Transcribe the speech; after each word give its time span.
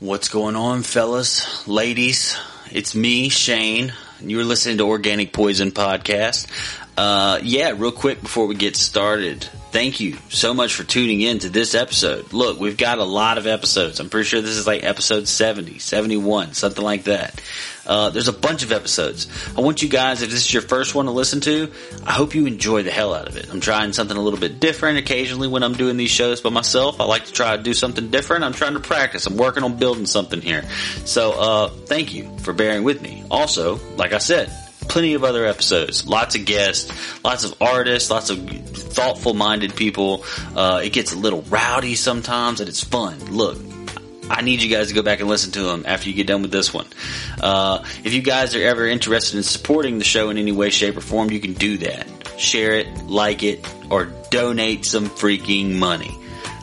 What's 0.00 0.30
going 0.30 0.56
on, 0.56 0.82
fellas, 0.82 1.68
ladies? 1.68 2.34
It's 2.72 2.94
me, 2.94 3.28
Shane. 3.28 3.92
You're 4.22 4.44
listening 4.44 4.78
to 4.78 4.88
Organic 4.88 5.34
Poison 5.34 5.72
Podcast. 5.72 6.46
Uh, 7.00 7.40
yeah, 7.42 7.72
real 7.74 7.92
quick 7.92 8.20
before 8.20 8.44
we 8.44 8.54
get 8.54 8.76
started, 8.76 9.42
thank 9.70 10.00
you 10.00 10.18
so 10.28 10.52
much 10.52 10.74
for 10.74 10.84
tuning 10.84 11.22
in 11.22 11.38
to 11.38 11.48
this 11.48 11.74
episode. 11.74 12.34
Look, 12.34 12.60
we've 12.60 12.76
got 12.76 12.98
a 12.98 13.04
lot 13.04 13.38
of 13.38 13.46
episodes. 13.46 14.00
I'm 14.00 14.10
pretty 14.10 14.28
sure 14.28 14.42
this 14.42 14.50
is 14.58 14.66
like 14.66 14.84
episode 14.84 15.26
70, 15.26 15.78
71, 15.78 16.52
something 16.52 16.84
like 16.84 17.04
that. 17.04 17.40
Uh, 17.86 18.10
there's 18.10 18.28
a 18.28 18.34
bunch 18.34 18.62
of 18.64 18.70
episodes. 18.70 19.28
I 19.56 19.62
want 19.62 19.80
you 19.80 19.88
guys, 19.88 20.20
if 20.20 20.28
this 20.28 20.40
is 20.40 20.52
your 20.52 20.60
first 20.60 20.94
one 20.94 21.06
to 21.06 21.10
listen 21.10 21.40
to, 21.40 21.72
I 22.04 22.12
hope 22.12 22.34
you 22.34 22.44
enjoy 22.44 22.82
the 22.82 22.90
hell 22.90 23.14
out 23.14 23.28
of 23.28 23.38
it. 23.38 23.48
I'm 23.50 23.60
trying 23.60 23.94
something 23.94 24.18
a 24.18 24.20
little 24.20 24.38
bit 24.38 24.60
different 24.60 24.98
occasionally 24.98 25.48
when 25.48 25.62
I'm 25.62 25.72
doing 25.72 25.96
these 25.96 26.10
shows 26.10 26.42
by 26.42 26.50
myself. 26.50 27.00
I 27.00 27.04
like 27.04 27.24
to 27.24 27.32
try 27.32 27.56
to 27.56 27.62
do 27.62 27.72
something 27.72 28.10
different. 28.10 28.44
I'm 28.44 28.52
trying 28.52 28.74
to 28.74 28.80
practice. 28.80 29.24
I'm 29.24 29.38
working 29.38 29.62
on 29.62 29.78
building 29.78 30.04
something 30.04 30.42
here. 30.42 30.68
So, 31.06 31.32
uh, 31.32 31.68
thank 31.68 32.12
you 32.12 32.36
for 32.40 32.52
bearing 32.52 32.84
with 32.84 33.00
me. 33.00 33.24
Also, 33.30 33.80
like 33.96 34.12
I 34.12 34.18
said, 34.18 34.52
plenty 34.88 35.14
of 35.14 35.24
other 35.24 35.44
episodes, 35.44 36.06
lots 36.06 36.34
of 36.34 36.44
guests, 36.44 36.90
lots 37.24 37.44
of 37.44 37.60
artists, 37.60 38.10
lots 38.10 38.30
of 38.30 38.38
thoughtful 38.48 39.34
minded 39.34 39.74
people. 39.74 40.24
Uh, 40.54 40.80
it 40.84 40.92
gets 40.92 41.12
a 41.12 41.16
little 41.18 41.42
rowdy 41.42 41.94
sometimes 41.94 42.60
and 42.60 42.68
it's 42.68 42.82
fun. 42.82 43.18
Look, 43.26 43.58
I 44.30 44.42
need 44.42 44.62
you 44.62 44.70
guys 44.70 44.88
to 44.88 44.94
go 44.94 45.02
back 45.02 45.20
and 45.20 45.28
listen 45.28 45.52
to 45.52 45.62
them 45.62 45.84
after 45.86 46.08
you 46.08 46.14
get 46.14 46.28
done 46.28 46.42
with 46.42 46.52
this 46.52 46.72
one. 46.72 46.86
Uh, 47.40 47.84
if 48.04 48.14
you 48.14 48.22
guys 48.22 48.54
are 48.54 48.62
ever 48.62 48.86
interested 48.86 49.36
in 49.36 49.42
supporting 49.42 49.98
the 49.98 50.04
show 50.04 50.30
in 50.30 50.38
any 50.38 50.52
way, 50.52 50.70
shape, 50.70 50.96
or 50.96 51.00
form, 51.00 51.30
you 51.30 51.40
can 51.40 51.54
do 51.54 51.78
that. 51.78 52.06
Share 52.38 52.72
it, 52.74 52.86
like 53.06 53.42
it, 53.42 53.66
or 53.90 54.06
donate 54.30 54.84
some 54.84 55.06
freaking 55.08 55.74
money. 55.74 56.16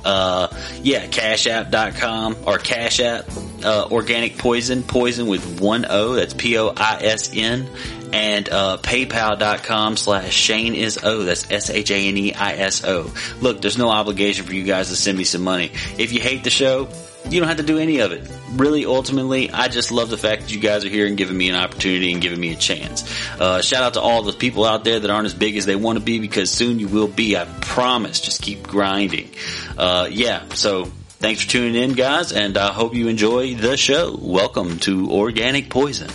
Uh, 0.05 0.47
yeah, 0.81 1.05
cashapp.com 1.07 2.37
or 2.45 2.57
Cash 2.57 3.01
App, 3.01 3.25
uh, 3.65 3.89
organic 3.91 4.37
poison, 4.37 4.81
poison 4.81 5.27
with 5.27 5.59
one 5.59 5.85
O, 5.89 6.13
that's 6.13 6.33
P-O-I-S-N, 6.33 7.67
and, 8.13 8.49
uh, 8.49 8.77
paypal.com 8.77 9.97
slash 9.97 10.33
Shane 10.33 10.75
is 10.75 10.99
O, 11.03 11.23
that's 11.23 11.49
S-H-A-N-E-I-S-O. 11.51 13.13
Look, 13.41 13.61
there's 13.61 13.77
no 13.77 13.89
obligation 13.89 14.45
for 14.45 14.53
you 14.53 14.63
guys 14.63 14.89
to 14.89 14.95
send 14.95 15.17
me 15.17 15.23
some 15.23 15.43
money. 15.43 15.71
If 15.97 16.13
you 16.13 16.19
hate 16.19 16.43
the 16.43 16.49
show, 16.49 16.87
you 17.29 17.39
don't 17.39 17.49
have 17.49 17.57
to 17.57 17.63
do 17.63 17.77
any 17.77 17.99
of 17.99 18.11
it. 18.11 18.29
Really, 18.53 18.85
ultimately, 18.85 19.51
I 19.51 19.67
just 19.67 19.91
love 19.91 20.09
the 20.09 20.17
fact 20.17 20.43
that 20.43 20.53
you 20.53 20.59
guys 20.59 20.85
are 20.85 20.89
here 20.89 21.05
and 21.05 21.17
giving 21.17 21.37
me 21.37 21.49
an 21.49 21.55
opportunity 21.55 22.13
and 22.13 22.21
giving 22.21 22.39
me 22.39 22.53
a 22.53 22.55
chance. 22.55 23.03
Uh, 23.39 23.61
shout 23.61 23.83
out 23.83 23.93
to 23.95 24.01
all 24.01 24.21
the 24.23 24.33
people 24.33 24.63
out 24.65 24.83
there 24.83 24.99
that 24.99 25.09
aren't 25.09 25.25
as 25.25 25.33
big 25.33 25.57
as 25.57 25.65
they 25.65 25.75
want 25.75 25.97
to 25.97 26.03
be 26.03 26.19
because 26.19 26.49
soon 26.49 26.79
you 26.79 26.87
will 26.87 27.07
be. 27.07 27.35
I 27.35 27.45
promise. 27.61 28.21
Just 28.21 28.41
keep 28.41 28.63
grinding. 28.63 29.29
Uh, 29.77 30.07
yeah. 30.09 30.43
So 30.53 30.85
thanks 30.85 31.41
for 31.41 31.49
tuning 31.49 31.81
in, 31.81 31.93
guys, 31.93 32.31
and 32.31 32.57
I 32.57 32.71
hope 32.71 32.95
you 32.95 33.09
enjoy 33.09 33.55
the 33.55 33.75
show. 33.75 34.17
Welcome 34.19 34.79
to 34.79 35.11
Organic 35.11 35.69
Poison. 35.69 36.09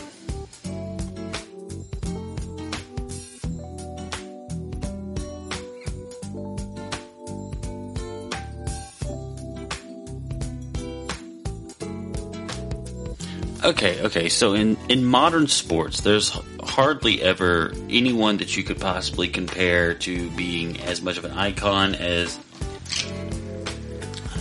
Okay, 13.72 14.02
okay. 14.02 14.28
So 14.28 14.52
in 14.52 14.76
in 14.90 15.02
modern 15.02 15.46
sports, 15.46 16.02
there's 16.02 16.38
hardly 16.62 17.22
ever 17.22 17.72
anyone 17.88 18.36
that 18.36 18.54
you 18.54 18.62
could 18.62 18.78
possibly 18.78 19.28
compare 19.28 19.94
to 19.94 20.28
being 20.32 20.78
as 20.82 21.00
much 21.00 21.16
of 21.16 21.24
an 21.24 21.32
icon 21.32 21.94
as 21.94 22.38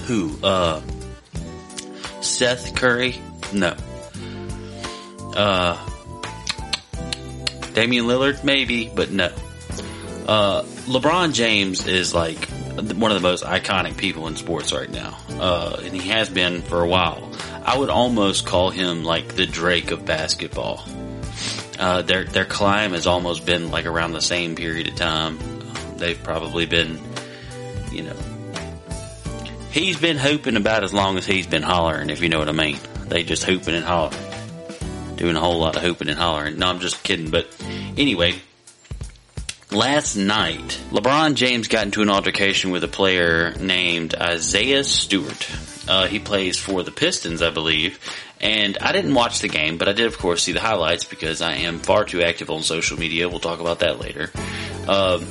who? 0.05 0.37
Uh, 0.43 0.81
Seth 2.19 2.75
Curry? 2.75 3.15
No. 3.53 3.73
Uh, 5.33 5.77
Damian 7.73 8.07
Lillard? 8.07 8.43
Maybe, 8.43 8.91
but 8.93 9.11
no. 9.11 9.31
Uh, 10.27 10.63
LeBron 10.87 11.31
James 11.31 11.87
is 11.87 12.13
like 12.13 12.49
one 12.49 13.11
of 13.11 13.21
the 13.21 13.25
most 13.25 13.45
iconic 13.45 13.95
people 13.95 14.27
in 14.27 14.35
sports 14.35 14.73
right 14.73 14.91
now, 14.91 15.17
uh, 15.39 15.79
and 15.81 15.93
he 15.93 16.09
has 16.09 16.29
been 16.29 16.61
for 16.63 16.81
a 16.81 16.87
while. 16.87 17.31
I 17.63 17.77
would 17.77 17.89
almost 17.89 18.45
call 18.45 18.69
him 18.69 19.03
like 19.03 19.35
the 19.35 19.45
Drake 19.45 19.91
of 19.91 20.05
basketball. 20.05 20.83
Uh, 21.79 22.01
their 22.01 22.25
their 22.25 22.45
climb 22.45 22.91
has 22.91 23.07
almost 23.07 23.45
been 23.45 23.71
like 23.71 23.85
around 23.85 24.13
the 24.13 24.21
same 24.21 24.55
period 24.55 24.87
of 24.87 24.95
time. 24.95 25.39
They've 25.97 26.21
probably 26.21 26.65
been, 26.65 26.99
you 27.91 28.03
know, 28.03 28.15
he's 29.71 29.99
been 29.99 30.17
hooping 30.17 30.57
about 30.57 30.83
as 30.83 30.93
long 30.93 31.17
as 31.17 31.25
he's 31.25 31.47
been 31.47 31.63
hollering, 31.63 32.09
if 32.09 32.21
you 32.21 32.29
know 32.29 32.39
what 32.39 32.49
I 32.49 32.53
mean. 32.53 32.79
They 33.07 33.23
just 33.23 33.43
hooping 33.43 33.75
and 33.75 33.85
hollering, 33.85 34.17
doing 35.15 35.35
a 35.35 35.39
whole 35.39 35.59
lot 35.59 35.75
of 35.75 35.81
hooping 35.81 36.09
and 36.09 36.17
hollering. 36.17 36.57
No, 36.59 36.67
I'm 36.67 36.79
just 36.79 37.03
kidding. 37.03 37.29
But 37.29 37.47
anyway, 37.97 38.35
last 39.71 40.15
night 40.15 40.79
LeBron 40.91 41.35
James 41.35 41.67
got 41.67 41.85
into 41.85 42.01
an 42.01 42.09
altercation 42.09 42.71
with 42.71 42.83
a 42.83 42.87
player 42.87 43.53
named 43.59 44.15
Isaiah 44.15 44.83
Stewart. 44.83 45.47
Uh, 45.91 46.07
he 46.07 46.19
plays 46.19 46.57
for 46.57 46.83
the 46.83 46.91
Pistons, 46.91 47.41
I 47.41 47.49
believe. 47.49 47.99
And 48.39 48.77
I 48.77 48.93
didn't 48.93 49.13
watch 49.13 49.39
the 49.39 49.49
game, 49.49 49.77
but 49.77 49.89
I 49.89 49.91
did, 49.91 50.05
of 50.05 50.17
course, 50.17 50.41
see 50.41 50.53
the 50.53 50.61
highlights 50.61 51.03
because 51.03 51.41
I 51.41 51.55
am 51.55 51.79
far 51.79 52.05
too 52.05 52.21
active 52.21 52.49
on 52.49 52.63
social 52.63 52.97
media. 52.97 53.27
We'll 53.27 53.41
talk 53.41 53.59
about 53.59 53.79
that 53.79 53.99
later. 53.99 54.31
Um, 54.87 55.27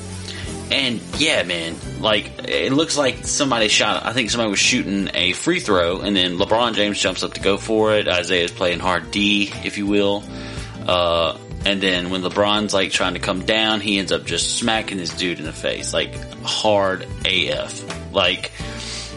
and 0.71 1.00
yeah, 1.16 1.44
man, 1.44 1.76
like 2.00 2.47
it 2.47 2.75
looks 2.75 2.98
like 2.98 3.25
somebody 3.25 3.69
shot. 3.69 4.04
I 4.04 4.12
think 4.12 4.28
somebody 4.28 4.50
was 4.50 4.59
shooting 4.59 5.09
a 5.15 5.32
free 5.32 5.60
throw, 5.60 6.03
and 6.03 6.15
then 6.15 6.37
LeBron 6.37 6.75
James 6.75 7.00
jumps 7.00 7.22
up 7.22 7.32
to 7.34 7.41
go 7.41 7.56
for 7.56 7.94
it. 7.94 8.06
Isaiah's 8.06 8.53
playing 8.53 8.81
hard 8.81 9.10
D, 9.10 9.50
if 9.65 9.78
you 9.78 9.87
will. 9.87 10.22
Uh, 10.87 11.38
and 11.65 11.81
then 11.81 12.10
when 12.10 12.21
LeBron's 12.21 12.75
like 12.75 12.92
trying 12.92 13.15
to 13.15 13.21
come 13.21 13.47
down, 13.47 13.81
he 13.81 13.98
ends 13.98 14.12
up 14.12 14.27
just 14.27 14.59
smacking 14.59 14.98
this 14.98 15.15
dude 15.15 15.38
in 15.38 15.47
the 15.47 15.54
face, 15.54 15.94
like 15.94 16.15
hard 16.42 17.09
AF. 17.25 18.12
Like 18.12 18.53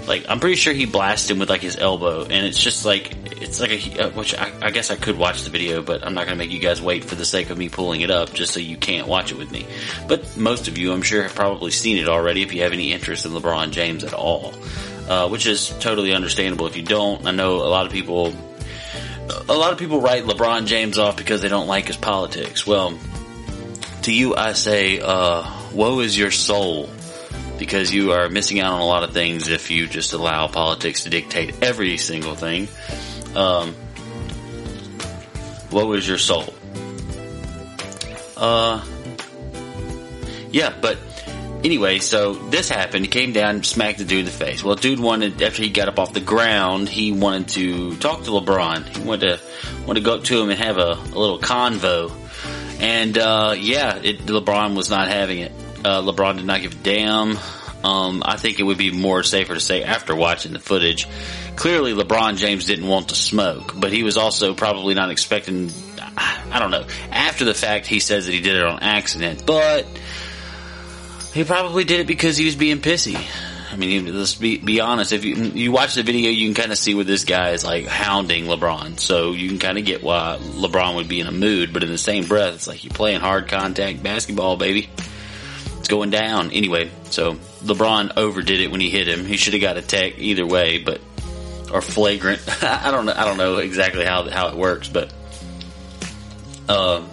like 0.07 0.25
I'm 0.29 0.39
pretty 0.39 0.55
sure 0.55 0.73
he 0.73 0.85
blasted 0.85 1.31
him 1.31 1.39
with 1.39 1.49
like 1.49 1.61
his 1.61 1.77
elbow, 1.77 2.23
and 2.23 2.45
it's 2.45 2.61
just 2.61 2.85
like 2.85 3.13
it's 3.41 3.59
like 3.59 3.71
a 3.99 4.09
which 4.11 4.35
I, 4.35 4.51
I, 4.61 4.71
guess 4.71 4.91
I 4.91 4.95
could 4.95 5.17
watch 5.17 5.43
the 5.43 5.49
video, 5.49 5.81
but 5.81 6.05
I'm 6.05 6.13
not 6.13 6.25
gonna 6.25 6.37
make 6.37 6.51
you 6.51 6.59
guys 6.59 6.81
wait 6.81 7.03
for 7.05 7.15
the 7.15 7.25
sake 7.25 7.49
of 7.49 7.57
me 7.57 7.69
pulling 7.69 8.01
it 8.01 8.11
up, 8.11 8.33
just 8.33 8.53
so 8.53 8.59
you 8.59 8.77
can't 8.77 9.07
watch 9.07 9.31
it 9.31 9.37
with 9.37 9.51
me. 9.51 9.65
But 10.07 10.37
most 10.37 10.67
of 10.67 10.77
you, 10.77 10.91
I'm 10.93 11.01
sure, 11.01 11.23
have 11.23 11.35
probably 11.35 11.71
seen 11.71 11.97
it 11.97 12.07
already 12.07 12.41
if 12.41 12.53
you 12.53 12.63
have 12.63 12.73
any 12.73 12.91
interest 12.93 13.25
in 13.25 13.31
LeBron 13.31 13.71
James 13.71 14.03
at 14.03 14.13
all, 14.13 14.53
uh, 15.07 15.29
which 15.29 15.45
is 15.45 15.69
totally 15.79 16.13
understandable. 16.13 16.67
If 16.67 16.75
you 16.75 16.83
don't, 16.83 17.25
I 17.25 17.31
know 17.31 17.55
a 17.57 17.69
lot 17.69 17.85
of 17.85 17.91
people. 17.91 18.33
A 19.47 19.53
lot 19.53 19.71
of 19.71 19.79
people 19.79 20.01
write 20.01 20.25
LeBron 20.25 20.65
James 20.65 20.97
off 20.97 21.15
because 21.15 21.41
they 21.41 21.47
don't 21.47 21.67
like 21.67 21.85
his 21.85 21.95
politics. 21.95 22.67
Well, 22.67 22.99
to 24.01 24.11
you, 24.11 24.35
I 24.35 24.51
say, 24.51 24.99
uh, 24.99 25.49
woe 25.73 25.99
is 25.99 26.17
your 26.17 26.29
soul 26.29 26.89
because 27.63 27.93
you 27.93 28.11
are 28.11 28.27
missing 28.27 28.59
out 28.59 28.73
on 28.73 28.81
a 28.81 28.85
lot 28.85 29.03
of 29.03 29.13
things 29.13 29.47
if 29.47 29.71
you 29.71 29.87
just 29.87 30.11
allow 30.11 30.49
politics 30.49 31.03
to 31.03 31.09
dictate 31.09 31.63
every 31.63 31.95
single 31.95 32.35
thing. 32.35 32.67
Um, 33.37 33.73
what 35.69 35.87
was 35.87 36.05
your 36.05 36.17
soul? 36.17 36.53
Uh, 38.35 38.83
yeah, 40.51 40.75
but 40.81 40.97
anyway, 41.63 41.99
so 41.99 42.33
this 42.33 42.67
happened. 42.67 43.05
He 43.05 43.09
came 43.09 43.31
down, 43.31 43.63
smacked 43.63 43.99
the 43.99 44.03
dude 44.03 44.19
in 44.19 44.25
the 44.25 44.31
face. 44.31 44.61
Well, 44.61 44.75
dude 44.75 44.99
wanted 44.99 45.41
after 45.41 45.63
he 45.63 45.69
got 45.69 45.87
up 45.87 45.99
off 45.99 46.11
the 46.11 46.19
ground, 46.19 46.89
he 46.89 47.13
wanted 47.13 47.47
to 47.49 47.95
talk 47.95 48.25
to 48.25 48.31
LeBron. 48.31 48.85
He 48.93 49.03
wanted 49.03 49.39
to 49.39 49.85
wanted 49.87 50.01
to 50.01 50.05
go 50.05 50.15
up 50.15 50.25
to 50.25 50.41
him 50.41 50.49
and 50.49 50.59
have 50.59 50.77
a, 50.77 50.91
a 50.91 51.17
little 51.17 51.39
convo. 51.39 52.11
And 52.81 53.17
uh, 53.17 53.55
yeah, 53.57 53.95
it, 54.03 54.25
LeBron 54.25 54.75
was 54.75 54.89
not 54.89 55.07
having 55.07 55.39
it. 55.39 55.53
Uh, 55.83 56.01
LeBron 56.01 56.37
did 56.37 56.45
not 56.45 56.61
give 56.61 56.73
a 56.73 56.83
damn. 56.83 57.37
Um, 57.83 58.23
I 58.25 58.37
think 58.37 58.59
it 58.59 58.63
would 58.63 58.77
be 58.77 58.91
more 58.91 59.23
safer 59.23 59.53
to 59.53 59.59
say 59.59 59.83
after 59.83 60.15
watching 60.15 60.53
the 60.53 60.59
footage. 60.59 61.07
Clearly, 61.57 61.93
LeBron 61.93 62.37
James 62.37 62.65
didn't 62.65 62.87
want 62.87 63.09
to 63.09 63.15
smoke, 63.15 63.73
but 63.75 63.91
he 63.91 64.03
was 64.03 64.15
also 64.15 64.53
probably 64.53 64.93
not 64.93 65.11
expecting. 65.11 65.69
I 66.17 66.59
don't 66.59 66.71
know. 66.71 66.85
After 67.11 67.43
the 67.43 67.53
fact, 67.53 67.87
he 67.87 67.99
says 67.99 68.25
that 68.25 68.31
he 68.31 68.39
did 68.39 68.55
it 68.55 68.63
on 68.63 68.79
accident, 68.79 69.45
but 69.45 69.85
he 71.33 71.43
probably 71.43 71.83
did 71.83 71.99
it 71.99 72.07
because 72.07 72.37
he 72.37 72.45
was 72.45 72.55
being 72.55 72.77
pissy. 72.77 73.17
I 73.71 73.75
mean, 73.75 74.15
let's 74.15 74.35
be, 74.35 74.59
be 74.59 74.81
honest. 74.81 75.11
If 75.11 75.25
you 75.25 75.35
you 75.35 75.71
watch 75.71 75.95
the 75.95 76.03
video, 76.03 76.29
you 76.29 76.47
can 76.47 76.53
kind 76.53 76.71
of 76.71 76.77
see 76.77 76.93
where 76.93 77.03
this 77.03 77.25
guy 77.25 77.51
is 77.51 77.65
like 77.65 77.87
hounding 77.87 78.45
LeBron, 78.45 78.99
so 78.99 79.31
you 79.31 79.49
can 79.49 79.57
kind 79.57 79.77
of 79.79 79.83
get 79.83 80.03
why 80.03 80.37
LeBron 80.39 80.95
would 80.95 81.07
be 81.09 81.19
in 81.19 81.27
a 81.27 81.31
mood. 81.31 81.73
But 81.73 81.83
in 81.83 81.89
the 81.89 81.97
same 81.97 82.25
breath, 82.25 82.53
it's 82.53 82.67
like 82.67 82.83
you're 82.83 82.93
playing 82.93 83.19
hard 83.19 83.47
contact 83.47 84.03
basketball, 84.03 84.57
baby. 84.57 84.89
It's 85.83 85.89
going 85.89 86.11
down 86.11 86.51
anyway. 86.51 86.89
So 87.09 87.33
LeBron 87.65 88.13
overdid 88.15 88.61
it 88.61 88.71
when 88.71 88.79
he 88.79 88.89
hit 88.89 89.05
him. 89.05 89.25
He 89.25 89.35
should 89.35 89.51
have 89.51 89.61
got 89.61 89.75
a 89.75 89.81
tech 89.81 90.17
either 90.17 90.47
way, 90.47 90.77
but 90.77 91.01
or 91.73 91.81
flagrant. 91.81 92.41
I 92.63 92.89
don't 92.89 93.05
know. 93.05 93.11
I 93.13 93.25
don't 93.25 93.35
know 93.37 93.57
exactly 93.57 94.05
how 94.05 94.29
how 94.29 94.47
it 94.47 94.55
works, 94.55 94.87
but 94.87 95.13
uh, 96.69 97.05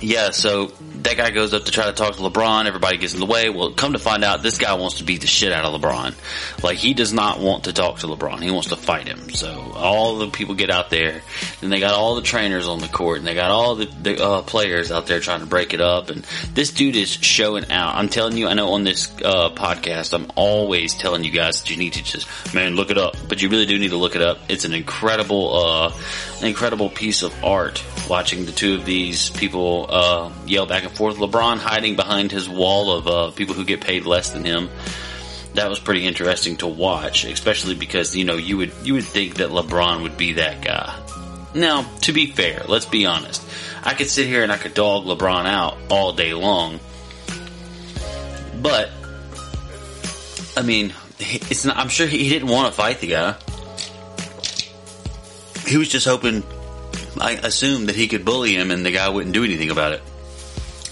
yeah. 0.00 0.30
So 0.30 0.72
that 1.04 1.16
guy 1.16 1.30
goes 1.30 1.52
up 1.52 1.64
to 1.64 1.70
try 1.70 1.86
to 1.86 1.92
talk 1.92 2.16
to 2.16 2.22
LeBron. 2.22 2.66
Everybody 2.66 2.96
gets 2.96 3.14
in 3.14 3.20
the 3.20 3.26
way. 3.26 3.50
Well, 3.50 3.72
come 3.72 3.92
to 3.92 3.98
find 3.98 4.24
out, 4.24 4.42
this 4.42 4.58
guy 4.58 4.74
wants 4.74 4.98
to 4.98 5.04
beat 5.04 5.20
the 5.20 5.26
shit 5.26 5.52
out 5.52 5.64
of 5.64 5.80
LeBron. 5.80 6.14
Like 6.64 6.78
he 6.78 6.94
does 6.94 7.12
not 7.12 7.40
want 7.40 7.64
to 7.64 7.72
talk 7.72 7.98
to 7.98 8.06
LeBron. 8.06 8.42
He 8.42 8.50
wants 8.50 8.68
to 8.68 8.76
fight 8.76 9.06
him. 9.06 9.30
So 9.30 9.72
all 9.74 10.16
the 10.18 10.28
people 10.28 10.54
get 10.54 10.70
out 10.70 10.90
there, 10.90 11.22
and 11.60 11.70
they 11.70 11.78
got 11.78 11.94
all 11.94 12.14
the 12.14 12.22
trainers 12.22 12.66
on 12.66 12.78
the 12.80 12.88
court, 12.88 13.18
and 13.18 13.26
they 13.26 13.34
got 13.34 13.50
all 13.50 13.74
the, 13.74 13.84
the 13.84 14.24
uh, 14.24 14.42
players 14.42 14.90
out 14.90 15.06
there 15.06 15.20
trying 15.20 15.40
to 15.40 15.46
break 15.46 15.74
it 15.74 15.80
up. 15.80 16.08
And 16.08 16.24
this 16.54 16.72
dude 16.72 16.96
is 16.96 17.10
showing 17.10 17.70
out. 17.70 17.96
I'm 17.96 18.08
telling 18.08 18.36
you, 18.38 18.48
I 18.48 18.54
know 18.54 18.72
on 18.72 18.84
this 18.84 19.12
uh, 19.22 19.50
podcast, 19.50 20.14
I'm 20.14 20.30
always 20.36 20.94
telling 20.94 21.22
you 21.22 21.30
guys 21.30 21.60
that 21.60 21.70
you 21.70 21.76
need 21.76 21.94
to 21.94 22.02
just 22.02 22.26
man 22.54 22.76
look 22.76 22.90
it 22.90 22.98
up, 22.98 23.16
but 23.28 23.42
you 23.42 23.50
really 23.50 23.66
do 23.66 23.78
need 23.78 23.90
to 23.90 23.98
look 23.98 24.16
it 24.16 24.22
up. 24.22 24.38
It's 24.48 24.64
an 24.64 24.72
incredible, 24.72 25.54
uh, 25.54 25.92
an 26.40 26.46
incredible 26.46 26.88
piece 26.88 27.22
of 27.22 27.44
art 27.44 27.84
watching 28.08 28.46
the 28.46 28.52
two 28.52 28.74
of 28.74 28.86
these 28.86 29.28
people 29.30 29.86
uh, 29.88 30.32
yell 30.46 30.66
back 30.66 30.84
and 30.84 30.93
forth. 30.96 31.16
LeBron 31.16 31.58
hiding 31.58 31.96
behind 31.96 32.32
his 32.32 32.48
wall 32.48 32.92
of 32.92 33.06
uh, 33.06 33.30
people 33.32 33.54
who 33.54 33.64
get 33.64 33.80
paid 33.80 34.06
less 34.06 34.30
than 34.30 34.44
him. 34.44 34.70
That 35.54 35.68
was 35.68 35.78
pretty 35.78 36.06
interesting 36.06 36.56
to 36.58 36.66
watch, 36.66 37.24
especially 37.24 37.74
because 37.74 38.16
you 38.16 38.24
know 38.24 38.36
you 38.36 38.56
would 38.56 38.72
you 38.82 38.94
would 38.94 39.04
think 39.04 39.36
that 39.36 39.50
LeBron 39.50 40.02
would 40.02 40.16
be 40.16 40.34
that 40.34 40.62
guy. 40.62 41.00
Now, 41.54 41.82
to 42.02 42.12
be 42.12 42.26
fair, 42.26 42.64
let's 42.66 42.86
be 42.86 43.06
honest. 43.06 43.42
I 43.84 43.94
could 43.94 44.08
sit 44.08 44.26
here 44.26 44.42
and 44.42 44.50
I 44.50 44.56
could 44.56 44.74
dog 44.74 45.04
LeBron 45.04 45.46
out 45.46 45.78
all 45.90 46.12
day 46.12 46.34
long, 46.34 46.80
but 48.60 48.90
I 50.56 50.62
mean, 50.62 50.92
not. 51.64 51.76
I'm 51.76 51.88
sure 51.88 52.06
he 52.06 52.28
didn't 52.28 52.48
want 52.48 52.66
to 52.68 52.72
fight 52.72 53.00
the 53.00 53.08
guy. 53.08 53.36
He 55.66 55.76
was 55.76 55.88
just 55.88 56.06
hoping 56.06 56.42
I 57.20 57.32
assumed 57.32 57.88
that 57.88 57.96
he 57.96 58.08
could 58.08 58.24
bully 58.24 58.54
him 58.54 58.70
and 58.70 58.84
the 58.84 58.90
guy 58.90 59.08
wouldn't 59.08 59.34
do 59.34 59.44
anything 59.44 59.70
about 59.70 59.92
it. 59.92 60.02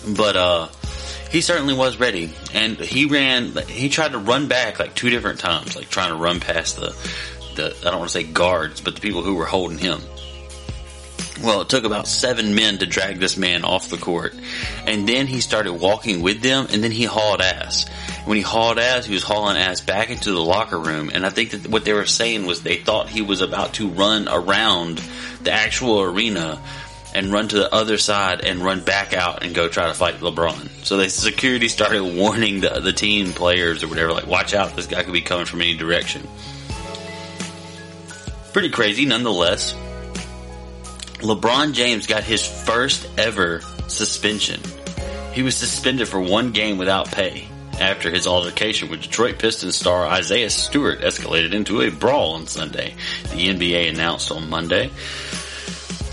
But 0.06 0.36
uh, 0.36 0.68
he 1.30 1.40
certainly 1.40 1.74
was 1.74 1.98
ready, 1.98 2.32
and 2.52 2.78
he 2.78 3.06
ran. 3.06 3.56
He 3.68 3.88
tried 3.88 4.12
to 4.12 4.18
run 4.18 4.48
back 4.48 4.78
like 4.78 4.94
two 4.94 5.10
different 5.10 5.40
times, 5.40 5.76
like 5.76 5.88
trying 5.88 6.10
to 6.10 6.16
run 6.16 6.40
past 6.40 6.76
the 6.76 6.94
the 7.54 7.76
I 7.80 7.90
don't 7.90 8.00
want 8.00 8.10
to 8.10 8.18
say 8.18 8.24
guards, 8.24 8.80
but 8.80 8.94
the 8.94 9.00
people 9.00 9.22
who 9.22 9.34
were 9.34 9.46
holding 9.46 9.78
him. 9.78 10.00
Well, 11.42 11.62
it 11.62 11.68
took 11.68 11.84
about 11.84 12.06
seven 12.06 12.54
men 12.54 12.78
to 12.78 12.86
drag 12.86 13.18
this 13.18 13.36
man 13.36 13.64
off 13.64 13.88
the 13.88 13.96
court, 13.96 14.34
and 14.86 15.08
then 15.08 15.26
he 15.26 15.40
started 15.40 15.72
walking 15.72 16.22
with 16.22 16.40
them, 16.40 16.68
and 16.70 16.84
then 16.84 16.92
he 16.92 17.04
hauled 17.04 17.40
ass. 17.40 17.88
When 18.26 18.36
he 18.36 18.42
hauled 18.42 18.78
ass, 18.78 19.06
he 19.06 19.14
was 19.14 19.24
hauling 19.24 19.56
ass 19.56 19.80
back 19.80 20.10
into 20.10 20.30
the 20.30 20.40
locker 20.40 20.78
room, 20.78 21.10
and 21.12 21.26
I 21.26 21.30
think 21.30 21.50
that 21.50 21.66
what 21.66 21.84
they 21.84 21.94
were 21.94 22.06
saying 22.06 22.46
was 22.46 22.62
they 22.62 22.76
thought 22.76 23.08
he 23.08 23.22
was 23.22 23.40
about 23.40 23.74
to 23.74 23.88
run 23.88 24.28
around 24.28 24.98
the 25.42 25.50
actual 25.50 26.02
arena 26.02 26.62
and 27.14 27.32
run 27.32 27.48
to 27.48 27.56
the 27.56 27.74
other 27.74 27.98
side 27.98 28.40
and 28.40 28.64
run 28.64 28.80
back 28.80 29.12
out 29.12 29.44
and 29.44 29.54
go 29.54 29.68
try 29.68 29.86
to 29.86 29.94
fight 29.94 30.20
LeBron. 30.20 30.84
So 30.84 30.96
the 30.96 31.08
security 31.08 31.68
started 31.68 32.02
warning 32.16 32.60
the 32.60 32.80
the 32.80 32.92
team 32.92 33.32
players 33.32 33.82
or 33.82 33.88
whatever, 33.88 34.12
like, 34.12 34.26
watch 34.26 34.54
out, 34.54 34.74
this 34.76 34.86
guy 34.86 35.02
could 35.02 35.12
be 35.12 35.20
coming 35.20 35.46
from 35.46 35.60
any 35.60 35.76
direction. 35.76 36.26
Pretty 38.52 38.70
crazy, 38.70 39.06
nonetheless. 39.06 39.74
LeBron 41.20 41.72
James 41.72 42.06
got 42.06 42.24
his 42.24 42.46
first 42.46 43.08
ever 43.16 43.60
suspension. 43.86 44.60
He 45.32 45.42
was 45.42 45.56
suspended 45.56 46.08
for 46.08 46.20
one 46.20 46.50
game 46.50 46.78
without 46.78 47.10
pay 47.10 47.48
after 47.80 48.10
his 48.10 48.26
altercation 48.26 48.90
with 48.90 49.02
Detroit 49.02 49.38
Pistons 49.38 49.76
star 49.76 50.04
Isaiah 50.06 50.50
Stewart 50.50 51.00
escalated 51.00 51.54
into 51.54 51.80
a 51.80 51.90
brawl 51.90 52.34
on 52.34 52.46
Sunday. 52.46 52.94
The 53.22 53.48
NBA 53.48 53.90
announced 53.90 54.30
on 54.30 54.50
Monday. 54.50 54.90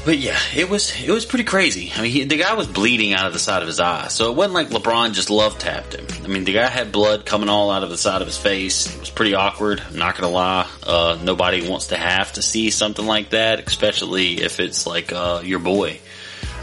But 0.09 0.17
yeah, 0.17 0.39
it 0.55 0.67
was 0.67 0.99
it 0.99 1.11
was 1.11 1.27
pretty 1.27 1.43
crazy. 1.43 1.91
I 1.95 2.01
mean, 2.01 2.11
he, 2.11 2.23
the 2.23 2.37
guy 2.37 2.55
was 2.55 2.65
bleeding 2.65 3.13
out 3.13 3.27
of 3.27 3.33
the 3.33 3.37
side 3.37 3.61
of 3.61 3.67
his 3.67 3.79
eye, 3.79 4.07
so 4.07 4.31
it 4.31 4.35
wasn't 4.35 4.55
like 4.55 4.69
LeBron 4.69 5.13
just 5.13 5.29
love 5.29 5.59
tapped 5.59 5.93
him. 5.93 6.07
I 6.23 6.27
mean, 6.27 6.45
the 6.45 6.53
guy 6.53 6.65
had 6.65 6.91
blood 6.91 7.27
coming 7.27 7.47
all 7.47 7.69
out 7.69 7.83
of 7.83 7.91
the 7.91 7.97
side 7.97 8.23
of 8.23 8.27
his 8.27 8.35
face. 8.35 8.91
It 8.91 8.99
was 8.99 9.11
pretty 9.11 9.35
awkward. 9.35 9.79
I'm 9.87 9.99
not 9.99 10.17
gonna 10.17 10.33
lie. 10.33 10.67
Uh, 10.81 11.19
nobody 11.21 11.69
wants 11.69 11.89
to 11.89 11.95
have 11.95 12.33
to 12.33 12.41
see 12.41 12.71
something 12.71 13.05
like 13.05 13.29
that, 13.29 13.67
especially 13.67 14.41
if 14.41 14.59
it's 14.59 14.87
like 14.87 15.13
uh, 15.13 15.43
your 15.45 15.59
boy. 15.59 15.99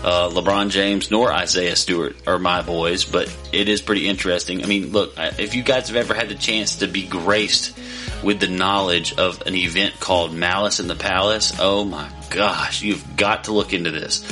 Uh, 0.07 0.31
LeBron 0.31 0.71
James 0.71 1.11
nor 1.11 1.33
Isaiah 1.33 1.75
Stewart 1.75 2.15
are 2.29 2.39
my 2.39 2.63
boys, 2.63 3.05
but 3.05 3.37
it 3.53 3.69
is 3.69 3.83
pretty 3.83 4.07
interesting. 4.09 4.63
I 4.63 4.67
mean, 4.69 4.93
look, 4.93 5.15
if 5.17 5.57
you 5.57 5.65
guys 5.65 5.89
have 5.89 5.97
ever 5.97 6.15
had 6.15 6.29
the 6.29 6.37
chance 6.37 6.77
to 6.77 6.87
be 6.87 7.05
graced 7.09 7.77
with 8.23 8.39
the 8.39 8.47
knowledge 8.47 9.19
of 9.19 9.43
an 9.47 9.57
event 9.57 9.99
called 9.99 10.33
Malice 10.33 10.79
in 10.79 10.87
the 10.87 10.95
Palace, 10.95 11.55
oh 11.59 11.85
my 11.85 12.09
gosh, 12.31 12.83
you've 12.83 13.17
got 13.17 13.45
to 13.45 13.53
look 13.53 13.73
into 13.73 13.91
this. 13.91 14.23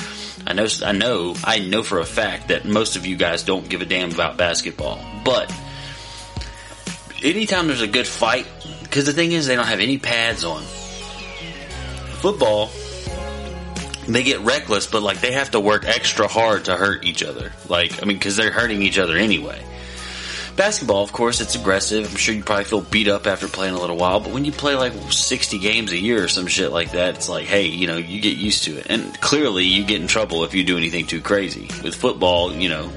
I 0.47 0.53
know, 0.53 0.69
I 0.85 0.93
know, 0.93 1.35
I 1.43 1.59
know 1.59 1.83
for 1.83 1.99
a 1.99 2.07
fact 2.07 2.49
that 2.49 2.65
most 2.65 2.95
of 2.95 3.05
you 3.05 3.17
guys 3.17 3.43
don't 3.43 3.69
give 3.69 3.83
a 3.83 3.85
damn 3.85 4.13
about 4.13 4.37
basketball, 4.37 5.05
but 5.25 5.53
anytime 7.21 7.67
there's 7.67 7.83
a 7.83 7.89
good 7.89 8.07
fight, 8.07 8.47
because 8.85 9.07
the 9.07 9.13
thing 9.13 9.33
is 9.33 9.49
they 9.49 9.57
don't 9.57 9.67
have 9.67 9.81
any 9.81 9.99
pads 9.99 10.45
on. 10.45 10.63
Football, 12.21 12.71
they 14.07 14.23
get 14.23 14.41
reckless, 14.41 14.87
but 14.87 15.03
like 15.03 15.21
they 15.21 15.33
have 15.33 15.53
to 15.53 15.61
work 15.61 15.85
extra 15.87 16.29
hard 16.29 16.67
to 16.67 16.77
hurt 16.77 17.05
each 17.05 17.23
other. 17.23 17.53
Like, 17.69 18.03
I 18.03 18.07
mean, 18.07 18.19
because 18.19 18.37
they're 18.37 18.51
hurting 18.51 18.83
each 18.83 18.99
other 18.99 19.17
anyway. 19.17 19.63
Basketball, 20.57 21.03
of 21.03 21.13
course, 21.13 21.41
it's 21.41 21.57
aggressive. 21.57 22.09
I'm 22.09 22.17
sure 22.17 22.33
you 22.33 22.45
probably 22.45 22.65
feel 22.65 22.81
beat 22.81 23.09
up 23.09 23.27
after 23.27 23.49
playing 23.49 23.75
a 23.75 23.81
little 23.81 23.97
while, 23.97 24.21
but 24.21 24.33
when 24.33 24.45
you 24.45 24.53
play 24.53 24.77
like 24.77 24.93
60 25.11 25.59
games 25.59 25.91
a 25.91 25.99
year 25.99 26.23
or 26.23 26.29
some 26.29 26.47
shit 26.47 26.71
like 26.71 26.93
that, 26.93 27.17
it's 27.17 27.29
like, 27.29 27.47
hey, 27.47 27.67
you 27.67 27.89
know, 27.89 27.97
you 27.97 28.21
get 28.21 28.37
used 28.37 28.65
to 28.65 28.79
it. 28.79 28.87
And 28.89 29.21
clearly 29.21 29.65
you 29.65 29.85
get 29.85 30.01
in 30.01 30.07
trouble 30.07 30.45
if 30.45 30.55
you 30.55 30.63
do 30.63 30.77
anything 30.77 31.07
too 31.09 31.21
crazy. 31.21 31.69
With 31.83 31.97
football, 31.97 32.53
you 32.53 32.69
know, 32.69 32.93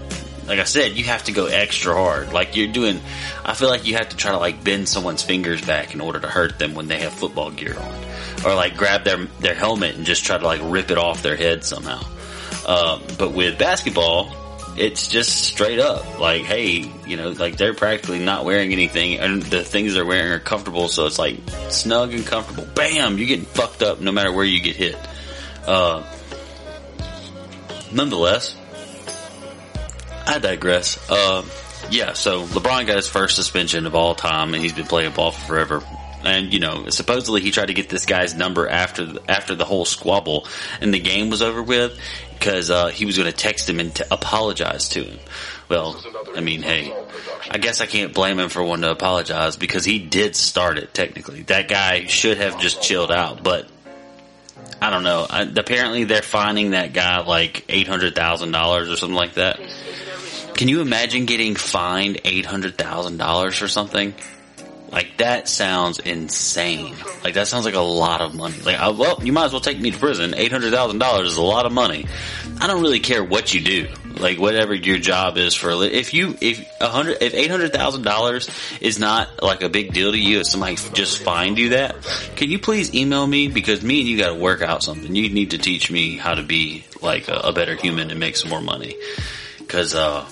like 0.47 0.59
I 0.59 0.65
said, 0.65 0.97
you 0.97 1.05
have 1.05 1.23
to 1.23 1.31
go 1.31 1.47
extra 1.47 1.95
hard. 1.95 2.31
Like 2.31 2.55
you're 2.55 2.71
doing, 2.71 3.01
I 3.43 3.55
feel 3.55 3.69
like 3.69 3.87
you 3.87 3.95
have 3.95 4.09
to 4.09 4.15
try 4.15 4.31
to 4.31 4.37
like 4.37 4.63
bend 4.63 4.87
someone's 4.87 5.23
fingers 5.23 5.61
back 5.61 5.95
in 5.95 6.01
order 6.01 6.19
to 6.19 6.27
hurt 6.27 6.59
them 6.59 6.75
when 6.75 6.87
they 6.87 6.99
have 6.99 7.13
football 7.13 7.49
gear 7.49 7.75
on. 7.77 8.06
Or 8.45 8.53
like 8.53 8.77
grab 8.77 9.03
their, 9.03 9.25
their 9.39 9.55
helmet 9.55 9.95
and 9.95 10.05
just 10.05 10.23
try 10.23 10.37
to 10.37 10.45
like 10.45 10.61
rip 10.63 10.91
it 10.91 10.97
off 10.97 11.23
their 11.23 11.35
head 11.35 11.63
somehow. 11.63 12.03
Uh, 12.65 12.99
but 13.17 13.31
with 13.33 13.57
basketball, 13.57 14.31
it's 14.77 15.07
just 15.07 15.45
straight 15.45 15.79
up 15.79 16.19
like, 16.19 16.43
hey, 16.43 16.91
you 17.07 17.17
know, 17.17 17.29
like 17.29 17.57
they're 17.57 17.73
practically 17.73 18.19
not 18.19 18.45
wearing 18.45 18.71
anything, 18.71 19.19
and 19.19 19.41
the 19.41 19.63
things 19.63 19.93
they're 19.93 20.05
wearing 20.05 20.31
are 20.31 20.39
comfortable, 20.39 20.87
so 20.87 21.07
it's 21.07 21.17
like 21.17 21.37
snug 21.69 22.13
and 22.13 22.25
comfortable. 22.25 22.67
Bam, 22.75 23.17
you're 23.17 23.27
getting 23.27 23.45
fucked 23.45 23.81
up 23.81 23.99
no 24.01 24.11
matter 24.11 24.31
where 24.31 24.45
you 24.45 24.61
get 24.61 24.75
hit. 24.75 24.95
Uh, 25.65 26.03
nonetheless, 27.91 28.55
I 30.27 30.39
digress. 30.39 31.09
Uh, 31.09 31.43
yeah, 31.89 32.13
so 32.13 32.45
LeBron 32.45 32.85
got 32.85 32.97
his 32.97 33.07
first 33.07 33.35
suspension 33.35 33.85
of 33.87 33.95
all 33.95 34.13
time, 34.13 34.53
and 34.53 34.61
he's 34.61 34.73
been 34.73 34.85
playing 34.85 35.13
ball 35.13 35.31
forever. 35.31 35.81
And 36.27 36.53
you 36.53 36.59
know, 36.59 36.89
supposedly 36.89 37.41
he 37.41 37.51
tried 37.51 37.67
to 37.67 37.73
get 37.73 37.89
this 37.89 38.05
guy's 38.05 38.35
number 38.35 38.67
after 38.67 39.05
the, 39.05 39.31
after 39.31 39.55
the 39.55 39.65
whole 39.65 39.85
squabble, 39.85 40.47
and 40.81 40.93
the 40.93 40.99
game 40.99 41.29
was 41.29 41.41
over 41.41 41.63
with 41.63 41.97
because 42.37 42.69
uh, 42.69 42.87
he 42.87 43.05
was 43.05 43.17
going 43.17 43.31
to 43.31 43.35
text 43.35 43.69
him 43.69 43.79
and 43.79 43.95
to 43.95 44.13
apologize 44.13 44.89
to 44.89 45.03
him. 45.03 45.19
Well, 45.69 46.01
I 46.35 46.41
mean, 46.41 46.61
hey, 46.61 46.93
I 47.49 47.57
guess 47.57 47.81
I 47.81 47.85
can't 47.85 48.13
blame 48.13 48.39
him 48.39 48.49
for 48.49 48.63
wanting 48.63 48.83
to 48.83 48.91
apologize 48.91 49.57
because 49.57 49.85
he 49.85 49.99
did 49.99 50.35
start 50.35 50.77
it. 50.77 50.93
Technically, 50.93 51.43
that 51.43 51.67
guy 51.67 52.05
should 52.05 52.37
have 52.37 52.59
just 52.59 52.81
chilled 52.81 53.11
out, 53.11 53.43
but 53.43 53.67
I 54.81 54.89
don't 54.89 55.03
know. 55.03 55.25
I, 55.29 55.41
apparently, 55.41 56.03
they're 56.03 56.21
finding 56.21 56.71
that 56.71 56.93
guy 56.93 57.21
like 57.21 57.65
eight 57.69 57.87
hundred 57.87 58.15
thousand 58.15 58.51
dollars 58.51 58.89
or 58.89 58.97
something 58.97 59.15
like 59.15 59.33
that. 59.33 59.59
Can 60.55 60.67
you 60.67 60.81
imagine 60.81 61.25
getting 61.25 61.55
fined 61.55 62.21
eight 62.25 62.45
hundred 62.45 62.77
thousand 62.77 63.17
dollars 63.17 63.55
for 63.55 63.67
something? 63.67 64.13
Like 64.91 65.17
that 65.17 65.49
sounds 65.49 65.99
insane. 65.99 66.95
Like 67.23 67.33
that 67.33 67.47
sounds 67.47 67.65
like 67.65 67.75
a 67.75 67.79
lot 67.79 68.21
of 68.21 68.33
money. 68.33 68.57
Like, 68.61 68.77
I, 68.77 68.89
well, 68.89 69.19
you 69.21 69.33
might 69.33 69.45
as 69.45 69.51
well 69.51 69.61
take 69.61 69.79
me 69.79 69.91
to 69.91 69.97
prison. 69.97 70.33
Eight 70.35 70.51
hundred 70.51 70.71
thousand 70.71 70.99
dollars 70.99 71.29
is 71.29 71.37
a 71.37 71.43
lot 71.43 71.65
of 71.65 71.73
money. 71.73 72.05
I 72.59 72.67
don't 72.67 72.81
really 72.81 73.01
care 73.01 73.23
what 73.23 73.53
you 73.53 73.61
do. 73.61 73.87
Like 74.19 74.39
whatever 74.39 74.73
your 74.73 74.97
job 74.97 75.37
is 75.37 75.53
for 75.53 75.69
if 75.83 76.13
you 76.13 76.35
if 76.41 76.65
a 76.81 76.87
hundred 76.87 77.17
if 77.21 77.33
eight 77.33 77.51
hundred 77.51 77.73
thousand 77.73 78.03
dollars 78.03 78.49
is 78.81 78.97
not 78.97 79.43
like 79.43 79.61
a 79.61 79.69
big 79.69 79.93
deal 79.93 80.11
to 80.11 80.17
you, 80.17 80.39
if 80.39 80.47
somebody 80.47 80.75
just 80.93 81.21
fined 81.21 81.59
you 81.59 81.69
that, 81.69 82.01
can 82.35 82.49
you 82.49 82.57
please 82.57 82.95
email 82.95 83.27
me 83.27 83.47
because 83.47 83.83
me 83.83 83.99
and 83.99 84.09
you 84.09 84.17
got 84.17 84.29
to 84.29 84.35
work 84.35 84.61
out 84.61 84.81
something. 84.81 85.13
You 85.13 85.29
need 85.29 85.51
to 85.51 85.57
teach 85.57 85.91
me 85.91 86.17
how 86.17 86.33
to 86.33 86.43
be 86.43 86.85
like 87.01 87.27
a, 87.27 87.35
a 87.35 87.53
better 87.53 87.75
human 87.75 88.09
and 88.09 88.19
make 88.19 88.37
some 88.37 88.49
more 88.49 88.61
money. 88.61 88.95
Because 89.59 89.93
uh, 89.93 90.25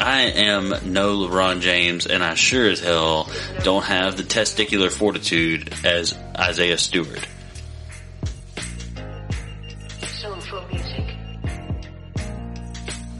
I 0.00 0.22
am 0.22 0.68
no 0.92 1.16
LeBron 1.16 1.60
James, 1.60 2.06
and 2.06 2.22
I 2.22 2.34
sure 2.34 2.68
as 2.68 2.80
hell 2.80 3.30
don't 3.62 3.84
have 3.84 4.16
the 4.16 4.22
testicular 4.22 4.90
fortitude 4.90 5.72
as 5.84 6.16
Isaiah 6.36 6.78
Stewart. 6.78 7.26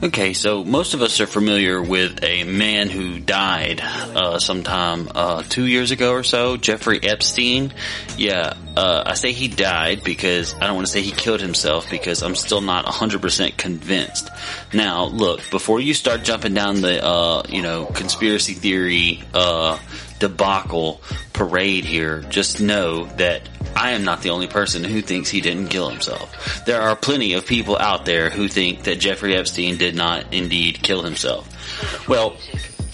Okay, 0.03 0.33
so 0.33 0.63
most 0.63 0.93
of 0.93 1.01
us 1.01 1.19
are 1.21 1.25
familiar 1.25 1.81
with 1.81 2.23
a 2.23 2.43
man 2.43 2.87
who 2.87 3.19
died 3.19 3.81
uh, 3.81 4.37
sometime 4.37 5.09
uh, 5.15 5.41
two 5.41 5.65
years 5.65 5.89
ago 5.89 6.11
or 6.11 6.21
so, 6.21 6.55
Jeffrey 6.55 6.99
Epstein. 7.01 7.73
Yeah, 8.15 8.53
uh, 8.75 9.01
I 9.07 9.15
say 9.15 9.31
he 9.31 9.47
died 9.47 10.03
because 10.03 10.53
I 10.53 10.67
don't 10.67 10.75
want 10.75 10.85
to 10.85 10.93
say 10.93 11.01
he 11.01 11.09
killed 11.09 11.41
himself 11.41 11.89
because 11.89 12.21
I'm 12.21 12.35
still 12.35 12.61
not 12.61 12.85
100% 12.85 13.57
convinced. 13.57 14.29
Now, 14.71 15.05
look, 15.05 15.49
before 15.49 15.79
you 15.79 15.95
start 15.95 16.21
jumping 16.21 16.53
down 16.53 16.81
the, 16.81 17.03
uh, 17.03 17.41
you 17.49 17.63
know, 17.63 17.85
conspiracy 17.85 18.53
theory 18.53 19.23
uh, 19.33 19.79
debacle 20.19 21.01
parade 21.33 21.85
here, 21.85 22.21
just 22.23 22.61
know 22.61 23.05
that 23.17 23.47
I 23.75 23.91
am 23.91 24.03
not 24.03 24.21
the 24.21 24.31
only 24.31 24.47
person 24.47 24.83
who 24.83 25.01
thinks 25.01 25.29
he 25.29 25.41
didn't 25.41 25.67
kill 25.67 25.89
himself. 25.89 26.65
There 26.65 26.81
are 26.81 26.95
plenty 26.95 27.33
of 27.33 27.45
people 27.45 27.77
out 27.77 28.05
there 28.05 28.29
who 28.29 28.47
think 28.47 28.83
that 28.83 28.99
Jeffrey 28.99 29.35
Epstein 29.35 29.77
did 29.77 29.95
not 29.95 30.33
indeed 30.33 30.81
kill 30.81 31.03
himself. 31.03 32.07
Well, 32.07 32.37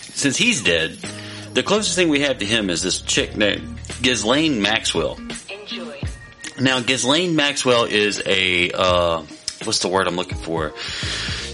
since 0.02 0.38
he's 0.38 0.62
dead, 0.64 0.98
the 1.54 1.64
closest 1.64 1.96
thing 1.96 2.10
we 2.10 2.22
have 2.22 2.40
to 2.40 2.46
him 2.46 2.70
is 2.70 2.82
this 2.82 3.02
chick 3.02 3.38
named 3.38 3.80
Ghislaine 4.02 4.62
Maxwell. 4.62 5.20
Now, 6.60 6.80
Ghislaine 6.82 7.36
Maxwell 7.36 7.86
is 7.86 8.22
a, 8.26 8.72
uh, 8.72 9.24
what's 9.64 9.80
the 9.80 9.88
word 9.88 10.08
I'm 10.08 10.16
looking 10.16 10.38
for? 10.38 10.74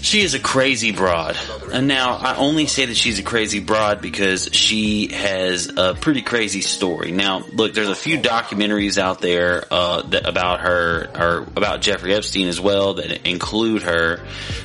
She 0.02 0.20
is 0.22 0.34
a 0.34 0.38
crazy 0.38 0.92
broad. 0.92 1.36
And 1.72 1.86
now 1.86 2.16
I 2.16 2.36
only 2.36 2.66
say 2.66 2.86
that 2.86 2.96
she's 2.96 3.18
a 3.18 3.22
crazy 3.22 3.60
broad 3.60 4.00
because 4.00 4.48
she 4.52 5.08
has 5.08 5.70
a 5.76 5.94
pretty 5.94 6.22
crazy 6.22 6.62
story. 6.62 7.12
Now, 7.12 7.40
look, 7.52 7.74
there's 7.74 7.88
a 7.88 7.94
few 7.94 8.18
documentaries 8.18 8.98
out 8.98 9.20
there 9.20 9.64
uh, 9.70 10.02
that, 10.02 10.26
about 10.26 10.60
her 10.60 11.10
or 11.14 11.38
about 11.54 11.80
Jeffrey 11.80 12.14
Epstein 12.14 12.48
as 12.48 12.60
well 12.60 12.94
that 12.94 13.28
include 13.28 13.82
her. 13.82 14.20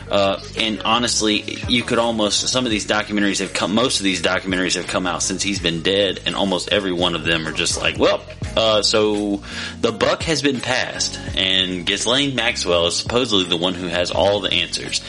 Uh, 0.10 0.42
and 0.58 0.82
honestly, 0.84 1.60
you 1.68 1.84
could 1.84 2.00
almost 2.00 2.48
some 2.48 2.66
of 2.66 2.72
these 2.72 2.86
documentaries 2.86 3.40
have 3.40 3.54
come. 3.54 3.76
Most 3.76 4.00
of 4.00 4.04
these 4.04 4.22
documentaries 4.22 4.76
have 4.76 4.88
come 4.88 5.08
out 5.08 5.22
since 5.24 5.44
he's 5.44 5.60
been 5.60 5.82
dead, 5.82 6.22
and 6.26 6.36
almost 6.36 6.70
every 6.72 6.92
one 6.92 7.16
of 7.16 7.24
them 7.24 7.48
are 7.48 7.52
just 7.52 7.80
like, 7.80 7.98
well, 7.98 8.24
uh, 8.56 8.82
so 8.82 9.42
the 9.82 9.92
buck 9.92 10.24
has 10.24 10.42
been 10.42 10.62
passed, 10.62 11.20
and 11.36 11.86
Ghislaine 11.86 12.36
Maxwell 12.36 12.88
is 12.88 12.96
supposedly 12.96 13.46
the 13.46 13.58
one 13.58 13.74
who 13.74 13.88
has 13.88 14.12
all 14.12 14.40
the 14.40 14.52
answers. 14.52 15.02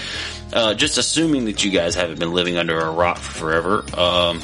Uh, 0.52 0.74
just 0.74 0.96
assuming 0.96 1.46
that 1.46 1.64
you 1.64 1.70
guys 1.70 1.94
haven't 1.94 2.18
been 2.18 2.32
living 2.32 2.56
under 2.56 2.78
a 2.78 2.90
rock 2.90 3.18
forever, 3.18 3.84
um, 3.98 4.40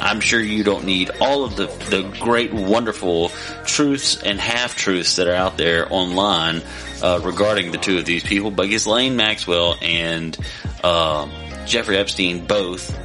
I'm 0.00 0.20
sure 0.20 0.40
you 0.40 0.64
don't 0.64 0.84
need 0.84 1.10
all 1.20 1.44
of 1.44 1.56
the, 1.56 1.66
the 1.90 2.16
great, 2.20 2.52
wonderful 2.52 3.30
truths 3.64 4.22
and 4.22 4.40
half 4.40 4.76
truths 4.76 5.16
that 5.16 5.28
are 5.28 5.34
out 5.34 5.56
there 5.56 5.92
online 5.92 6.62
uh, 7.02 7.20
regarding 7.22 7.72
the 7.72 7.78
two 7.78 7.98
of 7.98 8.04
these 8.04 8.22
people. 8.22 8.50
But 8.50 8.68
Ghislaine 8.68 9.16
Maxwell 9.16 9.76
and 9.82 10.36
uh, 10.84 11.28
Jeffrey 11.66 11.96
Epstein 11.96 12.46
both 12.46 12.96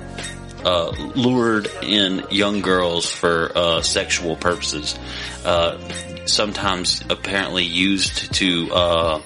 uh, 0.65 0.89
lured 1.15 1.67
in 1.81 2.25
young 2.31 2.61
girls 2.61 3.11
for 3.11 3.51
uh, 3.55 3.81
sexual 3.81 4.35
purposes. 4.35 4.97
Uh, 5.43 5.77
sometimes 6.25 7.03
apparently 7.09 7.63
used 7.63 8.33
to 8.35 8.71
uh, 8.71 9.21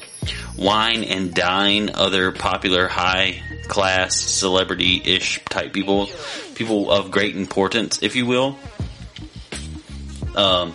wine 0.57 1.03
and 1.03 1.33
dine 1.33 1.91
other 1.93 2.31
popular 2.31 2.87
high 2.87 3.41
class 3.67 4.15
celebrity 4.19 5.01
ish 5.03 5.43
type 5.45 5.73
people, 5.73 6.09
people 6.55 6.91
of 6.91 7.11
great 7.11 7.35
importance, 7.35 8.01
if 8.01 8.15
you 8.15 8.25
will. 8.25 8.57
Um, 10.35 10.73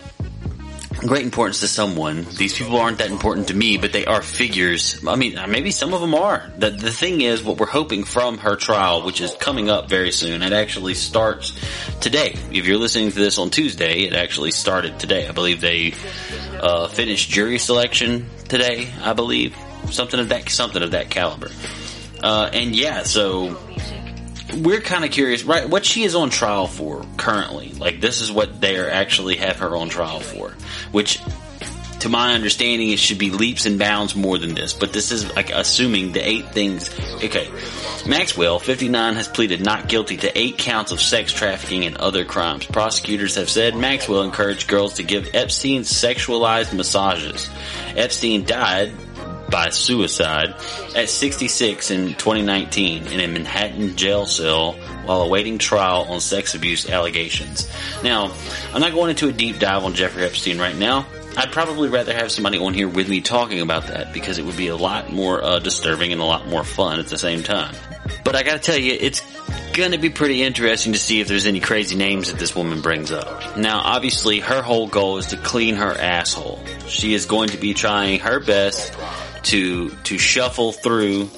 great 1.07 1.23
importance 1.23 1.59
to 1.59 1.67
someone. 1.67 2.25
These 2.37 2.57
people 2.57 2.77
aren't 2.77 2.99
that 2.99 3.11
important 3.11 3.49
to 3.49 3.53
me, 3.53 3.77
but 3.77 3.93
they 3.93 4.05
are 4.05 4.21
figures. 4.21 4.99
I 5.07 5.15
mean, 5.15 5.39
maybe 5.49 5.71
some 5.71 5.93
of 5.93 6.01
them 6.01 6.15
are. 6.15 6.51
The, 6.57 6.69
the 6.71 6.91
thing 6.91 7.21
is, 7.21 7.43
what 7.43 7.57
we're 7.57 7.65
hoping 7.65 8.03
from 8.03 8.37
her 8.39 8.55
trial, 8.55 9.03
which 9.03 9.21
is 9.21 9.35
coming 9.35 9.69
up 9.69 9.89
very 9.89 10.11
soon, 10.11 10.41
it 10.43 10.53
actually 10.53 10.93
starts 10.93 11.53
today. 11.99 12.35
If 12.51 12.65
you're 12.65 12.77
listening 12.77 13.11
to 13.11 13.19
this 13.19 13.37
on 13.37 13.49
Tuesday, 13.49 14.01
it 14.01 14.13
actually 14.13 14.51
started 14.51 14.99
today. 14.99 15.27
I 15.27 15.31
believe 15.31 15.61
they 15.61 15.93
uh, 16.59 16.87
finished 16.87 17.29
jury 17.29 17.59
selection 17.59 18.29
today. 18.47 18.89
I 19.01 19.13
believe 19.13 19.55
something 19.91 20.19
of 20.19 20.29
that 20.29 20.49
something 20.49 20.81
of 20.81 20.91
that 20.91 21.09
caliber. 21.09 21.49
Uh, 22.21 22.49
and 22.53 22.75
yeah, 22.75 23.03
so 23.03 23.57
we're 24.53 24.81
kind 24.81 25.03
of 25.03 25.11
curious, 25.11 25.43
right? 25.43 25.69
What 25.69 25.85
she 25.85 26.03
is 26.03 26.15
on 26.15 26.29
trial 26.29 26.67
for 26.67 27.05
currently. 27.17 27.69
Like, 27.69 28.01
this 28.01 28.21
is 28.21 28.31
what 28.31 28.61
they 28.61 28.77
are 28.77 28.89
actually 28.89 29.37
have 29.37 29.59
her 29.59 29.75
on 29.75 29.89
trial 29.89 30.19
for. 30.19 30.53
Which, 30.91 31.19
to 32.01 32.09
my 32.09 32.33
understanding, 32.33 32.89
it 32.89 32.99
should 32.99 33.17
be 33.17 33.31
leaps 33.31 33.65
and 33.65 33.79
bounds 33.79 34.15
more 34.15 34.37
than 34.37 34.53
this. 34.53 34.73
But 34.73 34.93
this 34.93 35.11
is 35.11 35.33
like 35.35 35.51
assuming 35.51 36.11
the 36.11 36.27
eight 36.27 36.49
things. 36.49 36.89
Okay. 37.23 37.49
Maxwell, 38.05 38.59
59, 38.59 39.15
has 39.15 39.27
pleaded 39.29 39.63
not 39.63 39.87
guilty 39.87 40.17
to 40.17 40.37
eight 40.37 40.57
counts 40.57 40.91
of 40.91 40.99
sex 41.01 41.31
trafficking 41.31 41.85
and 41.85 41.95
other 41.97 42.25
crimes. 42.25 42.65
Prosecutors 42.65 43.35
have 43.35 43.49
said 43.49 43.75
Maxwell 43.75 44.23
encouraged 44.23 44.67
girls 44.67 44.95
to 44.95 45.03
give 45.03 45.33
Epstein 45.33 45.81
sexualized 45.83 46.73
massages. 46.73 47.49
Epstein 47.95 48.43
died 48.43 48.91
by 49.53 49.69
suicide 49.69 50.55
at 50.95 51.07
66 51.07 51.91
in 51.91 52.07
2019 52.15 53.05
in 53.05 53.19
a 53.19 53.27
Manhattan 53.27 53.95
jail 53.95 54.25
cell 54.25 54.73
while 55.05 55.21
awaiting 55.21 55.59
trial 55.59 56.07
on 56.09 56.19
sex 56.19 56.55
abuse 56.55 56.89
allegations. 56.89 57.71
Now, 58.03 58.33
I'm 58.73 58.81
not 58.81 58.93
going 58.93 59.11
into 59.11 59.29
a 59.29 59.31
deep 59.31 59.59
dive 59.59 59.83
on 59.83 59.93
Jeffrey 59.93 60.23
Epstein 60.23 60.57
right 60.57 60.75
now. 60.75 61.05
I'd 61.37 61.51
probably 61.51 61.89
rather 61.89 62.13
have 62.13 62.31
somebody 62.31 62.57
on 62.57 62.73
here 62.73 62.87
with 62.87 63.07
me 63.07 63.21
talking 63.21 63.61
about 63.61 63.87
that 63.87 64.11
because 64.11 64.39
it 64.39 64.45
would 64.45 64.57
be 64.57 64.69
a 64.69 64.75
lot 64.75 65.13
more 65.13 65.43
uh, 65.43 65.59
disturbing 65.59 66.11
and 66.11 66.19
a 66.19 66.25
lot 66.25 66.47
more 66.47 66.63
fun 66.63 66.99
at 66.99 67.05
the 67.07 67.17
same 67.19 67.43
time. 67.43 67.75
But 68.23 68.35
I 68.35 68.41
gotta 68.41 68.59
tell 68.59 68.77
you, 68.77 68.97
it's 68.99 69.21
gonna 69.73 69.99
be 69.99 70.09
pretty 70.09 70.41
interesting 70.41 70.93
to 70.93 70.99
see 70.99 71.21
if 71.21 71.27
there's 71.27 71.45
any 71.45 71.59
crazy 71.59 71.95
names 71.95 72.31
that 72.31 72.39
this 72.39 72.55
woman 72.55 72.81
brings 72.81 73.11
up. 73.11 73.55
Now, 73.55 73.81
obviously, 73.83 74.39
her 74.39 74.63
whole 74.63 74.87
goal 74.87 75.17
is 75.17 75.27
to 75.27 75.37
clean 75.37 75.75
her 75.75 75.91
asshole. 75.91 76.59
She 76.87 77.13
is 77.13 77.27
going 77.27 77.49
to 77.49 77.57
be 77.57 77.73
trying 77.73 78.19
her 78.19 78.39
best 78.39 78.93
to 79.43 79.89
to 79.89 80.17
shuffle 80.17 80.71
through 80.71 81.29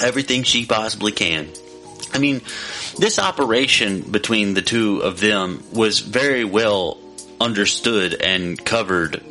everything 0.00 0.42
she 0.42 0.66
possibly 0.66 1.12
can. 1.12 1.48
I 2.12 2.18
mean, 2.18 2.40
this 2.98 3.18
operation 3.18 4.00
between 4.02 4.54
the 4.54 4.62
two 4.62 5.00
of 5.00 5.20
them 5.20 5.62
was 5.72 6.00
very 6.00 6.44
well 6.44 6.98
understood 7.40 8.14
and 8.14 8.62
covered 8.62 9.22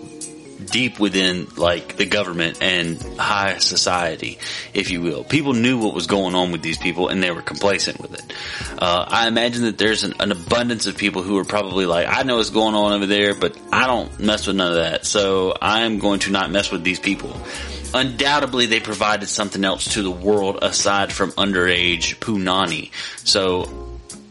deep 0.66 1.00
within 1.00 1.48
like 1.58 1.98
the 1.98 2.06
government 2.06 2.62
and 2.62 3.02
high 3.18 3.58
society, 3.58 4.40
if 4.74 4.92
you 4.92 5.02
will. 5.02 5.24
People 5.24 5.54
knew 5.54 5.80
what 5.80 5.94
was 5.94 6.08
going 6.08 6.36
on 6.36 6.52
with 6.52 6.62
these 6.62 6.78
people 6.78 7.10
and 7.10 7.22
they 7.22 7.32
were 7.32 7.42
complacent 7.42 8.00
with 8.00 8.14
it. 8.14 8.34
Uh, 8.78 9.06
I 9.08 9.28
imagine 9.28 9.64
that 9.64 9.78
there's 9.78 10.04
an, 10.04 10.14
an, 10.20 10.32
abundance 10.32 10.86
of 10.86 10.98
people 10.98 11.22
who 11.22 11.38
are 11.38 11.46
probably 11.46 11.86
like, 11.86 12.08
I 12.08 12.24
know 12.24 12.38
what's 12.38 12.50
going 12.50 12.76
on 12.76 12.94
over 12.94 13.06
there, 13.06 13.34
but 13.34 13.58
I 13.72 13.88
don't 13.88 14.20
mess 14.20 14.48
with 14.48 14.58
none 14.58 14.70
of 14.70 14.78
that. 14.78 15.06
So 15.06 15.56
I'm 15.62 16.00
going 16.00 16.20
to 16.22 16.32
not 16.32 16.52
mess 16.52 16.72
with 16.72 16.84
these 16.84 17.00
people. 17.00 17.36
Undoubtedly, 17.94 18.66
they 18.66 18.82
provided 18.82 19.28
something 19.30 19.64
else 19.64 19.94
to 19.94 20.04
the 20.04 20.12
world 20.12 20.60
aside 20.62 21.14
from 21.14 21.32
underage 21.32 22.18
punani. 22.18 22.92
So 23.26 23.86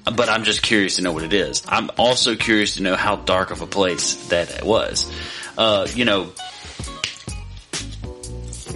but 0.04 0.28
I'm 0.28 0.44
just 0.44 0.62
curious 0.62 0.96
to 0.96 1.02
know 1.02 1.12
what 1.12 1.22
it 1.22 1.32
is. 1.32 1.62
I'm 1.66 1.90
also 1.96 2.36
curious 2.36 2.74
to 2.74 2.82
know 2.82 2.94
how 2.94 3.16
dark 3.16 3.50
of 3.50 3.62
a 3.62 3.66
place 3.66 4.28
that 4.28 4.64
was 4.64 5.10
uh, 5.56 5.86
you 5.94 6.04
know, 6.04 6.32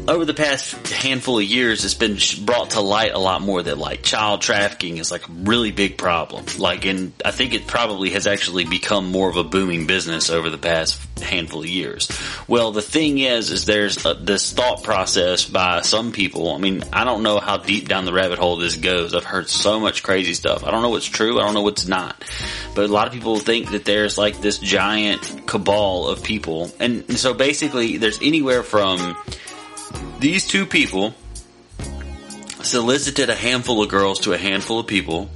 over 0.08 0.24
the 0.24 0.34
past 0.34 0.88
handful 0.88 1.38
of 1.38 1.44
years, 1.44 1.84
it's 1.84 1.94
been 1.94 2.16
brought 2.46 2.70
to 2.70 2.80
light 2.80 3.12
a 3.12 3.18
lot 3.18 3.42
more 3.42 3.62
that 3.62 3.76
like 3.76 4.02
child 4.02 4.40
trafficking 4.40 4.96
is 4.96 5.10
like 5.10 5.28
a 5.28 5.32
really 5.32 5.70
big 5.70 5.98
problem. 5.98 6.46
Like, 6.56 6.86
and 6.86 7.12
I 7.24 7.30
think 7.30 7.52
it 7.52 7.66
probably 7.66 8.10
has 8.10 8.26
actually 8.26 8.64
become 8.64 9.12
more 9.12 9.28
of 9.28 9.36
a 9.36 9.44
booming 9.44 9.86
business 9.86 10.30
over 10.30 10.48
the 10.48 10.58
past 10.58 10.98
handful 11.20 11.60
of 11.60 11.68
years. 11.68 12.08
Well, 12.48 12.72
the 12.72 12.80
thing 12.80 13.18
is, 13.18 13.50
is 13.50 13.66
there's 13.66 14.04
a, 14.06 14.14
this 14.14 14.52
thought 14.52 14.82
process 14.82 15.44
by 15.44 15.82
some 15.82 16.12
people. 16.12 16.54
I 16.54 16.58
mean, 16.58 16.84
I 16.90 17.04
don't 17.04 17.22
know 17.22 17.38
how 17.38 17.58
deep 17.58 17.88
down 17.88 18.06
the 18.06 18.12
rabbit 18.12 18.38
hole 18.38 18.56
this 18.56 18.76
goes. 18.76 19.14
I've 19.14 19.24
heard 19.24 19.48
so 19.48 19.78
much 19.78 20.02
crazy 20.02 20.32
stuff. 20.32 20.64
I 20.64 20.70
don't 20.70 20.80
know 20.80 20.90
what's 20.90 21.06
true. 21.06 21.38
I 21.38 21.44
don't 21.44 21.54
know 21.54 21.62
what's 21.62 21.86
not. 21.86 22.24
But 22.74 22.88
a 22.88 22.92
lot 22.92 23.08
of 23.08 23.12
people 23.12 23.36
think 23.40 23.72
that 23.72 23.84
there's 23.84 24.16
like 24.16 24.40
this 24.40 24.58
giant 24.58 25.46
cabal 25.46 26.08
of 26.08 26.22
people. 26.22 26.70
And 26.80 27.18
so 27.18 27.34
basically 27.34 27.98
there's 27.98 28.22
anywhere 28.22 28.62
from 28.62 29.16
these 30.18 30.46
two 30.46 30.66
people 30.66 31.14
solicited 32.62 33.30
a 33.30 33.34
handful 33.34 33.82
of 33.82 33.88
girls 33.88 34.20
to 34.20 34.32
a 34.32 34.38
handful 34.38 34.80
of 34.80 34.86
people. 34.86 35.30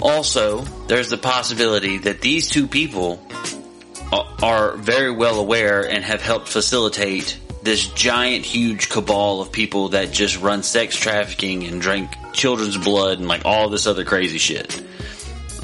Also, 0.00 0.62
there's 0.88 1.10
the 1.10 1.18
possibility 1.18 1.98
that 1.98 2.20
these 2.20 2.48
two 2.48 2.66
people 2.66 3.24
are 4.42 4.76
very 4.76 5.10
well 5.10 5.38
aware 5.38 5.88
and 5.88 6.04
have 6.04 6.22
helped 6.22 6.48
facilitate 6.48 7.38
this 7.62 7.86
giant, 7.88 8.44
huge 8.44 8.88
cabal 8.88 9.42
of 9.42 9.52
people 9.52 9.90
that 9.90 10.10
just 10.10 10.40
run 10.40 10.62
sex 10.62 10.96
trafficking 10.96 11.64
and 11.64 11.80
drink 11.80 12.10
children's 12.32 12.78
blood 12.78 13.18
and 13.18 13.28
like 13.28 13.44
all 13.44 13.68
this 13.68 13.86
other 13.86 14.04
crazy 14.04 14.38
shit. 14.38 14.82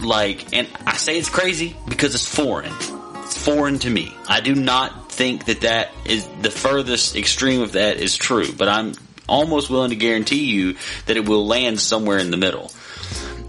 Like, 0.02 0.54
and 0.54 0.68
I 0.86 0.96
say 0.96 1.18
it's 1.18 1.30
crazy 1.30 1.74
because 1.88 2.14
it's 2.14 2.28
foreign. 2.28 2.72
It's 3.24 3.42
foreign 3.42 3.78
to 3.80 3.90
me. 3.90 4.14
I 4.28 4.40
do 4.40 4.54
not 4.54 5.05
think 5.16 5.46
that 5.46 5.62
that 5.62 5.90
is 6.04 6.28
the 6.42 6.50
furthest 6.50 7.16
extreme 7.16 7.62
of 7.62 7.72
that 7.72 7.96
is 7.96 8.16
true, 8.16 8.52
but 8.52 8.68
I'm 8.68 8.92
almost 9.28 9.70
willing 9.70 9.90
to 9.90 9.96
guarantee 9.96 10.44
you 10.44 10.76
that 11.06 11.16
it 11.16 11.26
will 11.26 11.46
land 11.46 11.80
somewhere 11.80 12.18
in 12.18 12.30
the 12.30 12.36
middle. 12.36 12.70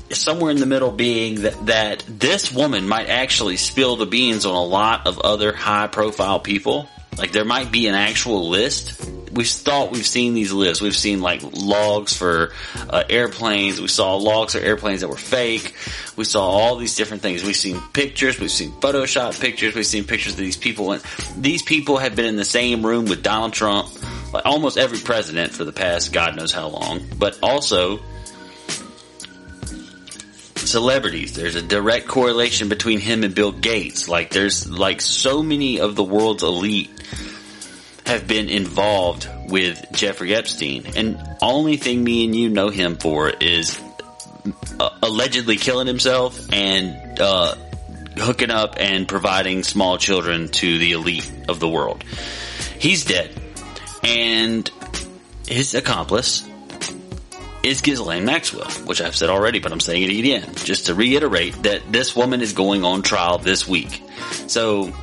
Somewhere 0.09 0.51
in 0.51 0.57
the 0.57 0.65
middle 0.65 0.91
being 0.91 1.41
that, 1.41 1.65
that 1.65 2.05
this 2.07 2.51
woman 2.51 2.87
might 2.87 3.09
actually 3.09 3.57
spill 3.57 3.97
the 3.97 4.05
beans 4.05 4.45
on 4.45 4.55
a 4.55 4.63
lot 4.63 5.05
of 5.05 5.19
other 5.19 5.51
high 5.51 5.87
profile 5.87 6.39
people. 6.39 6.87
Like 7.17 7.33
there 7.33 7.45
might 7.45 7.71
be 7.71 7.87
an 7.87 7.95
actual 7.95 8.47
list 8.47 9.09
we've 9.37 9.47
thought 9.47 9.91
we've 9.91 10.05
seen 10.05 10.33
these 10.33 10.51
lists. 10.51 10.81
We've 10.81 10.95
seen 10.95 11.21
like 11.21 11.41
logs 11.53 12.17
for 12.17 12.51
uh, 12.89 13.03
airplanes. 13.07 13.79
We 13.79 13.87
saw 13.87 14.15
logs 14.15 14.53
for 14.53 14.59
airplanes 14.59 15.01
that 15.01 15.07
were 15.07 15.15
fake. 15.15 15.75
We 16.15 16.25
saw 16.25 16.41
all 16.41 16.75
these 16.75 16.95
different 16.95 17.21
things. 17.21 17.43
We've 17.43 17.55
seen 17.55 17.79
pictures. 17.93 18.39
We've 18.39 18.51
seen 18.51 18.71
Photoshop 18.71 19.39
pictures. 19.39 19.75
We've 19.75 19.85
seen 19.85 20.05
pictures 20.05 20.33
of 20.33 20.39
these 20.39 20.57
people. 20.57 20.91
And 20.91 21.03
these 21.37 21.61
people 21.61 21.97
have 21.97 22.15
been 22.15 22.25
in 22.25 22.35
the 22.35 22.45
same 22.45 22.83
room 22.83 23.05
with 23.05 23.21
Donald 23.21 23.53
Trump, 23.53 23.87
like 24.33 24.45
almost 24.45 24.77
every 24.77 24.99
president 24.99 25.53
for 25.53 25.63
the 25.63 25.71
past 25.71 26.11
God 26.11 26.35
knows 26.35 26.51
how 26.51 26.69
long. 26.69 27.01
But 27.17 27.37
also 27.43 27.99
celebrities. 30.55 31.33
There's 31.33 31.55
a 31.55 31.61
direct 31.61 32.07
correlation 32.07 32.69
between 32.69 32.99
him 32.99 33.23
and 33.23 33.33
Bill 33.33 33.51
Gates. 33.51 34.09
Like 34.09 34.31
there's 34.31 34.67
like 34.67 34.99
so 34.99 35.43
many 35.43 35.79
of 35.79 35.95
the 35.95 36.03
world's 36.03 36.43
elite 36.43 36.89
have 38.07 38.25
been 38.25 38.47
involved 38.47 39.29
with 39.49 39.91
Jeffrey 39.91 40.33
Epstein. 40.33 40.85
And 40.95 41.19
only 41.41 41.75
thing 41.75 42.03
me 42.03 42.23
and 42.25 42.33
you 42.33 42.49
know 42.49 42.69
him 42.69 42.95
for 42.95 43.29
is 43.29 43.79
uh, 44.79 44.89
allegedly 45.03 45.57
killing 45.57 45.87
himself 45.87 46.39
and 46.53 47.19
uh, 47.19 47.55
hooking 48.15 48.49
up 48.49 48.75
and 48.79 49.07
providing 49.07 49.63
small 49.63 49.97
children 49.97 50.47
to 50.47 50.77
the 50.77 50.93
elite 50.93 51.29
of 51.49 51.59
the 51.59 51.67
world. 51.67 52.03
He's 52.79 53.03
dead. 53.03 53.29
And 54.03 54.71
his 55.45 55.75
accomplice 55.75 56.47
is 57.63 57.81
Ghislaine 57.81 58.23
Maxwell, 58.23 58.71
which 58.85 59.01
I've 59.01 59.17
said 59.17 59.29
already, 59.29 59.59
but 59.59 59.73
I'm 59.73 59.81
saying 59.81 60.03
it 60.03 60.17
again, 60.17 60.49
just 60.55 60.85
to 60.85 60.95
reiterate 60.95 61.63
that 61.63 61.91
this 61.91 62.15
woman 62.15 62.39
is 62.41 62.53
going 62.53 62.85
on 62.85 63.01
trial 63.01 63.37
this 63.37 63.67
week. 63.67 64.01
So 64.47 64.93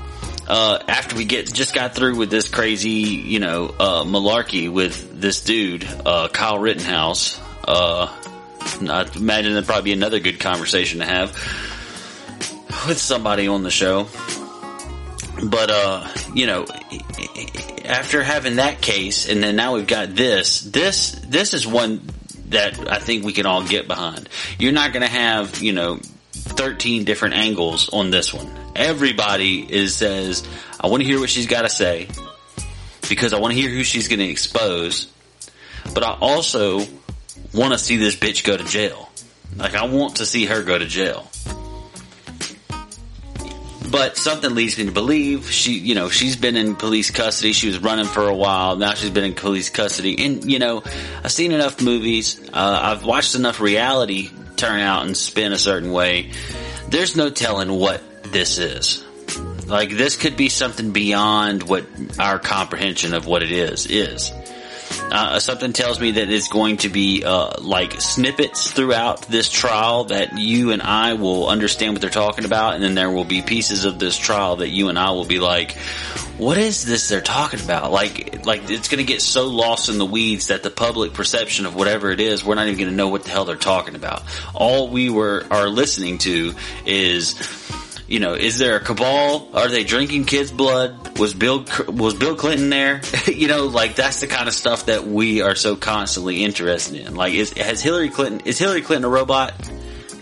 uh, 0.47 0.79
after 0.89 1.17
we 1.17 1.25
get 1.25 1.53
just 1.53 1.75
got 1.75 1.95
through 1.95 2.17
with 2.17 2.31
this 2.31 2.49
crazy, 2.49 2.91
you 2.91 3.41
know, 3.41 3.75
uh, 3.79 4.05
malarkey 4.05 4.71
with 4.71 5.21
this 5.21 5.43
dude, 5.43 5.85
uh, 6.05 6.29
Kyle 6.29 6.59
Rittenhouse. 6.59 7.41
Uh, 7.67 8.15
I 8.61 9.09
imagine 9.17 9.55
there'd 9.55 9.67
probably 9.67 9.85
be 9.85 9.93
another 9.93 10.21
good 10.21 10.41
conversation 10.41 11.01
to 11.01 11.07
have 11.07 11.33
with 12.89 12.99
somebody 12.99 13.49
on 13.49 13.63
the 13.63 13.71
show. 13.71 14.07
But 15.43 15.71
uh, 15.71 16.09
you 16.35 16.47
know, 16.47 16.67
after 17.85 18.23
having 18.23 18.57
that 18.57 18.81
case, 18.81 19.29
and 19.29 19.43
then 19.43 19.57
now 19.57 19.75
we've 19.75 19.87
got 19.87 20.15
this. 20.15 20.61
This 20.61 21.13
this 21.27 21.55
is 21.55 21.67
one 21.67 22.03
that 22.51 22.91
I 22.91 22.99
think 22.99 23.25
we 23.25 23.33
can 23.33 23.47
all 23.47 23.65
get 23.65 23.89
behind. 23.89 24.29
You're 24.59 24.73
not 24.73 24.93
going 24.93 25.03
to 25.03 25.09
have 25.09 25.61
you 25.61 25.73
know 25.73 25.99
13 26.33 27.05
different 27.05 27.35
angles 27.35 27.89
on 27.89 28.11
this 28.11 28.33
one 28.33 28.64
everybody 28.75 29.61
is 29.61 29.95
says, 29.95 30.47
I 30.81 30.89
want 30.89 31.03
to 31.03 31.09
hear 31.09 31.21
what 31.21 31.31
she's 31.31 31.47
got 31.47 31.63
to 31.63 31.69
say 31.69 32.09
because 33.09 33.33
I 33.33 33.39
want 33.39 33.55
to 33.55 33.61
hear 33.61 33.71
who 33.71 33.85
she's 33.85 34.09
going 34.09 34.21
to 34.21 34.29
expose. 34.29 35.11
But 35.95 36.05
I 36.05 36.17
also 36.21 36.81
want 37.53 37.73
to 37.73 37.79
see 37.79 37.97
this 37.97 38.17
bitch 38.17 38.45
go 38.45 38.57
to 38.57 38.65
jail. 38.65 39.11
Like 39.57 39.75
I 39.75 39.87
want 39.87 40.17
to 40.17 40.27
see 40.27 40.47
her 40.47 40.63
go 40.63 40.79
to 40.79 40.87
jail. 40.87 41.31
But 43.91 44.17
something 44.17 44.55
leads 44.57 44.77
me 44.77 44.87
to 44.87 44.93
believe 44.93 45.49
she, 45.51 45.75
you 45.75 45.95
know, 45.95 46.09
she's 46.09 46.35
been 46.35 46.57
in 46.57 46.75
police 46.75 47.13
custody. 47.13 47.53
She 47.53 47.69
was 47.69 47.79
running 47.79 48.07
for 48.07 48.27
a 48.27 48.35
while. 48.35 48.75
Now 48.75 48.95
she's 48.95 49.11
been 49.11 49.25
in 49.25 49.35
police 49.35 49.71
custody. 49.71 50.25
And, 50.25 50.51
you 50.51 50.59
know, 50.59 50.83
I've 51.23 51.31
seen 51.31 51.53
enough 51.53 51.81
movies. 51.81 52.41
Uh, 52.53 52.81
I've 52.83 53.05
watched 53.05 53.37
enough 53.37 53.61
reality 53.61 54.31
turn 54.57 54.81
out 54.81 55.07
and 55.07 55.17
spin 55.17 55.53
a 55.53 55.59
certain 55.59 55.93
way. 55.93 56.33
There's 56.89 57.15
no 57.15 57.31
telling 57.31 57.71
what 57.71 58.03
this 58.35 58.59
is. 58.59 59.05
Like 59.67 59.91
this 59.91 60.17
could 60.17 60.37
be 60.37 60.51
something 60.51 60.91
beyond 60.91 61.63
what 61.63 61.87
our 62.19 62.39
comprehension 62.39 63.15
of 63.15 63.27
what 63.27 63.43
it 63.43 63.51
is 63.51 63.87
is. 63.87 64.33
Uh, 65.11 65.39
something 65.39 65.73
tells 65.73 66.01
me 66.01 66.13
that 66.13 66.29
it's 66.29 66.49
going 66.49 66.77
to 66.79 66.89
be 66.89 67.23
uh, 67.25 67.61
like 67.61 68.01
snippets 68.01 68.73
throughout 68.73 69.23
this 69.23 69.51
trial 69.51 70.05
that 70.05 70.37
you 70.39 70.73
and 70.73 70.83
I 70.83 71.15
will 71.15 71.49
understand 71.49 71.95
what 71.95 72.01
they're 72.01 72.11
talking 72.11 72.45
about, 72.45 72.75
and 72.75 72.83
then 72.83 72.95
there 72.95 73.11
will 73.11 73.25
be 73.25 73.41
pieces 73.41 73.85
of 73.85 73.99
this 73.99 74.19
trial 74.19 74.57
that 74.57 74.69
you 74.69 74.89
and 74.89 74.99
I 74.99 75.13
will 75.13 75.25
be 75.25 75.39
like, 75.39 75.73
"What 76.37 76.59
is 76.59 76.85
this 76.85 77.09
they're 77.09 77.21
talking 77.21 77.61
about?" 77.61 77.93
Like, 77.93 78.45
like 78.45 78.69
it's 78.69 78.89
going 78.89 79.05
to 79.05 79.11
get 79.11 79.23
so 79.23 79.47
lost 79.47 79.89
in 79.89 79.99
the 79.99 80.07
weeds 80.07 80.49
that 80.49 80.63
the 80.63 80.71
public 80.71 81.13
perception 81.15 81.65
of 81.67 81.75
whatever 81.75 82.11
it 82.11 82.21
is, 82.21 82.45
we're 82.45 82.57
not 82.57 82.67
even 82.67 82.79
going 82.79 82.91
to 82.91 82.97
know 82.97 83.09
what 83.09 83.25
the 83.25 83.31
hell 83.31 83.45
they're 83.45 83.57
talking 83.57 83.95
about. 83.95 84.23
All 84.55 84.89
we 84.89 85.09
were 85.09 85.47
are 85.51 85.69
listening 85.69 86.19
to 86.19 86.55
is 86.85 87.35
you 88.07 88.21
know, 88.21 88.35
is 88.35 88.59
there 88.59 88.77
a 88.77 88.81
cabal? 88.81 89.49
Are 89.55 89.69
they 89.69 89.85
drinking 89.85 90.27
kids' 90.27 90.53
blood? 90.53 91.19
Was 91.19 91.33
Bill 91.33 91.65
was 91.89 92.15
Bill 92.15 92.37
Clinton 92.37 92.69
there? 92.69 93.01
you 93.27 93.49
know, 93.49 93.67
like 93.67 93.95
that's 93.95 94.21
the 94.21 94.27
kind 94.27 94.47
of 94.47 94.55
stuff 94.55 94.87
that 94.87 95.07
we 95.07 95.41
are 95.41 95.55
so 95.55 95.75
constantly 95.77 96.45
interested 96.45 97.01
in. 97.01 97.15
Like, 97.15 97.35
is 97.35 97.53
has 97.55 97.83
Hillary 97.83 98.11
Clinton 98.11 98.43
is 98.45 98.59
Hillary 98.59 98.83
Clinton 98.83 99.05
a 99.05 99.09
robot? 99.09 99.55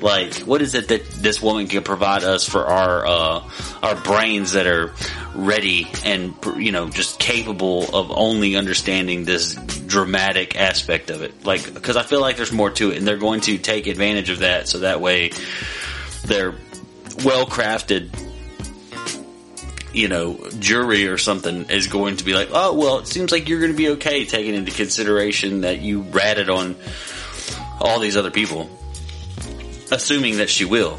Like, 0.00 0.34
what 0.38 0.62
is 0.62 0.74
it 0.74 0.88
that 0.88 1.06
this 1.10 1.40
woman 1.40 1.68
can 1.68 1.84
provide 1.84 2.24
us 2.24 2.44
for 2.48 2.66
our 2.66 3.06
uh, 3.06 3.50
our 3.82 3.94
brains 3.96 4.52
that 4.52 4.66
are 4.66 4.92
ready 5.34 5.88
and 6.04 6.34
you 6.56 6.72
know 6.72 6.88
just 6.88 7.18
capable 7.18 7.84
of 7.94 8.10
only 8.10 8.56
understanding 8.56 9.24
this 9.24 9.54
dramatic 9.54 10.56
aspect 10.56 11.10
of 11.10 11.22
it? 11.22 11.44
Like, 11.44 11.72
because 11.72 11.96
I 11.96 12.02
feel 12.02 12.20
like 12.20 12.36
there's 12.36 12.52
more 12.52 12.70
to 12.70 12.90
it, 12.90 12.98
and 12.98 13.06
they're 13.06 13.16
going 13.16 13.42
to 13.42 13.58
take 13.58 13.86
advantage 13.86 14.30
of 14.30 14.40
that, 14.40 14.68
so 14.68 14.80
that 14.80 15.00
way 15.00 15.30
they're 16.24 16.54
well 17.24 17.46
crafted 17.46 18.10
you 19.92 20.08
know, 20.08 20.38
jury 20.58 21.06
or 21.06 21.18
something 21.18 21.68
is 21.68 21.86
going 21.86 22.16
to 22.16 22.24
be 22.24 22.32
like, 22.32 22.48
oh, 22.52 22.74
well, 22.74 22.98
it 22.98 23.06
seems 23.06 23.30
like 23.30 23.48
you're 23.48 23.60
going 23.60 23.72
to 23.72 23.76
be 23.76 23.90
okay 23.90 24.24
taking 24.24 24.54
into 24.54 24.72
consideration 24.72 25.62
that 25.62 25.80
you 25.80 26.02
ratted 26.02 26.48
on 26.48 26.76
all 27.80 28.00
these 28.00 28.16
other 28.16 28.30
people, 28.30 28.70
assuming 29.90 30.38
that 30.38 30.48
she 30.48 30.64
will. 30.64 30.98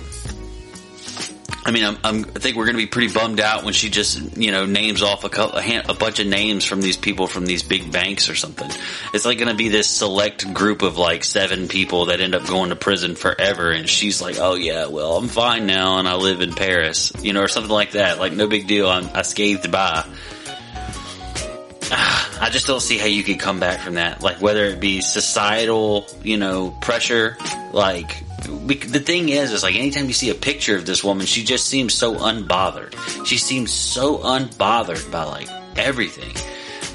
I 1.65 1.71
mean, 1.71 1.86
I'm, 1.86 1.97
I'm, 2.04 2.26
i 2.36 2.39
think 2.39 2.58
we're 2.58 2.65
going 2.65 2.76
to 2.76 2.82
be 2.82 2.88
pretty 2.88 3.13
bummed 3.13 3.39
out 3.39 3.63
when 3.63 3.73
she 3.73 3.89
just, 3.89 4.38
you 4.38 4.52
know, 4.52 4.65
names 4.65 5.02
off 5.02 5.23
a, 5.23 5.30
couple, 5.30 5.58
a, 5.58 5.62
hand, 5.62 5.89
a 5.89 5.93
bunch 5.93 6.19
of 6.19 6.28
names 6.28 6.65
from 6.65 6.82
these 6.82 6.97
people 6.97 7.26
from 7.26 7.45
these 7.45 7.63
big 7.63 7.89
banks 7.89 8.28
or 8.28 8.36
something. 8.36 8.69
It's 9.13 9.26
like 9.26 9.38
going 9.38 9.49
to 9.49 9.56
be 9.56 9.69
this 9.69 9.88
select 9.88 10.54
group 10.54 10.82
of 10.82 10.97
like 10.97 11.23
seven 11.23 11.69
people 11.69 12.08
that 12.08 12.19
end 12.19 12.36
up 12.36 12.45
going 12.47 12.71
to 12.71 12.76
prison 12.76 13.15
forever. 13.15 13.71
And 13.71 13.88
she's 13.88 14.21
like, 14.21 14.38
oh 14.39 14.56
yeah, 14.56 14.88
well, 14.88 15.15
I'm 15.15 15.30
fine 15.30 15.65
now 15.65 15.99
and 15.99 16.08
I 16.08 16.15
live 16.15 16.41
in 16.41 16.54
Paris, 16.54 17.13
you 17.21 17.32
know, 17.32 17.41
or 17.41 17.47
something 17.47 17.71
like 17.71 17.91
that. 17.91 18.19
Like, 18.19 18.34
no 18.34 18.47
big 18.47 18.67
deal. 18.67 18.89
I'm, 18.89 19.10
I 19.13 19.21
scathed 19.21 19.71
by. 19.71 20.06
I 21.91 22.49
just 22.52 22.67
don't 22.67 22.82
see 22.82 22.97
how 22.97 23.06
you 23.06 23.23
could 23.23 23.39
come 23.39 23.62
back 23.62 23.80
from 23.80 23.93
that. 23.93 24.21
Like, 24.21 24.41
whether 24.41 24.65
it 24.65 24.82
be 24.82 24.99
societal, 24.99 26.08
you 26.23 26.36
know, 26.36 26.71
pressure, 26.82 27.38
like, 27.71 28.21
the 28.43 28.99
thing 28.99 29.29
is, 29.29 29.51
is 29.51 29.63
like 29.63 29.75
anytime 29.75 30.08
you 30.08 30.13
see 30.13 30.29
a 30.29 30.36
picture 30.36 30.75
of 30.75 30.86
this 30.86 31.03
woman, 31.03 31.25
she 31.25 31.43
just 31.43 31.67
seems 31.67 31.93
so 31.93 32.15
unbothered. 32.15 32.95
She 33.25 33.38
seems 33.38 33.71
so 33.71 34.17
unbothered 34.17 35.12
by 35.12 35.23
like 35.23 35.47
everything. 35.77 36.34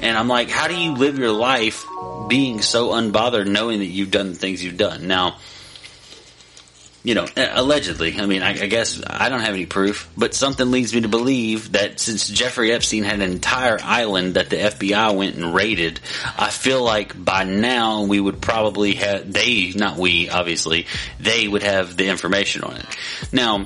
And 0.01 0.17
I'm 0.17 0.27
like, 0.27 0.49
how 0.49 0.67
do 0.67 0.75
you 0.75 0.93
live 0.93 1.19
your 1.19 1.31
life 1.31 1.85
being 2.27 2.61
so 2.61 2.89
unbothered 2.89 3.47
knowing 3.47 3.79
that 3.79 3.87
you've 3.87 4.11
done 4.11 4.29
the 4.29 4.35
things 4.35 4.63
you've 4.63 4.77
done? 4.77 5.07
Now, 5.07 5.37
you 7.09 7.15
know, 7.15 7.25
eh, 7.35 7.49
allegedly. 7.51 8.19
I 8.19 8.27
mean, 8.27 8.43
I, 8.43 8.51
I, 8.51 8.67
guess 8.67 9.01
I 9.03 9.29
don't 9.29 9.39
have 9.39 9.55
any 9.55 9.65
proof, 9.65 10.07
but 10.15 10.35
something 10.35 10.69
leads 10.69 10.93
me 10.93 11.01
to 11.01 11.07
believe 11.07 11.71
that 11.71 11.99
since 11.99 12.27
Jeffrey 12.27 12.71
Epstein 12.71 13.03
had 13.03 13.15
an 13.15 13.31
entire 13.31 13.79
island 13.81 14.35
that 14.35 14.51
the 14.51 14.57
FBI 14.57 15.15
went 15.17 15.35
and 15.35 15.55
raided, 15.55 15.99
I 16.37 16.51
feel 16.51 16.83
like 16.83 17.25
by 17.25 17.45
now 17.45 18.03
we 18.03 18.19
would 18.19 18.43
probably 18.43 18.93
have, 18.93 19.33
they, 19.33 19.73
not 19.75 19.97
we, 19.97 20.29
obviously, 20.29 20.85
they 21.19 21.47
would 21.47 21.63
have 21.63 21.97
the 21.97 22.09
information 22.09 22.63
on 22.63 22.75
it. 22.75 22.85
Now, 23.33 23.65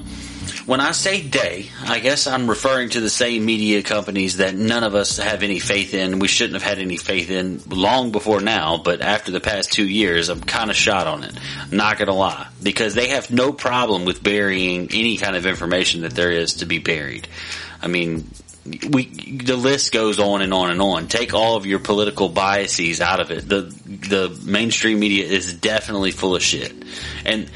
when 0.66 0.80
I 0.80 0.92
say 0.92 1.22
they, 1.22 1.70
I 1.86 2.00
guess 2.00 2.28
I'm 2.28 2.50
referring 2.50 2.90
to 2.90 3.00
the 3.00 3.10
same 3.10 3.46
media 3.46 3.84
companies 3.84 4.38
that 4.38 4.56
none 4.56 4.84
of 4.84 4.96
us 4.96 5.18
have 5.18 5.44
any 5.44 5.60
faith 5.60 5.94
in. 5.94 6.20
We 6.20 6.28
shouldn't 6.28 6.54
have 6.54 6.64
had 6.64 6.80
any 6.80 6.98
faith 6.98 7.30
in 7.30 7.62
long 7.70 8.12
before 8.12 8.42
now, 8.42 8.78
but 8.78 9.02
after 9.02 9.32
the 9.32 9.40
past 9.40 9.72
two 9.72 9.88
years, 9.88 10.30
I'm 10.30 10.42
kind 10.42 10.70
of 10.70 10.76
shot 10.76 11.08
on 11.08 11.24
it. 11.24 11.34
Not 11.72 11.98
gonna 11.98 12.14
lie. 12.14 12.48
Because 12.62 12.96
they 12.96 13.10
have 13.10 13.32
no 13.32 13.52
problem 13.52 14.06
with 14.06 14.24
burying 14.24 14.90
any 14.94 15.18
kind 15.18 15.36
of 15.36 15.46
information 15.46 16.02
that 16.02 16.14
there 16.14 16.32
is 16.32 16.56
to 16.56 16.66
be 16.66 16.80
buried. 16.80 17.28
I 17.82 17.88
mean, 17.88 18.30
we 18.66 19.06
the 19.44 19.58
list 19.58 19.92
goes 19.92 20.20
on 20.20 20.42
and 20.42 20.54
on 20.54 20.72
and 20.72 20.82
on. 20.82 21.08
Take 21.08 21.34
all 21.34 21.58
of 21.58 21.66
your 21.66 21.80
political 21.80 22.30
biases 22.30 23.02
out 23.02 23.20
of 23.20 23.30
it. 23.30 23.48
The 23.48 23.62
the 23.86 24.40
mainstream 24.46 25.00
media 25.00 25.26
is 25.26 25.54
definitely 25.54 26.12
full 26.12 26.36
of 26.36 26.42
shit. 26.42 26.72
And 27.26 27.50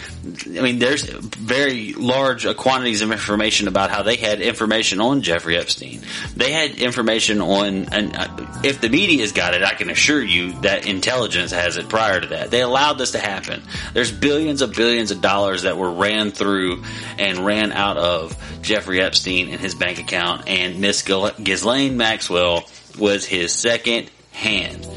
I 0.45 0.61
mean, 0.61 0.79
there's 0.79 1.03
very 1.03 1.93
large 1.93 2.45
quantities 2.57 3.01
of 3.01 3.11
information 3.11 3.67
about 3.67 3.89
how 3.89 4.03
they 4.03 4.15
had 4.15 4.41
information 4.41 5.01
on 5.01 5.21
Jeffrey 5.21 5.57
Epstein. 5.57 6.01
They 6.35 6.51
had 6.51 6.71
information 6.75 7.41
on, 7.41 7.85
and 7.93 8.15
uh, 8.15 8.27
if 8.63 8.81
the 8.81 8.89
media's 8.89 9.31
got 9.31 9.53
it, 9.53 9.63
I 9.63 9.73
can 9.73 9.89
assure 9.89 10.23
you 10.23 10.53
that 10.61 10.85
intelligence 10.85 11.51
has 11.51 11.77
it 11.77 11.89
prior 11.89 12.21
to 12.21 12.27
that. 12.27 12.51
They 12.51 12.61
allowed 12.61 12.93
this 12.93 13.11
to 13.11 13.19
happen. 13.19 13.63
There's 13.93 14.11
billions 14.11 14.61
of 14.61 14.73
billions 14.73 15.11
of 15.11 15.21
dollars 15.21 15.63
that 15.63 15.77
were 15.77 15.91
ran 15.91 16.31
through 16.31 16.83
and 17.17 17.39
ran 17.45 17.71
out 17.71 17.97
of 17.97 18.35
Jeffrey 18.61 19.01
Epstein 19.01 19.49
and 19.49 19.59
his 19.59 19.75
bank 19.75 19.99
account, 19.99 20.47
and 20.47 20.79
Miss 20.79 21.01
Ghislaine 21.01 21.97
Maxwell 21.97 22.65
was 22.97 23.25
his 23.25 23.53
second 23.53 24.09
hand. 24.31 24.87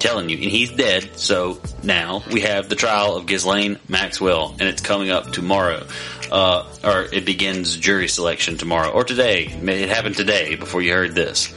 Telling 0.00 0.30
you, 0.30 0.36
and 0.36 0.46
he's 0.46 0.72
dead. 0.72 1.18
So 1.18 1.60
now 1.82 2.22
we 2.32 2.40
have 2.40 2.68
the 2.68 2.74
trial 2.74 3.16
of 3.16 3.26
Ghislaine 3.26 3.78
Maxwell, 3.86 4.56
and 4.58 4.62
it's 4.62 4.80
coming 4.80 5.10
up 5.10 5.30
tomorrow. 5.30 5.86
Uh, 6.32 6.66
or 6.82 7.02
it 7.12 7.24
begins 7.24 7.76
jury 7.76 8.08
selection 8.08 8.56
tomorrow, 8.56 8.90
or 8.90 9.04
today. 9.04 9.44
It 9.46 9.88
happened 9.88 10.16
today 10.16 10.54
before 10.54 10.80
you 10.80 10.92
heard 10.92 11.14
this. 11.14 11.54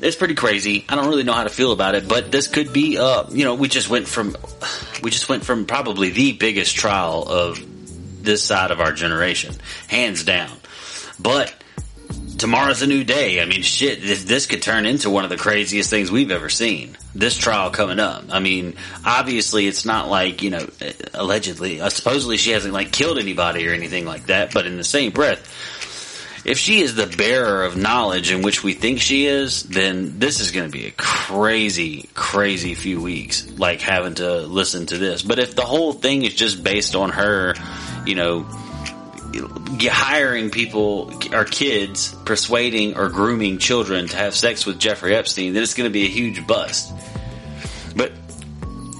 It's 0.00 0.16
pretty 0.16 0.34
crazy. 0.34 0.84
I 0.88 0.96
don't 0.96 1.08
really 1.08 1.24
know 1.24 1.34
how 1.34 1.44
to 1.44 1.50
feel 1.50 1.72
about 1.72 1.94
it, 1.94 2.08
but 2.08 2.32
this 2.32 2.46
could 2.46 2.72
be, 2.72 2.98
uh, 2.98 3.24
you 3.30 3.44
know, 3.44 3.54
we 3.54 3.68
just 3.68 3.88
went 3.88 4.08
from, 4.08 4.36
we 5.02 5.10
just 5.10 5.28
went 5.28 5.44
from 5.44 5.66
probably 5.66 6.10
the 6.10 6.32
biggest 6.32 6.76
trial 6.76 7.24
of 7.28 7.60
this 8.24 8.42
side 8.42 8.70
of 8.70 8.80
our 8.80 8.92
generation, 8.92 9.54
hands 9.88 10.24
down. 10.24 10.56
But 11.18 11.54
tomorrow's 12.38 12.82
a 12.82 12.86
new 12.86 13.04
day. 13.04 13.42
I 13.42 13.44
mean, 13.44 13.62
shit, 13.62 14.00
this, 14.00 14.24
this, 14.24 14.46
could 14.46 14.62
turn 14.62 14.86
into 14.86 15.10
one 15.10 15.24
of 15.24 15.30
the 15.30 15.36
craziest 15.36 15.90
things 15.90 16.10
we've 16.10 16.30
ever 16.30 16.48
seen. 16.48 16.96
This 17.14 17.36
trial 17.36 17.70
coming 17.70 17.98
up. 17.98 18.24
I 18.30 18.40
mean, 18.40 18.76
obviously 19.04 19.66
it's 19.66 19.84
not 19.84 20.08
like, 20.08 20.42
you 20.42 20.50
know, 20.50 20.66
allegedly, 21.14 21.80
uh, 21.80 21.90
supposedly 21.90 22.36
she 22.36 22.52
hasn't 22.52 22.72
like 22.72 22.92
killed 22.92 23.18
anybody 23.18 23.68
or 23.68 23.72
anything 23.72 24.06
like 24.06 24.26
that, 24.26 24.54
but 24.54 24.66
in 24.66 24.76
the 24.76 24.84
same 24.84 25.12
breath, 25.12 25.44
if 26.44 26.56
she 26.56 26.80
is 26.80 26.94
the 26.94 27.06
bearer 27.06 27.64
of 27.64 27.76
knowledge 27.76 28.30
in 28.30 28.42
which 28.42 28.62
we 28.62 28.72
think 28.72 29.00
she 29.00 29.26
is, 29.26 29.64
then 29.64 30.18
this 30.18 30.40
is 30.40 30.52
going 30.52 30.70
to 30.70 30.72
be 30.72 30.86
a 30.86 30.92
crazy, 30.92 32.08
crazy 32.14 32.74
few 32.74 33.02
weeks, 33.02 33.50
like 33.58 33.80
having 33.80 34.14
to 34.14 34.40
listen 34.42 34.86
to 34.86 34.96
this. 34.96 35.22
But 35.22 35.38
if 35.38 35.54
the 35.54 35.62
whole 35.62 35.92
thing 35.92 36.22
is 36.22 36.34
just 36.34 36.62
based 36.62 36.94
on 36.94 37.10
her, 37.10 37.54
you 38.06 38.14
know, 38.14 38.46
hiring 39.90 40.50
people 40.50 41.12
or 41.32 41.44
kids, 41.44 42.14
persuading 42.24 42.96
or 42.96 43.08
grooming 43.08 43.58
children 43.58 44.08
to 44.08 44.16
have 44.16 44.34
sex 44.34 44.66
with 44.66 44.78
Jeffrey 44.78 45.14
Epstein, 45.14 45.52
then 45.52 45.62
it's 45.62 45.74
going 45.74 45.88
to 45.88 45.92
be 45.92 46.04
a 46.04 46.08
huge 46.08 46.46
bust. 46.46 46.92
But 47.94 48.12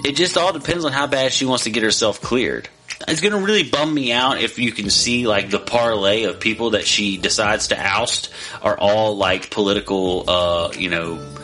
it 0.05 0.17
just 0.17 0.37
all 0.37 0.53
depends 0.53 0.85
on 0.85 0.93
how 0.93 1.07
bad 1.07 1.33
she 1.33 1.45
wants 1.45 1.65
to 1.65 1.71
get 1.71 1.83
herself 1.83 2.21
cleared. 2.21 2.69
It's 3.07 3.21
going 3.21 3.33
to 3.33 3.39
really 3.39 3.69
bum 3.69 3.95
me 3.95 4.13
out 4.13 4.41
if 4.41 4.59
you 4.59 4.73
can 4.73 4.91
see 4.91 5.27
like 5.27 5.51
the 5.51 5.59
parlay 5.59 6.25
of 6.25 6.41
people 6.41 6.71
that 6.71 6.87
she 6.87 7.17
decides 7.17 7.69
to 7.69 7.79
oust 7.79 8.31
are 8.61 8.77
all 8.77 9.17
like 9.17 9.51
political, 9.51 10.29
uh, 10.29 10.73
you 10.77 10.91
know, 10.91 11.35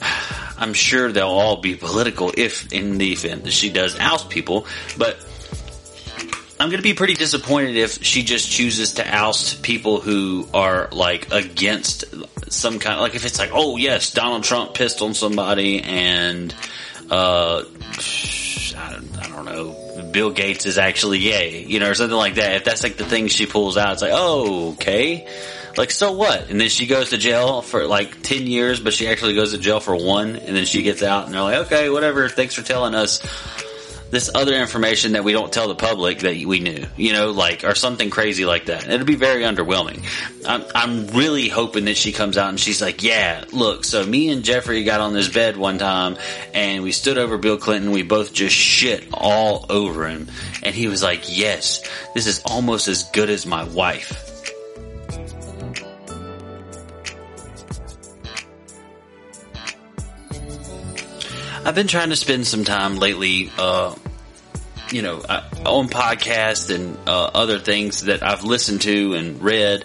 I'm 0.56 0.74
sure 0.74 1.10
they'll 1.10 1.26
all 1.26 1.60
be 1.60 1.74
political 1.74 2.32
if 2.36 2.72
in 2.72 2.98
the 2.98 3.12
event 3.12 3.44
that 3.44 3.52
she 3.52 3.70
does 3.70 3.98
oust 3.98 4.30
people, 4.30 4.66
but 4.96 5.18
I'm 6.62 6.68
going 6.68 6.78
to 6.78 6.84
be 6.84 6.94
pretty 6.94 7.14
disappointed 7.14 7.74
if 7.74 8.04
she 8.04 8.22
just 8.22 8.48
chooses 8.48 8.92
to 8.92 9.04
oust 9.04 9.64
people 9.64 10.00
who 10.00 10.46
are 10.54 10.88
like 10.92 11.32
against 11.32 12.04
some 12.52 12.78
kind 12.78 12.94
of 12.94 13.00
like 13.00 13.16
if 13.16 13.26
it's 13.26 13.40
like 13.40 13.50
oh 13.52 13.76
yes 13.76 14.12
Donald 14.12 14.44
Trump 14.44 14.72
pissed 14.72 15.02
on 15.02 15.12
somebody 15.12 15.82
and 15.82 16.54
uh 17.10 17.64
I 18.76 18.92
don't, 18.92 19.18
I 19.18 19.28
don't 19.28 19.44
know 19.44 20.08
Bill 20.12 20.30
Gates 20.30 20.64
is 20.64 20.78
actually 20.78 21.18
gay 21.18 21.64
you 21.64 21.80
know 21.80 21.90
or 21.90 21.94
something 21.94 22.16
like 22.16 22.36
that. 22.36 22.54
If 22.54 22.64
that's 22.64 22.84
like 22.84 22.96
the 22.96 23.06
thing 23.06 23.26
she 23.26 23.46
pulls 23.46 23.76
out 23.76 23.94
it's 23.94 24.02
like 24.02 24.12
oh 24.14 24.74
okay. 24.74 25.26
Like 25.76 25.90
so 25.90 26.12
what? 26.12 26.48
And 26.48 26.60
then 26.60 26.68
she 26.68 26.86
goes 26.86 27.10
to 27.10 27.18
jail 27.18 27.62
for 27.62 27.86
like 27.88 28.22
10 28.22 28.46
years 28.46 28.78
but 28.78 28.92
she 28.92 29.08
actually 29.08 29.34
goes 29.34 29.50
to 29.50 29.58
jail 29.58 29.80
for 29.80 29.96
one 29.96 30.36
and 30.36 30.54
then 30.54 30.64
she 30.64 30.84
gets 30.84 31.02
out 31.02 31.24
and 31.24 31.34
they're 31.34 31.42
like 31.42 31.66
okay 31.66 31.90
whatever 31.90 32.28
thanks 32.28 32.54
for 32.54 32.62
telling 32.62 32.94
us 32.94 33.20
this 34.12 34.30
other 34.34 34.54
information 34.54 35.12
that 35.12 35.24
we 35.24 35.32
don't 35.32 35.50
tell 35.50 35.68
the 35.68 35.74
public 35.74 36.18
that 36.18 36.36
we 36.44 36.60
knew, 36.60 36.84
you 36.98 37.14
know, 37.14 37.30
like, 37.30 37.64
or 37.64 37.74
something 37.74 38.10
crazy 38.10 38.44
like 38.44 38.66
that. 38.66 38.86
It'll 38.86 39.06
be 39.06 39.14
very 39.14 39.42
underwhelming. 39.42 40.04
I'm, 40.46 40.64
I'm 40.74 41.06
really 41.08 41.48
hoping 41.48 41.86
that 41.86 41.96
she 41.96 42.12
comes 42.12 42.36
out 42.36 42.50
and 42.50 42.60
she's 42.60 42.82
like, 42.82 43.02
yeah, 43.02 43.46
look, 43.52 43.84
so 43.84 44.04
me 44.04 44.28
and 44.28 44.44
Jeffrey 44.44 44.84
got 44.84 45.00
on 45.00 45.14
this 45.14 45.28
bed 45.28 45.56
one 45.56 45.78
time 45.78 46.18
and 46.52 46.82
we 46.82 46.92
stood 46.92 47.16
over 47.16 47.38
Bill 47.38 47.56
Clinton. 47.56 47.90
We 47.90 48.02
both 48.02 48.34
just 48.34 48.54
shit 48.54 49.08
all 49.14 49.64
over 49.70 50.06
him. 50.06 50.28
And 50.62 50.74
he 50.74 50.88
was 50.88 51.02
like, 51.02 51.24
yes, 51.34 51.82
this 52.14 52.26
is 52.26 52.42
almost 52.44 52.88
as 52.88 53.04
good 53.12 53.30
as 53.30 53.46
my 53.46 53.64
wife. 53.64 54.28
I've 61.64 61.76
been 61.76 61.86
trying 61.86 62.10
to 62.10 62.16
spend 62.16 62.44
some 62.44 62.64
time 62.64 62.96
lately, 62.96 63.50
uh, 63.56 63.94
you 64.92 65.02
know, 65.02 65.18
uh, 65.20 65.42
on 65.64 65.88
podcasts 65.88 66.74
and 66.74 66.96
uh, 67.08 67.30
other 67.34 67.58
things 67.58 68.02
that 68.02 68.22
I've 68.22 68.44
listened 68.44 68.82
to 68.82 69.14
and 69.14 69.42
read. 69.42 69.84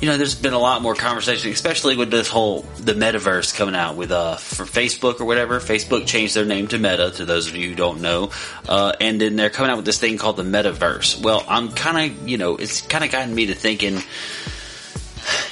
You 0.00 0.08
know, 0.08 0.18
there's 0.18 0.34
been 0.34 0.52
a 0.52 0.58
lot 0.58 0.82
more 0.82 0.94
conversation, 0.94 1.50
especially 1.50 1.96
with 1.96 2.10
this 2.10 2.28
whole 2.28 2.62
the 2.76 2.92
metaverse 2.92 3.56
coming 3.56 3.74
out 3.74 3.96
with 3.96 4.12
uh 4.12 4.36
for 4.36 4.64
Facebook 4.64 5.20
or 5.20 5.24
whatever. 5.24 5.58
Facebook 5.58 6.06
changed 6.06 6.36
their 6.36 6.44
name 6.44 6.68
to 6.68 6.78
Meta. 6.78 7.12
To 7.12 7.24
those 7.24 7.48
of 7.48 7.56
you 7.56 7.70
who 7.70 7.74
don't 7.74 8.02
know, 8.02 8.30
uh, 8.68 8.92
and 9.00 9.18
then 9.18 9.36
they're 9.36 9.48
coming 9.48 9.70
out 9.70 9.76
with 9.76 9.86
this 9.86 9.98
thing 9.98 10.18
called 10.18 10.36
the 10.36 10.42
metaverse. 10.42 11.22
Well, 11.22 11.42
I'm 11.48 11.72
kind 11.72 12.12
of 12.12 12.28
you 12.28 12.36
know, 12.36 12.56
it's 12.56 12.82
kind 12.82 13.04
of 13.04 13.10
gotten 13.10 13.34
me 13.34 13.46
to 13.46 13.54
thinking. 13.54 14.02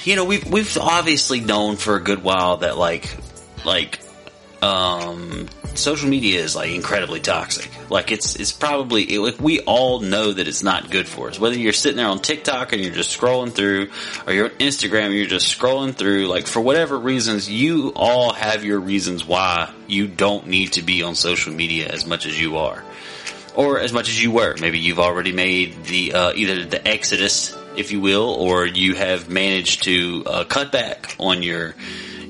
You 0.03 0.15
know, 0.15 0.25
we've 0.25 0.45
we've 0.45 0.77
obviously 0.77 1.39
known 1.39 1.75
for 1.77 1.95
a 1.95 1.99
good 1.99 2.21
while 2.21 2.57
that 2.57 2.77
like 2.77 3.17
like 3.65 3.99
um, 4.61 5.47
social 5.77 6.09
media 6.09 6.41
is 6.41 6.55
like 6.55 6.71
incredibly 6.71 7.19
toxic. 7.19 7.69
Like 7.89 8.11
it's 8.11 8.35
it's 8.35 8.51
probably 8.51 9.03
it, 9.03 9.19
like 9.19 9.39
we 9.39 9.59
all 9.61 9.99
know 9.99 10.31
that 10.31 10.47
it's 10.47 10.63
not 10.63 10.89
good 10.89 11.07
for 11.07 11.29
us. 11.29 11.39
Whether 11.39 11.57
you're 11.57 11.73
sitting 11.73 11.97
there 11.97 12.07
on 12.07 12.19
TikTok 12.19 12.73
and 12.73 12.83
you're 12.83 12.93
just 12.93 13.17
scrolling 13.17 13.51
through, 13.51 13.89
or 14.25 14.33
you're 14.33 14.45
on 14.45 14.51
Instagram 14.51 15.07
and 15.07 15.15
you're 15.15 15.27
just 15.27 15.57
scrolling 15.57 15.93
through, 15.93 16.27
like 16.27 16.47
for 16.47 16.61
whatever 16.61 16.97
reasons, 16.97 17.49
you 17.49 17.93
all 17.95 18.33
have 18.33 18.63
your 18.63 18.79
reasons 18.79 19.25
why 19.25 19.71
you 19.87 20.07
don't 20.07 20.47
need 20.47 20.73
to 20.73 20.81
be 20.81 21.03
on 21.03 21.15
social 21.15 21.53
media 21.53 21.87
as 21.87 22.05
much 22.05 22.25
as 22.25 22.39
you 22.39 22.57
are, 22.57 22.83
or 23.55 23.79
as 23.79 23.93
much 23.93 24.09
as 24.09 24.21
you 24.21 24.31
were. 24.31 24.55
Maybe 24.59 24.79
you've 24.79 24.99
already 24.99 25.31
made 25.31 25.85
the 25.85 26.13
uh, 26.13 26.33
either 26.33 26.65
the 26.65 26.87
exodus, 26.87 27.55
if 27.77 27.91
you 27.91 27.99
will, 27.99 28.29
or 28.29 28.65
you 28.65 28.95
have 28.95 29.29
managed 29.29 29.83
to 29.83 30.23
uh, 30.25 30.43
cut 30.45 30.71
back 30.71 31.15
on 31.19 31.43
your 31.43 31.75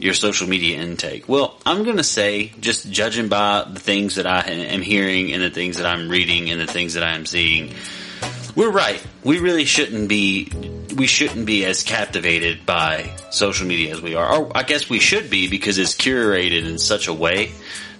your 0.05 0.13
social 0.13 0.47
media 0.47 0.79
intake? 0.79 1.27
Well, 1.27 1.59
I'm 1.65 1.83
going 1.83 1.97
to 1.97 2.03
say, 2.03 2.53
just 2.59 2.89
judging 2.89 3.27
by 3.27 3.65
the 3.67 3.79
things 3.79 4.15
that 4.15 4.27
I 4.27 4.41
am 4.41 4.81
hearing 4.81 5.33
and 5.33 5.41
the 5.41 5.49
things 5.49 5.77
that 5.77 5.87
I'm 5.87 6.09
reading 6.09 6.51
and 6.51 6.61
the 6.61 6.67
things 6.67 6.93
that 6.93 7.03
I 7.03 7.15
am 7.15 7.25
seeing, 7.25 7.73
we're 8.55 8.69
right. 8.69 9.03
We 9.23 9.39
really 9.39 9.65
shouldn't 9.65 10.07
be, 10.07 10.51
we 10.95 11.07
shouldn't 11.07 11.47
be 11.47 11.65
as 11.65 11.81
captivated 11.81 12.65
by 12.67 13.15
social 13.31 13.67
media 13.67 13.93
as 13.93 14.01
we 14.01 14.13
are. 14.13 14.31
Or 14.31 14.51
I 14.55 14.61
guess 14.61 14.89
we 14.89 14.99
should 14.99 15.29
be 15.29 15.49
because 15.49 15.79
it's 15.79 15.95
curated 15.95 16.65
in 16.65 16.77
such 16.77 17.07
a 17.07 17.13
way 17.13 17.51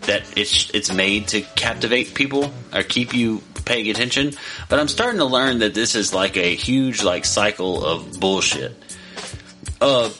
that 0.01 0.37
it's, 0.37 0.69
it's 0.75 0.93
made 0.93 1.29
to 1.29 1.41
captivate 1.41 2.13
people 2.13 2.53
or 2.71 2.83
keep 2.83 3.15
you 3.15 3.41
paying 3.65 3.89
attention. 3.89 4.33
But 4.69 4.79
I'm 4.79 4.87
starting 4.87 5.17
to 5.17 5.25
learn 5.25 5.59
that 5.59 5.73
this 5.73 5.95
is 5.95 6.13
like 6.13 6.37
a 6.37 6.53
huge 6.55 7.03
like 7.03 7.25
cycle 7.25 7.83
of 7.83 8.19
bullshit. 8.19 8.75
Uh, 9.81 10.11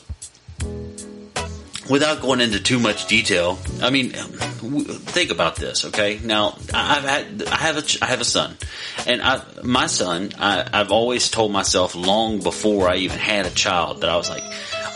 without 1.90 2.22
going 2.22 2.42
into 2.42 2.60
too 2.60 2.80
much 2.80 3.08
detail, 3.08 3.60
I 3.82 3.90
mean, 3.90 4.10
think 4.12 5.32
about 5.32 5.56
this, 5.56 5.86
okay? 5.86 6.20
Now, 6.24 6.58
I've 6.74 7.04
had, 7.04 7.44
I 7.48 7.58
have 7.58 7.78
a, 7.78 8.04
I 8.04 8.08
have 8.08 8.22
a 8.22 8.26
son, 8.26 8.58
and 9.06 9.22
I, 9.22 9.42
my 9.64 9.88
son, 9.88 10.32
I, 10.38 10.68
I've 10.72 10.92
always 10.92 11.30
told 11.30 11.52
myself 11.52 11.96
long 11.96 12.42
before 12.42 12.90
I 12.90 12.98
even 12.98 13.20
had 13.20 13.46
a 13.46 13.52
child 13.52 14.02
that 14.02 14.10
I 14.10 14.18
was 14.18 14.30
like, 14.30 14.44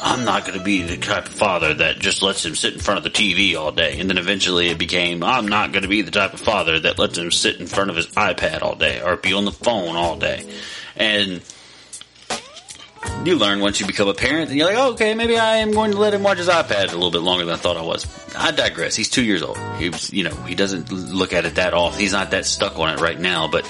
I'm 0.01 0.23
not 0.23 0.45
going 0.45 0.57
to 0.57 0.63
be 0.63 0.81
the 0.81 0.97
type 0.97 1.25
of 1.25 1.33
father 1.33 1.73
that 1.73 1.99
just 1.99 2.21
lets 2.21 2.45
him 2.45 2.55
sit 2.55 2.73
in 2.73 2.79
front 2.79 2.99
of 2.99 3.03
the 3.03 3.09
TV 3.09 3.59
all 3.59 3.71
day. 3.71 3.99
And 3.99 4.09
then 4.09 4.17
eventually 4.17 4.69
it 4.69 4.77
became, 4.77 5.23
I'm 5.23 5.47
not 5.47 5.73
going 5.73 5.83
to 5.83 5.89
be 5.89 6.01
the 6.03 6.11
type 6.11 6.33
of 6.33 6.39
father 6.39 6.79
that 6.79 6.97
lets 6.97 7.17
him 7.17 7.31
sit 7.31 7.59
in 7.59 7.67
front 7.67 7.89
of 7.89 7.97
his 7.97 8.07
iPad 8.07 8.61
all 8.61 8.75
day 8.75 9.01
or 9.01 9.17
be 9.17 9.33
on 9.33 9.43
the 9.43 9.51
phone 9.51 9.97
all 9.97 10.17
day. 10.17 10.49
And 10.95 11.41
you 13.25 13.35
learn 13.35 13.59
once 13.59 13.79
you 13.79 13.87
become 13.87 14.07
a 14.07 14.13
parent, 14.13 14.49
and 14.49 14.57
you're 14.57 14.67
like, 14.67 14.77
oh, 14.77 14.91
okay, 14.91 15.13
maybe 15.13 15.37
I 15.37 15.57
am 15.57 15.71
going 15.71 15.91
to 15.91 15.97
let 15.97 16.13
him 16.13 16.23
watch 16.23 16.37
his 16.37 16.47
iPad 16.47 16.89
a 16.89 16.93
little 16.93 17.11
bit 17.11 17.21
longer 17.21 17.45
than 17.45 17.53
I 17.53 17.57
thought 17.57 17.77
I 17.77 17.81
was. 17.81 18.07
I 18.35 18.51
digress. 18.51 18.95
He's 18.95 19.09
two 19.09 19.23
years 19.23 19.41
old. 19.41 19.57
He's, 19.77 20.11
you 20.11 20.23
know, 20.23 20.35
he 20.43 20.55
doesn't 20.55 20.91
look 20.91 21.33
at 21.33 21.45
it 21.45 21.55
that 21.55 21.73
often. 21.73 21.99
He's 21.99 22.13
not 22.13 22.31
that 22.31 22.45
stuck 22.45 22.79
on 22.79 22.93
it 22.93 23.01
right 23.01 23.19
now, 23.19 23.47
but 23.47 23.69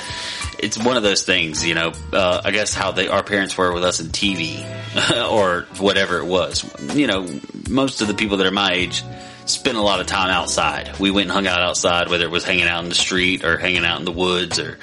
it's 0.60 0.78
one 0.78 0.98
of 0.98 1.04
those 1.04 1.24
things, 1.24 1.66
you 1.66 1.74
know, 1.74 1.94
uh, 2.14 2.42
I 2.44 2.52
guess 2.52 2.74
how 2.74 2.92
they, 2.92 3.08
our 3.08 3.24
parents 3.24 3.58
were 3.58 3.74
with 3.74 3.84
us 3.84 4.00
in 4.00 4.08
TV 4.08 4.64
or 5.32 5.66
whatever 5.78 6.20
it 6.20 6.26
was. 6.26 6.64
You 6.96 7.08
know, 7.08 7.28
most 7.70 8.02
of 8.02 8.08
the 8.08 8.14
people 8.14 8.38
that 8.38 8.48
are 8.48 8.52
my 8.52 8.74
age 8.74 9.04
spent 9.46 9.78
a 9.78 9.82
lot 9.82 10.00
of 10.00 10.08
time 10.08 10.30
outside. 10.30 11.00
We 11.00 11.12
went 11.12 11.26
and 11.26 11.32
hung 11.32 11.48
out 11.48 11.62
outside, 11.62 12.10
whether 12.10 12.26
it 12.26 12.32
was 12.32 12.44
hanging 12.44 12.68
out 12.68 12.84
in 12.84 12.90
the 12.90 12.96
street 12.96 13.44
or 13.44 13.58
hanging 13.58 13.86
out 13.86 14.00
in 14.00 14.06
the 14.06 14.12
woods 14.12 14.60
or 14.60 14.78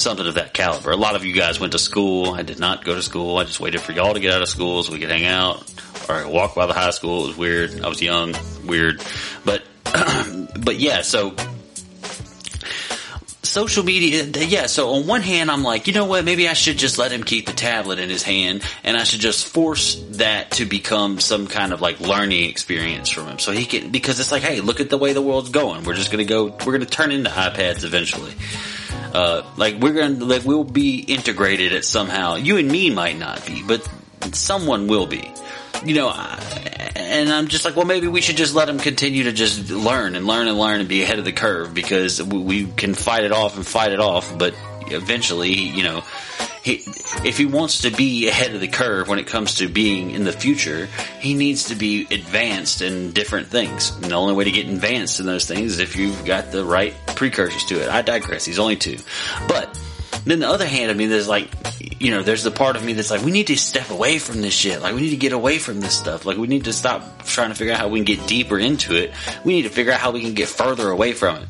something 0.00 0.26
of 0.26 0.34
that 0.34 0.54
caliber. 0.54 0.90
A 0.90 0.96
lot 0.96 1.16
of 1.16 1.24
you 1.24 1.32
guys 1.32 1.60
went 1.60 1.72
to 1.72 1.78
school. 1.78 2.32
I 2.32 2.42
did 2.42 2.58
not 2.58 2.84
go 2.84 2.94
to 2.94 3.02
school. 3.02 3.36
I 3.38 3.44
just 3.44 3.60
waited 3.60 3.80
for 3.80 3.92
y'all 3.92 4.14
to 4.14 4.20
get 4.20 4.32
out 4.32 4.42
of 4.42 4.48
school 4.48 4.82
so 4.82 4.92
we 4.92 4.98
could 4.98 5.10
hang 5.10 5.26
out 5.26 5.62
or 6.08 6.28
walk 6.28 6.54
by 6.54 6.66
the 6.66 6.72
high 6.72 6.90
school. 6.90 7.24
It 7.24 7.28
was 7.28 7.36
weird. 7.36 7.80
I 7.80 7.88
was 7.88 8.00
young, 8.00 8.34
weird, 8.64 9.02
but 9.44 9.62
but 10.64 10.76
yeah. 10.76 11.02
So 11.02 11.34
social 13.48 13.82
media, 13.82 14.24
yeah. 14.24 14.66
So 14.66 14.90
on 14.90 15.06
one 15.06 15.22
hand, 15.22 15.50
I'm 15.50 15.62
like, 15.62 15.86
you 15.86 15.92
know 15.92 16.04
what? 16.04 16.24
Maybe 16.24 16.48
I 16.48 16.52
should 16.52 16.78
just 16.78 16.98
let 16.98 17.10
him 17.10 17.24
keep 17.24 17.46
the 17.46 17.52
tablet 17.52 17.98
in 17.98 18.08
his 18.08 18.22
hand, 18.22 18.62
and 18.84 18.96
I 18.96 19.04
should 19.04 19.20
just 19.20 19.48
force 19.48 20.02
that 20.12 20.52
to 20.52 20.64
become 20.64 21.18
some 21.18 21.46
kind 21.46 21.72
of 21.72 21.80
like 21.80 22.00
learning 22.00 22.48
experience 22.48 23.08
from 23.08 23.26
him, 23.26 23.38
so 23.38 23.52
he 23.52 23.64
can. 23.64 23.90
Because 23.90 24.20
it's 24.20 24.30
like, 24.30 24.42
hey, 24.42 24.60
look 24.60 24.80
at 24.80 24.90
the 24.90 24.98
way 24.98 25.12
the 25.12 25.22
world's 25.22 25.50
going. 25.50 25.84
We're 25.84 25.94
just 25.94 26.10
gonna 26.10 26.24
go. 26.24 26.46
We're 26.64 26.72
gonna 26.72 26.86
turn 26.86 27.10
into 27.10 27.30
iPads 27.30 27.84
eventually. 27.84 28.32
Uh, 29.12 29.42
like 29.56 29.76
we're 29.80 29.94
gonna, 29.94 30.24
like 30.24 30.44
we'll 30.44 30.64
be 30.64 31.00
integrated 31.00 31.72
at 31.72 31.84
somehow. 31.84 32.36
You 32.36 32.58
and 32.58 32.70
me 32.70 32.90
might 32.90 33.18
not 33.18 33.44
be, 33.46 33.62
but 33.62 33.88
someone 34.32 34.86
will 34.86 35.06
be. 35.06 35.32
You 35.84 35.94
know, 35.94 36.10
and 36.10 37.30
I'm 37.30 37.46
just 37.48 37.64
like, 37.64 37.76
well, 37.76 37.84
maybe 37.84 38.08
we 38.08 38.20
should 38.20 38.36
just 38.36 38.54
let 38.54 38.66
them 38.66 38.78
continue 38.78 39.24
to 39.24 39.32
just 39.32 39.70
learn 39.70 40.16
and 40.16 40.26
learn 40.26 40.48
and 40.48 40.58
learn 40.58 40.80
and 40.80 40.88
be 40.88 41.02
ahead 41.02 41.18
of 41.18 41.24
the 41.24 41.32
curve 41.32 41.72
because 41.72 42.22
we 42.22 42.66
can 42.66 42.94
fight 42.94 43.24
it 43.24 43.32
off 43.32 43.56
and 43.56 43.66
fight 43.66 43.92
it 43.92 44.00
off, 44.00 44.36
but 44.36 44.54
eventually, 44.88 45.52
you 45.52 45.84
know, 45.84 46.02
he, 46.68 46.82
if 47.26 47.38
he 47.38 47.46
wants 47.46 47.82
to 47.82 47.90
be 47.90 48.28
ahead 48.28 48.54
of 48.54 48.60
the 48.60 48.68
curve 48.68 49.08
when 49.08 49.18
it 49.18 49.26
comes 49.26 49.54
to 49.56 49.68
being 49.68 50.10
in 50.10 50.24
the 50.24 50.32
future, 50.32 50.86
he 51.18 51.32
needs 51.32 51.68
to 51.68 51.74
be 51.74 52.02
advanced 52.10 52.82
in 52.82 53.12
different 53.12 53.48
things. 53.48 53.94
And 53.96 54.04
the 54.04 54.14
only 54.14 54.34
way 54.34 54.44
to 54.44 54.50
get 54.50 54.68
advanced 54.68 55.18
in 55.18 55.26
those 55.26 55.46
things 55.46 55.72
is 55.72 55.78
if 55.78 55.96
you've 55.96 56.24
got 56.26 56.52
the 56.52 56.64
right 56.64 56.94
precursors 57.06 57.64
to 57.66 57.82
it. 57.82 57.88
I 57.88 58.02
digress. 58.02 58.44
He's 58.44 58.58
only 58.58 58.76
two. 58.76 58.98
But 59.48 59.80
then 60.24 60.40
the 60.40 60.48
other 60.48 60.66
hand 60.66 60.90
of 60.90 60.96
me, 60.96 61.06
there's 61.06 61.28
like, 61.28 61.48
you 62.00 62.10
know, 62.10 62.22
there's 62.22 62.42
the 62.42 62.50
part 62.50 62.76
of 62.76 62.84
me 62.84 62.92
that's 62.92 63.10
like, 63.10 63.22
we 63.22 63.30
need 63.30 63.46
to 63.46 63.56
step 63.56 63.88
away 63.90 64.18
from 64.18 64.42
this 64.42 64.52
shit. 64.52 64.82
Like, 64.82 64.94
we 64.94 65.00
need 65.00 65.10
to 65.10 65.16
get 65.16 65.32
away 65.32 65.58
from 65.58 65.80
this 65.80 65.96
stuff. 65.96 66.26
Like, 66.26 66.36
we 66.36 66.48
need 66.48 66.64
to 66.64 66.72
stop 66.72 67.24
trying 67.24 67.48
to 67.48 67.54
figure 67.54 67.72
out 67.72 67.80
how 67.80 67.88
we 67.88 67.98
can 67.98 68.04
get 68.04 68.26
deeper 68.28 68.58
into 68.58 68.94
it. 68.94 69.12
We 69.42 69.54
need 69.54 69.62
to 69.62 69.70
figure 69.70 69.92
out 69.92 70.00
how 70.00 70.10
we 70.10 70.20
can 70.20 70.34
get 70.34 70.48
further 70.48 70.90
away 70.90 71.12
from 71.12 71.36
it. 71.36 71.48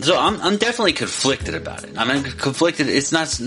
So 0.00 0.16
I'm, 0.16 0.40
I'm 0.40 0.56
definitely 0.58 0.92
conflicted 0.92 1.54
about 1.54 1.84
it. 1.84 1.98
I'm 1.98 2.22
conflicted. 2.22 2.88
It's 2.88 3.10
not, 3.10 3.40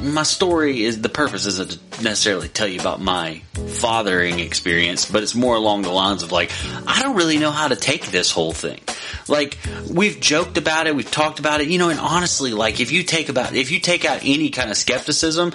my 0.00 0.22
story 0.22 0.84
is, 0.84 1.00
the 1.00 1.08
purpose 1.08 1.46
isn't 1.46 1.70
to 1.92 2.04
necessarily 2.04 2.48
tell 2.48 2.68
you 2.68 2.78
about 2.78 3.00
my 3.00 3.40
fathering 3.54 4.38
experience, 4.38 5.10
but 5.10 5.22
it's 5.22 5.34
more 5.34 5.56
along 5.56 5.82
the 5.82 5.90
lines 5.90 6.22
of 6.22 6.30
like, 6.30 6.52
I 6.86 7.02
don't 7.02 7.16
really 7.16 7.38
know 7.38 7.50
how 7.50 7.68
to 7.68 7.76
take 7.76 8.06
this 8.06 8.30
whole 8.30 8.52
thing. 8.52 8.80
Like, 9.28 9.56
we've 9.90 10.20
joked 10.20 10.58
about 10.58 10.86
it, 10.86 10.94
we've 10.94 11.10
talked 11.10 11.38
about 11.38 11.62
it, 11.62 11.68
you 11.68 11.78
know, 11.78 11.88
and 11.88 11.98
honestly, 11.98 12.52
like, 12.52 12.80
if 12.80 12.92
you 12.92 13.02
take 13.02 13.30
about, 13.30 13.54
if 13.54 13.70
you 13.70 13.80
take 13.80 14.04
out 14.04 14.20
any 14.22 14.50
kind 14.50 14.70
of 14.70 14.76
skepticism, 14.76 15.52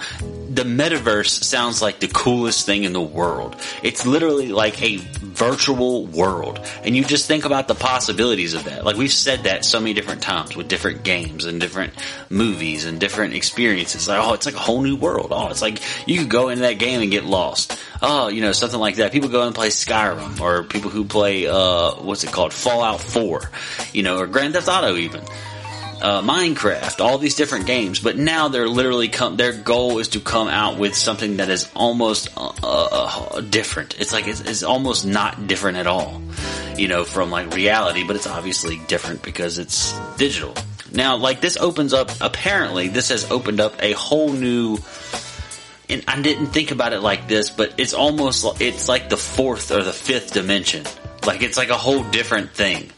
the 0.50 0.64
metaverse 0.64 1.44
sounds 1.44 1.80
like 1.80 2.00
the 2.00 2.08
coolest 2.08 2.66
thing 2.66 2.82
in 2.82 2.92
the 2.92 3.00
world. 3.00 3.54
It's 3.84 4.04
literally 4.04 4.48
like 4.48 4.82
a 4.82 4.96
virtual 4.96 6.06
world. 6.06 6.58
And 6.82 6.96
you 6.96 7.04
just 7.04 7.28
think 7.28 7.44
about 7.44 7.68
the 7.68 7.76
possibilities 7.76 8.54
of 8.54 8.64
that. 8.64 8.84
Like 8.84 8.96
we've 8.96 9.12
said 9.12 9.44
that 9.44 9.64
so 9.64 9.78
many 9.78 9.94
different 9.94 10.22
times 10.22 10.56
with 10.56 10.66
different 10.66 11.04
games 11.04 11.44
and 11.44 11.60
different 11.60 11.92
movies 12.30 12.84
and 12.84 12.98
different 12.98 13.34
experiences. 13.34 14.08
Like, 14.08 14.18
oh, 14.20 14.32
it's 14.32 14.44
like 14.44 14.56
a 14.56 14.58
whole 14.58 14.82
new 14.82 14.96
world. 14.96 15.28
Oh, 15.30 15.50
it's 15.50 15.62
like 15.62 15.80
you 16.08 16.18
could 16.18 16.30
go 16.30 16.48
into 16.48 16.62
that 16.62 16.80
game 16.80 17.00
and 17.00 17.12
get 17.12 17.24
lost. 17.24 17.80
Oh, 18.02 18.26
you 18.26 18.40
know, 18.40 18.50
something 18.50 18.80
like 18.80 18.96
that. 18.96 19.12
People 19.12 19.28
go 19.28 19.46
and 19.46 19.54
play 19.54 19.68
Skyrim 19.68 20.40
or 20.40 20.64
people 20.64 20.90
who 20.90 21.04
play, 21.04 21.46
uh, 21.46 21.92
what's 22.02 22.24
it 22.24 22.32
called? 22.32 22.52
Fallout 22.52 23.00
4, 23.00 23.48
you 23.92 24.02
know, 24.02 24.18
or 24.18 24.26
Grand 24.26 24.54
Theft 24.54 24.68
Auto 24.68 24.96
even 24.96 25.22
uh, 26.00 26.22
Minecraft, 26.22 27.00
all 27.00 27.18
these 27.18 27.34
different 27.34 27.66
games, 27.66 28.00
but 28.00 28.16
now 28.16 28.48
they're 28.48 28.68
literally 28.68 29.08
come. 29.08 29.36
Their 29.36 29.52
goal 29.52 29.98
is 29.98 30.08
to 30.08 30.20
come 30.20 30.48
out 30.48 30.78
with 30.78 30.94
something 30.94 31.36
that 31.38 31.48
is 31.50 31.70
almost 31.74 32.28
uh, 32.36 32.52
uh, 32.62 33.40
different. 33.40 33.98
It's 34.00 34.12
like 34.12 34.26
it's, 34.26 34.40
it's, 34.40 34.62
almost 34.62 35.06
not 35.06 35.46
different 35.46 35.78
at 35.78 35.86
all, 35.86 36.22
you 36.76 36.88
know, 36.88 37.04
from 37.04 37.30
like 37.30 37.54
reality, 37.54 38.06
but 38.06 38.16
it's 38.16 38.26
obviously 38.26 38.80
different 38.86 39.22
because 39.22 39.58
it's 39.58 39.98
digital. 40.16 40.54
Now, 40.92 41.16
like 41.16 41.40
this 41.40 41.56
opens 41.56 41.92
up. 41.92 42.10
Apparently, 42.20 42.88
this 42.88 43.10
has 43.10 43.30
opened 43.30 43.60
up 43.60 43.82
a 43.82 43.92
whole 43.92 44.32
new. 44.32 44.78
And 45.88 46.04
I 46.06 46.20
didn't 46.22 46.46
think 46.46 46.70
about 46.70 46.92
it 46.92 47.00
like 47.00 47.26
this, 47.26 47.50
but 47.50 47.74
it's 47.78 47.94
almost 47.94 48.60
it's 48.60 48.88
like 48.88 49.08
the 49.08 49.16
fourth 49.16 49.72
or 49.72 49.82
the 49.82 49.92
fifth 49.92 50.32
dimension. 50.32 50.84
Like 51.26 51.42
it's 51.42 51.56
like 51.56 51.70
a 51.70 51.76
whole 51.76 52.04
different 52.04 52.52
thing 52.52 52.92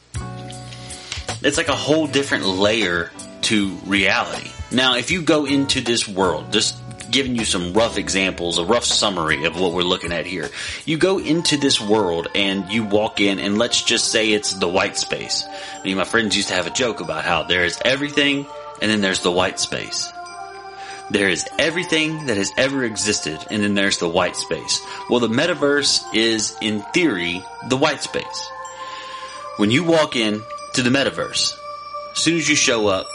it's 1.44 1.56
like 1.56 1.68
a 1.68 1.76
whole 1.76 2.06
different 2.06 2.46
layer 2.46 3.10
to 3.42 3.70
reality. 3.86 4.50
Now, 4.70 4.96
if 4.96 5.10
you 5.10 5.22
go 5.22 5.44
into 5.44 5.80
this 5.80 6.08
world, 6.08 6.52
just 6.52 6.76
giving 7.10 7.36
you 7.36 7.44
some 7.44 7.72
rough 7.74 7.98
examples, 7.98 8.58
a 8.58 8.64
rough 8.64 8.84
summary 8.84 9.44
of 9.44 9.60
what 9.60 9.72
we're 9.72 9.82
looking 9.82 10.12
at 10.12 10.26
here. 10.26 10.48
You 10.86 10.96
go 10.96 11.18
into 11.18 11.56
this 11.58 11.80
world 11.80 12.28
and 12.34 12.70
you 12.72 12.84
walk 12.84 13.20
in 13.20 13.38
and 13.38 13.58
let's 13.58 13.82
just 13.82 14.10
say 14.10 14.32
it's 14.32 14.54
the 14.54 14.68
white 14.68 14.96
space. 14.96 15.44
I 15.78 15.82
mean, 15.84 15.98
my 15.98 16.04
friends 16.04 16.34
used 16.34 16.48
to 16.48 16.54
have 16.54 16.66
a 16.66 16.70
joke 16.70 17.00
about 17.00 17.24
how 17.24 17.42
there 17.42 17.64
is 17.64 17.78
everything 17.84 18.46
and 18.80 18.90
then 18.90 19.02
there's 19.02 19.20
the 19.20 19.30
white 19.30 19.60
space. 19.60 20.10
There 21.10 21.28
is 21.28 21.46
everything 21.58 22.26
that 22.26 22.38
has 22.38 22.50
ever 22.56 22.82
existed 22.84 23.38
and 23.50 23.62
then 23.62 23.74
there's 23.74 23.98
the 23.98 24.08
white 24.08 24.36
space. 24.36 24.80
Well, 25.10 25.20
the 25.20 25.28
metaverse 25.28 26.14
is 26.14 26.56
in 26.62 26.80
theory 26.94 27.44
the 27.68 27.76
white 27.76 28.02
space. 28.02 28.50
When 29.58 29.70
you 29.70 29.84
walk 29.84 30.16
in, 30.16 30.42
to 30.74 30.82
the 30.82 30.90
metaverse. 30.90 31.54
As 32.12 32.18
soon 32.18 32.36
as 32.36 32.48
you 32.48 32.54
show 32.54 32.86
up, 32.88 33.06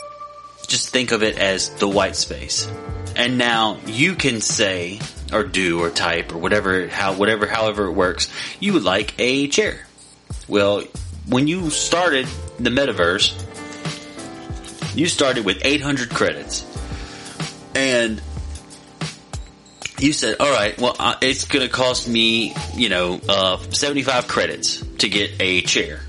just 0.68 0.90
think 0.90 1.12
of 1.12 1.24
it 1.24 1.38
as 1.38 1.70
the 1.76 1.88
white 1.88 2.16
space. 2.16 2.70
And 3.16 3.38
now 3.38 3.78
you 3.86 4.16
can 4.16 4.42
say 4.42 5.00
or 5.34 5.44
do 5.44 5.82
or 5.82 5.90
type 5.90 6.34
or 6.34 6.38
whatever 6.38 6.88
how 6.88 7.14
whatever 7.14 7.48
however 7.48 7.86
it 7.86 7.94
works, 7.94 8.30
you 8.60 8.74
would 8.74 8.84
like 8.84 9.14
a 9.20 9.48
chair. 9.48 9.86
Well, 10.48 10.84
when 11.28 11.48
you 11.48 11.70
started 11.70 12.28
the 12.60 12.70
metaverse, 12.70 13.34
you 14.96 15.08
started 15.08 15.46
with 15.46 15.64
800 15.64 16.10
credits. 16.10 16.66
And 17.76 18.22
you 20.00 20.14
said, 20.14 20.38
all 20.40 20.52
right, 20.52 20.80
well, 20.80 20.96
it's 21.22 21.46
going 21.46 21.66
to 21.66 21.72
cost 21.72 22.08
me, 22.08 22.56
you 22.76 22.90
know, 22.90 23.20
uh, 23.28 23.58
75 23.72 24.28
credits 24.28 24.82
to 25.00 25.10
get 25.10 25.32
a 25.40 25.62
chair. 25.62 26.02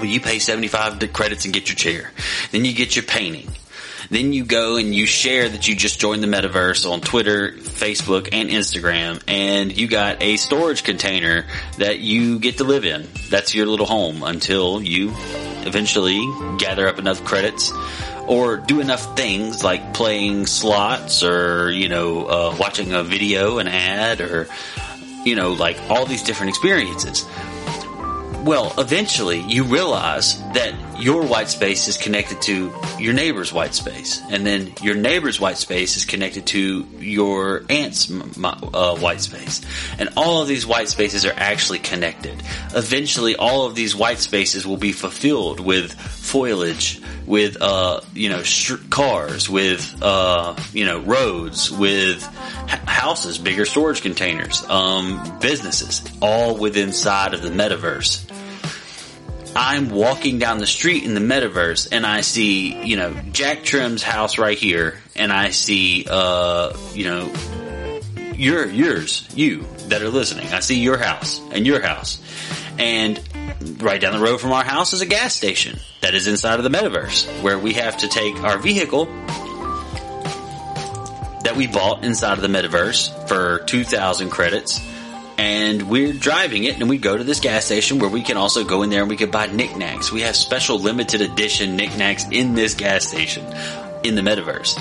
Well, 0.00 0.08
you 0.08 0.20
pay 0.20 0.38
75 0.38 1.12
credits 1.12 1.44
and 1.44 1.52
get 1.52 1.68
your 1.68 1.76
chair. 1.76 2.10
Then 2.52 2.64
you 2.64 2.72
get 2.72 2.96
your 2.96 3.04
painting. 3.04 3.50
Then 4.08 4.32
you 4.32 4.44
go 4.44 4.76
and 4.76 4.94
you 4.94 5.06
share 5.06 5.48
that 5.48 5.68
you 5.68 5.76
just 5.76 6.00
joined 6.00 6.22
the 6.22 6.26
metaverse 6.26 6.90
on 6.90 7.00
Twitter, 7.00 7.52
Facebook, 7.52 8.30
and 8.32 8.48
Instagram, 8.48 9.22
and 9.28 9.76
you 9.76 9.88
got 9.88 10.22
a 10.22 10.36
storage 10.36 10.82
container 10.84 11.44
that 11.78 12.00
you 12.00 12.38
get 12.38 12.58
to 12.58 12.64
live 12.64 12.84
in. 12.84 13.06
That's 13.28 13.54
your 13.54 13.66
little 13.66 13.86
home 13.86 14.22
until 14.22 14.82
you 14.82 15.10
eventually 15.66 16.20
gather 16.58 16.88
up 16.88 16.98
enough 16.98 17.24
credits 17.24 17.72
or 18.26 18.56
do 18.56 18.80
enough 18.80 19.16
things 19.16 19.62
like 19.62 19.92
playing 19.92 20.46
slots 20.46 21.22
or, 21.22 21.70
you 21.70 21.88
know, 21.88 22.24
uh, 22.24 22.56
watching 22.58 22.92
a 22.92 23.02
video, 23.02 23.58
an 23.58 23.68
ad, 23.68 24.20
or, 24.20 24.48
you 25.24 25.36
know, 25.36 25.52
like 25.52 25.78
all 25.90 26.06
these 26.06 26.22
different 26.22 26.48
experiences. 26.48 27.26
Well, 28.44 28.72
eventually 28.78 29.40
you 29.40 29.64
realize 29.64 30.38
that 30.52 30.74
your 30.98 31.24
white 31.24 31.48
space 31.48 31.88
is 31.88 31.96
connected 31.96 32.42
to 32.42 32.72
your 32.98 33.14
neighbor's 33.14 33.52
white 33.52 33.74
space, 33.74 34.20
and 34.30 34.46
then 34.46 34.72
your 34.82 34.94
neighbor's 34.94 35.40
white 35.40 35.56
space 35.56 35.96
is 35.96 36.04
connected 36.04 36.46
to 36.48 36.86
your 36.98 37.64
aunt's 37.70 38.10
uh, 38.10 38.96
white 38.98 39.20
space, 39.20 39.62
and 39.98 40.10
all 40.16 40.42
of 40.42 40.48
these 40.48 40.66
white 40.66 40.88
spaces 40.88 41.24
are 41.24 41.32
actually 41.36 41.78
connected. 41.78 42.42
Eventually, 42.74 43.36
all 43.36 43.66
of 43.66 43.74
these 43.74 43.96
white 43.96 44.18
spaces 44.18 44.66
will 44.66 44.76
be 44.76 44.92
fulfilled 44.92 45.60
with 45.60 45.92
foliage, 45.92 47.00
with 47.26 47.60
uh, 47.60 48.00
you 48.14 48.28
know 48.28 48.42
sh- 48.42 48.72
cars, 48.90 49.48
with 49.48 50.02
uh, 50.02 50.54
you 50.72 50.84
know 50.84 51.00
roads, 51.00 51.70
with 51.70 52.22
houses, 52.86 53.38
bigger 53.38 53.64
storage 53.64 54.02
containers, 54.02 54.62
um, 54.68 55.38
businesses, 55.40 56.02
all 56.20 56.56
within 56.56 56.90
inside 56.90 57.34
of 57.34 57.42
the 57.42 57.50
metaverse. 57.50 58.29
I'm 59.54 59.90
walking 59.90 60.38
down 60.38 60.58
the 60.58 60.66
street 60.66 61.04
in 61.04 61.14
the 61.14 61.20
metaverse 61.20 61.88
and 61.90 62.06
I 62.06 62.20
see, 62.20 62.82
you 62.84 62.96
know, 62.96 63.12
Jack 63.32 63.64
Trim's 63.64 64.02
house 64.02 64.38
right 64.38 64.56
here 64.56 64.98
and 65.16 65.32
I 65.32 65.50
see, 65.50 66.06
uh, 66.08 66.76
you 66.94 67.04
know, 67.04 67.32
your, 68.34 68.66
yours, 68.66 69.28
you 69.34 69.66
that 69.88 70.02
are 70.02 70.08
listening. 70.08 70.46
I 70.48 70.60
see 70.60 70.80
your 70.80 70.98
house 70.98 71.40
and 71.52 71.66
your 71.66 71.80
house. 71.80 72.22
And 72.78 73.20
right 73.82 74.00
down 74.00 74.14
the 74.14 74.24
road 74.24 74.40
from 74.40 74.52
our 74.52 74.64
house 74.64 74.92
is 74.92 75.00
a 75.00 75.06
gas 75.06 75.34
station 75.34 75.78
that 76.00 76.14
is 76.14 76.26
inside 76.26 76.58
of 76.58 76.64
the 76.64 76.70
metaverse 76.70 77.42
where 77.42 77.58
we 77.58 77.74
have 77.74 77.98
to 77.98 78.08
take 78.08 78.36
our 78.42 78.56
vehicle 78.56 79.06
that 81.42 81.54
we 81.56 81.66
bought 81.66 82.04
inside 82.04 82.38
of 82.38 82.42
the 82.42 82.48
metaverse 82.48 83.28
for 83.28 83.64
2,000 83.64 84.30
credits 84.30 84.80
and 85.40 85.88
we're 85.88 86.12
driving 86.12 86.64
it 86.64 86.78
and 86.80 86.90
we 86.90 86.98
go 86.98 87.16
to 87.16 87.24
this 87.24 87.40
gas 87.40 87.64
station 87.64 87.98
where 87.98 88.10
we 88.10 88.20
can 88.20 88.36
also 88.36 88.62
go 88.62 88.82
in 88.82 88.90
there 88.90 89.00
and 89.00 89.08
we 89.08 89.16
can 89.16 89.30
buy 89.30 89.46
knickknacks. 89.46 90.12
We 90.12 90.20
have 90.20 90.36
special 90.36 90.78
limited 90.78 91.22
edition 91.22 91.76
knickknacks 91.76 92.26
in 92.30 92.54
this 92.54 92.74
gas 92.74 93.06
station 93.06 93.46
in 94.04 94.16
the 94.16 94.20
metaverse. 94.20 94.76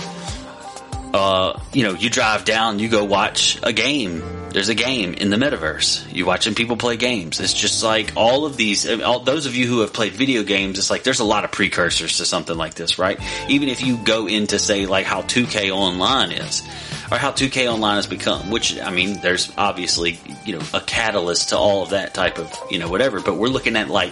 Uh, 1.13 1.57
you 1.71 1.83
know, 1.83 1.93
you 1.93 2.09
drive 2.09 2.43
down, 2.43 2.79
you 2.79 2.89
go 2.89 3.05
watch 3.05 3.57
a 3.63 3.71
game. 3.71 4.21
There's 4.49 4.67
a 4.67 4.75
game 4.75 5.13
in 5.13 5.29
the 5.29 5.37
metaverse. 5.37 6.13
You 6.13 6.25
watching 6.25 6.55
people 6.55 6.75
play 6.75 6.97
games. 6.97 7.39
It's 7.39 7.53
just 7.53 7.81
like 7.81 8.11
all 8.17 8.45
of 8.45 8.57
these, 8.57 8.85
all, 9.01 9.21
those 9.21 9.45
of 9.45 9.55
you 9.55 9.65
who 9.65 9.79
have 9.79 9.93
played 9.93 10.11
video 10.11 10.43
games, 10.43 10.77
it's 10.77 10.89
like 10.89 11.03
there's 11.03 11.21
a 11.21 11.23
lot 11.23 11.45
of 11.45 11.53
precursors 11.53 12.17
to 12.17 12.25
something 12.25 12.57
like 12.57 12.73
this, 12.73 12.99
right? 12.99 13.17
Even 13.47 13.69
if 13.69 13.81
you 13.81 13.95
go 13.95 14.27
into 14.27 14.59
say 14.59 14.85
like 14.87 15.05
how 15.05 15.21
2K 15.21 15.71
online 15.71 16.33
is 16.33 16.63
or 17.11 17.17
how 17.17 17.31
2K 17.31 17.71
Online 17.71 17.95
has 17.95 18.07
become, 18.07 18.49
which, 18.49 18.79
I 18.79 18.91
mean, 18.91 19.19
there's 19.21 19.51
obviously, 19.57 20.19
you 20.45 20.57
know, 20.57 20.63
a 20.73 20.81
catalyst 20.81 21.49
to 21.49 21.57
all 21.57 21.83
of 21.83 21.89
that 21.89 22.13
type 22.13 22.37
of, 22.37 22.53
you 22.69 22.79
know, 22.79 22.89
whatever, 22.89 23.19
but 23.19 23.37
we're 23.37 23.47
looking 23.47 23.75
at 23.75 23.89
like 23.89 24.11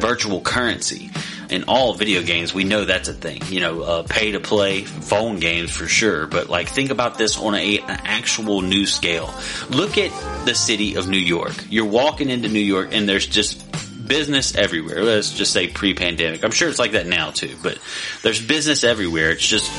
virtual 0.00 0.40
currency. 0.40 1.10
In 1.50 1.64
all 1.66 1.94
video 1.94 2.22
games, 2.22 2.52
we 2.52 2.64
know 2.64 2.84
that's 2.84 3.08
a 3.08 3.14
thing. 3.14 3.40
You 3.48 3.60
know, 3.60 3.80
uh, 3.80 4.02
pay 4.02 4.32
to 4.32 4.40
play 4.40 4.82
phone 4.82 5.38
games 5.38 5.70
for 5.70 5.86
sure. 5.86 6.26
But 6.26 6.50
like, 6.50 6.68
think 6.68 6.90
about 6.90 7.16
this 7.16 7.38
on 7.38 7.54
a, 7.54 7.78
an 7.78 8.00
actual 8.04 8.60
new 8.60 8.84
scale. 8.84 9.32
Look 9.70 9.96
at 9.96 10.10
the 10.44 10.54
city 10.54 10.96
of 10.96 11.08
New 11.08 11.16
York. 11.16 11.54
You're 11.70 11.86
walking 11.86 12.28
into 12.28 12.48
New 12.48 12.58
York 12.58 12.90
and 12.92 13.08
there's 13.08 13.26
just 13.26 13.64
business 14.08 14.54
everywhere. 14.54 15.02
Let's 15.04 15.32
just 15.32 15.52
say 15.52 15.68
pre-pandemic. 15.68 16.44
I'm 16.44 16.50
sure 16.50 16.68
it's 16.68 16.78
like 16.78 16.92
that 16.92 17.06
now 17.06 17.30
too, 17.30 17.56
but 17.62 17.78
there's 18.22 18.44
business 18.44 18.84
everywhere. 18.84 19.30
It's 19.30 19.46
just 19.46 19.70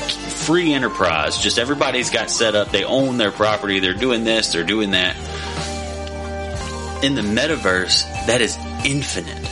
free 0.46 0.72
enterprise. 0.72 1.38
Just 1.38 1.58
everybody's 1.58 2.10
got 2.10 2.30
set 2.30 2.54
up. 2.54 2.70
They 2.70 2.84
own 2.84 3.18
their 3.18 3.32
property. 3.32 3.80
They're 3.80 3.94
doing 3.94 4.24
this. 4.24 4.52
They're 4.52 4.64
doing 4.64 4.92
that. 4.92 5.16
In 7.04 7.14
the 7.14 7.22
metaverse, 7.22 8.04
that 8.26 8.40
is 8.40 8.56
infinite. 8.84 9.48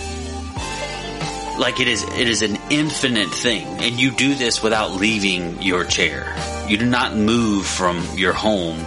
Like 1.58 1.80
it 1.80 1.88
is, 1.88 2.04
it 2.04 2.28
is 2.28 2.42
an 2.42 2.56
infinite 2.70 3.30
thing. 3.30 3.66
And 3.80 3.98
you 3.98 4.12
do 4.12 4.34
this 4.34 4.62
without 4.62 4.92
leaving 4.92 5.60
your 5.60 5.84
chair. 5.84 6.36
You 6.68 6.76
do 6.76 6.86
not 6.86 7.16
move 7.16 7.66
from 7.66 8.06
your 8.16 8.32
home 8.32 8.78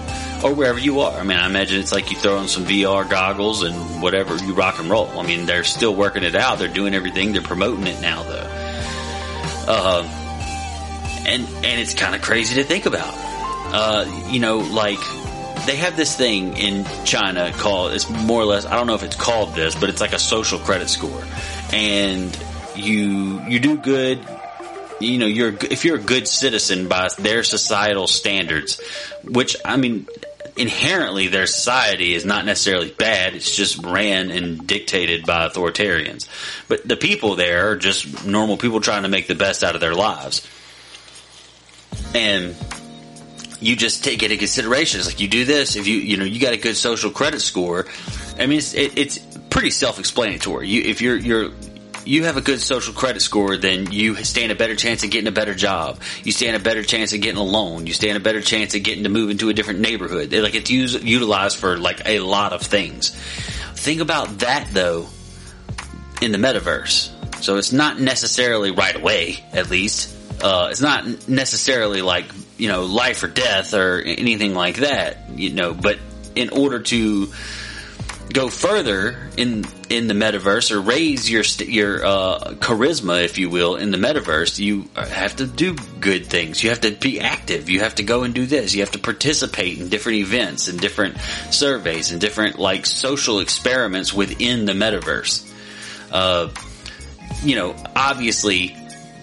or 0.44 0.54
wherever 0.54 0.80
you 0.80 1.02
are. 1.02 1.18
I 1.18 1.24
mean, 1.24 1.38
I 1.38 1.46
imagine 1.46 1.80
it's 1.80 1.92
like 1.92 2.12
you 2.12 2.18
throw 2.18 2.38
on 2.38 2.48
some 2.48 2.66
VR 2.66 3.10
goggles 3.10 3.64
and 3.64 4.02
whatever 4.02 4.36
you 4.38 4.54
rock 4.54 4.80
and 4.80 4.90
roll. 4.90 5.08
I 5.20 5.26
mean, 5.26 5.46
they're 5.46 5.64
still 5.64 5.96
working 5.96 6.24
it 6.24 6.36
out. 6.36 6.60
They're 6.60 6.68
doing 6.68 6.94
everything. 6.94 7.34
They're 7.34 7.42
promoting 7.42 7.88
it 7.88 8.02
now, 8.02 8.24
though. 8.24 8.48
Uh, 9.68 10.04
and 11.28 11.44
and 11.44 11.80
it's 11.80 11.94
kind 11.94 12.16
of 12.16 12.22
crazy 12.22 12.56
to 12.56 12.64
think 12.64 12.86
about. 12.86 13.14
Uh, 13.74 14.28
you 14.30 14.40
know, 14.40 14.60
like 14.60 15.00
they 15.66 15.78
have 15.78 15.96
this 15.96 16.16
thing 16.16 16.58
in 16.58 16.86
China 17.06 17.52
called 17.54 17.94
it's 17.94 18.10
more 18.10 18.42
or 18.42 18.46
less 18.46 18.66
I 18.66 18.76
don't 18.76 18.88
know 18.88 18.96
if 18.96 19.04
it's 19.04 19.16
called 19.16 19.54
this, 19.56 19.76
but 19.76 19.90
it's 19.90 20.02
like 20.02 20.14
a 20.14 20.20
social 20.20 20.60
credit 20.60 20.90
score, 20.90 21.24
and 21.72 22.38
you 22.76 23.42
you 23.48 23.60
do 23.60 23.78
good 23.78 24.26
you 25.02 25.18
know 25.18 25.26
you're 25.26 25.54
if 25.70 25.84
you're 25.84 25.98
a 25.98 26.02
good 26.02 26.28
citizen 26.28 26.88
by 26.88 27.10
their 27.18 27.44
societal 27.44 28.08
standards 28.08 28.80
which 29.24 29.56
i 29.66 29.76
mean 29.76 30.08
inherently 30.58 31.28
their 31.28 31.48
society 31.48 32.14
is 32.14 32.26
not 32.26 32.46
necessarily 32.46 32.92
bad. 32.92 33.36
It's 33.36 33.56
just 33.56 33.84
ran 33.86 34.32
and 34.32 34.68
dictated 34.68 35.26
by 35.26 35.48
authoritarians. 35.48 36.28
But 36.68 36.88
the 36.88 36.98
people 36.98 37.36
there 37.36 37.72
are 37.72 37.76
just 37.76 38.26
normal 38.26 38.58
people 38.58 38.82
trying 38.82 39.04
to 39.04 39.10
make 39.10 39.28
the 39.28 39.36
best 39.36 39.64
out 39.64 39.76
of 39.76 39.82
their 39.82 39.96
lives. 39.96 40.48
And 42.14 42.56
you 43.60 43.76
just 43.76 44.04
take 44.04 44.24
it 44.24 44.32
into 44.32 44.38
consideration. 44.38 45.00
It's 45.00 45.08
like 45.08 45.20
you 45.20 45.28
do 45.28 45.46
this, 45.46 45.76
if 45.76 45.88
you, 45.88 45.98
you 45.98 46.18
know, 46.18 46.26
you 46.26 46.40
got 46.40 46.54
a 46.54 46.58
good 46.58 46.76
social 46.76 47.12
credit 47.12 47.42
score. 47.42 47.86
I 48.38 48.48
mean, 48.48 48.58
it's, 48.58 48.74
it, 48.74 48.98
it's 48.98 49.20
pretty 49.50 49.70
self-explanatory. 49.70 50.68
You, 50.68 50.82
if 50.84 51.02
you're, 51.02 51.18
you're, 51.18 51.52
you 52.06 52.26
have 52.26 52.38
a 52.38 52.42
good 52.42 52.62
social 52.62 52.94
credit 52.94 53.22
score, 53.22 53.58
then 53.58 53.92
you 53.92 54.16
stand 54.16 54.52
a 54.52 54.56
better 54.56 54.76
chance 54.76 55.04
of 55.04 55.12
getting 55.12 55.28
a 55.28 55.32
better 55.32 55.54
job. 55.54 56.00
You 56.24 56.32
stand 56.32 56.56
a 56.56 56.60
better 56.60 56.84
chance 56.84 57.14
of 57.14 57.22
getting 57.22 57.40
a 57.40 57.44
loan. 57.44 57.88
You 57.88 57.94
stand 57.94 58.18
a 58.18 58.20
better 58.20 58.42
chance 58.42 58.76
of 58.76 58.84
getting 58.84 59.04
to 59.04 59.10
move 59.10 59.30
into 59.30 59.50
a 59.50 59.54
different 59.54 59.80
neighborhood. 59.80 60.34
Like 60.34 60.56
it's 60.56 60.70
used, 60.70 61.04
utilized 61.04 61.58
for 61.58 61.78
like 61.78 62.02
a 62.06 62.20
lot 62.20 62.54
of 62.54 62.62
things. 62.62 63.10
Think 63.76 64.02
about 64.02 64.40
that 64.40 64.68
though 64.72 65.08
in 66.22 66.32
the 66.32 66.38
metaverse. 66.38 67.10
So 67.44 67.58
it's 67.58 67.72
not 67.72 68.00
necessarily 68.00 68.72
right 68.72 68.96
away, 68.96 69.44
at 69.52 69.70
least. 69.70 70.16
Uh, 70.42 70.70
it's 70.72 70.82
not 70.82 71.28
necessarily 71.28 72.02
like, 72.02 72.26
you 72.58 72.68
know, 72.68 72.86
life 72.86 73.24
or 73.24 73.28
death 73.28 73.74
or 73.74 74.00
anything 74.02 74.54
like 74.54 74.78
that, 74.78 75.30
you 75.36 75.52
know, 75.52 75.74
but 75.74 75.98
in 76.36 76.50
order 76.50 76.80
to 76.80 77.32
go 78.34 78.50
further 78.50 79.30
in 79.38 79.65
in 79.89 80.08
the 80.08 80.13
metaverse 80.13 80.72
or 80.72 80.82
raise 80.82 81.30
your 81.30 81.44
your 81.67 82.06
uh, 82.06 82.39
charisma, 82.60 83.24
if 83.24 83.38
you 83.38 83.50
will, 83.50 83.76
in 83.76 83.91
the 83.91 83.98
metaverse, 83.98 84.60
you 84.60 84.89
have 84.96 85.36
to 85.38 85.46
do 85.46 85.76
good 86.00 86.26
things. 86.26 86.63
You 86.63 86.70
have 86.70 86.82
to 86.82 86.91
be 86.91 87.20
active. 87.20 87.70
You 87.70 87.82
have 87.82 87.96
to 87.96 88.04
go 88.04 88.24
and 88.24 88.34
do 88.34 88.46
this. 88.46 88.74
You 88.74 88.82
have 88.82 88.91
to 88.91 89.00
participate 89.00 89.80
in 89.80 89.89
different 89.89 90.20
events 90.20 90.67
and 90.67 90.80
different 90.80 91.17
surveys 91.52 92.12
and 92.12 92.20
different 92.20 92.60
like 92.60 92.86
social 92.86 93.39
experiments 93.39 94.13
within 94.13 94.65
the 94.65 94.74
metaverse. 94.74 95.48
Uh, 96.12 96.50
you 97.44 97.56
know, 97.56 97.76
obviously 97.96 98.76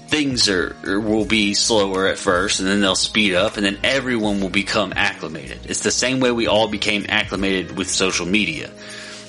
things 0.08 0.48
are 0.48 0.74
will 0.84 1.24
be 1.24 1.54
slower 1.54 2.08
at 2.08 2.18
first 2.18 2.60
and 2.60 2.68
then 2.68 2.80
they'll 2.80 2.96
speed 2.96 3.34
up 3.34 3.56
and 3.56 3.64
then 3.64 3.78
everyone 3.84 4.40
will 4.40 4.48
become 4.48 4.92
acclimated. 4.96 5.58
It's 5.64 5.80
the 5.80 5.90
same 5.90 6.20
way 6.20 6.32
we 6.32 6.46
all 6.46 6.68
became 6.68 7.06
acclimated 7.08 7.76
with 7.76 7.90
social 7.90 8.26
media 8.26 8.70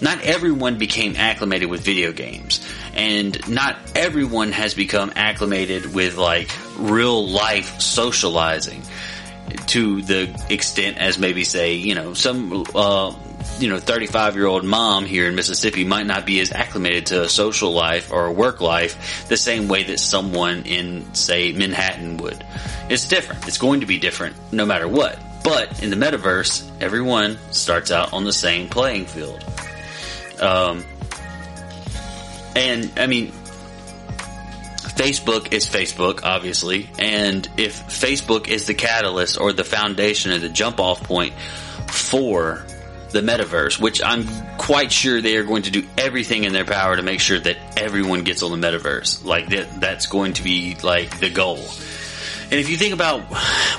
not 0.01 0.21
everyone 0.21 0.77
became 0.77 1.15
acclimated 1.15 1.69
with 1.69 1.81
video 1.81 2.11
games 2.11 2.65
and 2.93 3.47
not 3.49 3.77
everyone 3.95 4.51
has 4.51 4.73
become 4.73 5.11
acclimated 5.15 5.93
with 5.93 6.17
like 6.17 6.49
real 6.77 7.27
life 7.27 7.79
socializing 7.81 8.81
to 9.67 10.01
the 10.01 10.45
extent 10.49 10.97
as 10.97 11.19
maybe 11.19 11.43
say, 11.43 11.75
you 11.75 11.95
know, 11.95 12.13
some, 12.13 12.65
uh, 12.75 13.13
you 13.60 13.69
know, 13.69 13.80
35 13.80 14.36
year 14.36 14.45
old 14.45 14.63
mom 14.63 15.06
here 15.06 15.28
in 15.28 15.36
Mississippi 15.36 15.84
might 15.84 16.06
not 16.06 16.25
be 16.25 16.39
as 16.39 16.52
acclimated 16.52 17.08
to 17.08 17.23
a 17.23 17.30
social 17.30 17.71
life 17.71 18.12
or 18.12 18.25
a 18.25 18.32
work 18.32 18.62
life 18.62 19.28
the 19.28 19.38
same 19.38 19.67
way 19.67 19.84
that 19.84 19.99
someone 19.99 20.63
in, 20.63 21.13
say, 21.13 21.52
Manhattan 21.52 22.17
would. 22.17 22.45
It's 22.89 23.08
different. 23.08 23.47
It's 23.47 23.58
going 23.58 23.82
to 23.82 23.86
be 23.86 23.99
different 23.99 24.36
no 24.52 24.65
matter 24.65 24.88
what. 24.88 25.19
But 25.43 25.82
in 25.84 25.89
the 25.89 25.95
metaverse, 25.95 26.69
everyone 26.82 27.38
starts 27.52 27.91
out 27.91 28.13
on 28.13 28.23
the 28.23 28.34
same 28.34 28.69
playing 28.69 29.06
field. 29.06 29.43
Um, 30.39 30.84
and 32.56 32.91
I 32.97 33.08
mean, 33.08 33.32
Facebook 34.99 35.54
is 35.54 35.65
Facebook, 35.65 36.23
obviously, 36.23 36.89
and 36.99 37.47
if 37.58 37.88
Facebook 37.88 38.47
is 38.49 38.67
the 38.67 38.73
catalyst 38.73 39.39
or 39.39 39.54
the 39.54 39.63
foundation 39.63 40.32
or 40.32 40.39
the 40.39 40.49
jump 40.49 40.80
off 40.80 41.04
point 41.04 41.34
for 41.88 42.65
the 43.11 43.21
metaverse, 43.21 43.79
which 43.79 44.01
I'm 44.03 44.25
quite 44.57 44.91
sure 44.91 45.21
they 45.21 45.37
are 45.37 45.43
going 45.43 45.63
to 45.63 45.71
do 45.71 45.85
everything 45.97 46.43
in 46.43 46.53
their 46.53 46.65
power 46.65 46.95
to 46.95 47.01
make 47.01 47.19
sure 47.19 47.39
that 47.39 47.57
everyone 47.77 48.23
gets 48.23 48.43
on 48.43 48.59
the 48.59 48.67
metaverse. 48.67 49.23
Like 49.25 49.49
that, 49.49 49.79
that's 49.79 50.07
going 50.07 50.33
to 50.33 50.43
be 50.43 50.75
like 50.83 51.19
the 51.19 51.29
goal. 51.29 51.65
And 52.51 52.59
if 52.59 52.67
you 52.67 52.77
think 52.77 52.95
about 52.95 53.21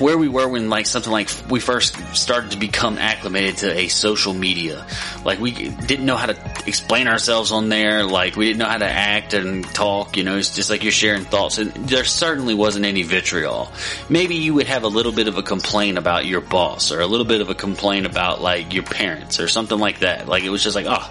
where 0.00 0.16
we 0.16 0.28
were 0.28 0.48
when 0.48 0.70
like 0.70 0.86
something 0.86 1.10
like 1.10 1.28
we 1.48 1.58
first 1.58 1.96
started 2.14 2.52
to 2.52 2.56
become 2.56 2.98
acclimated 2.98 3.58
to 3.58 3.76
a 3.76 3.88
social 3.88 4.32
media, 4.32 4.86
like 5.24 5.40
we 5.40 5.50
didn't 5.50 6.06
know 6.06 6.14
how 6.14 6.26
to 6.26 6.62
explain 6.66 7.08
ourselves 7.08 7.50
on 7.50 7.68
there, 7.68 8.04
like 8.04 8.36
we 8.36 8.46
didn't 8.46 8.60
know 8.60 8.66
how 8.66 8.78
to 8.78 8.86
act 8.86 9.34
and 9.34 9.64
talk, 9.64 10.16
you 10.16 10.22
know, 10.22 10.36
it's 10.36 10.54
just 10.54 10.70
like 10.70 10.84
you're 10.84 10.92
sharing 10.92 11.24
thoughts 11.24 11.58
and 11.58 11.72
there 11.72 12.04
certainly 12.04 12.54
wasn't 12.54 12.84
any 12.84 13.02
vitriol. 13.02 13.72
Maybe 14.08 14.36
you 14.36 14.54
would 14.54 14.68
have 14.68 14.84
a 14.84 14.88
little 14.88 15.12
bit 15.12 15.26
of 15.26 15.36
a 15.36 15.42
complaint 15.42 15.98
about 15.98 16.26
your 16.26 16.40
boss 16.40 16.92
or 16.92 17.00
a 17.00 17.06
little 17.06 17.26
bit 17.26 17.40
of 17.40 17.50
a 17.50 17.56
complaint 17.56 18.06
about 18.06 18.40
like 18.40 18.72
your 18.72 18.84
parents 18.84 19.40
or 19.40 19.48
something 19.48 19.80
like 19.80 20.00
that. 20.00 20.28
Like 20.28 20.44
it 20.44 20.50
was 20.50 20.62
just 20.62 20.76
like, 20.76 20.86
oh, 20.88 21.10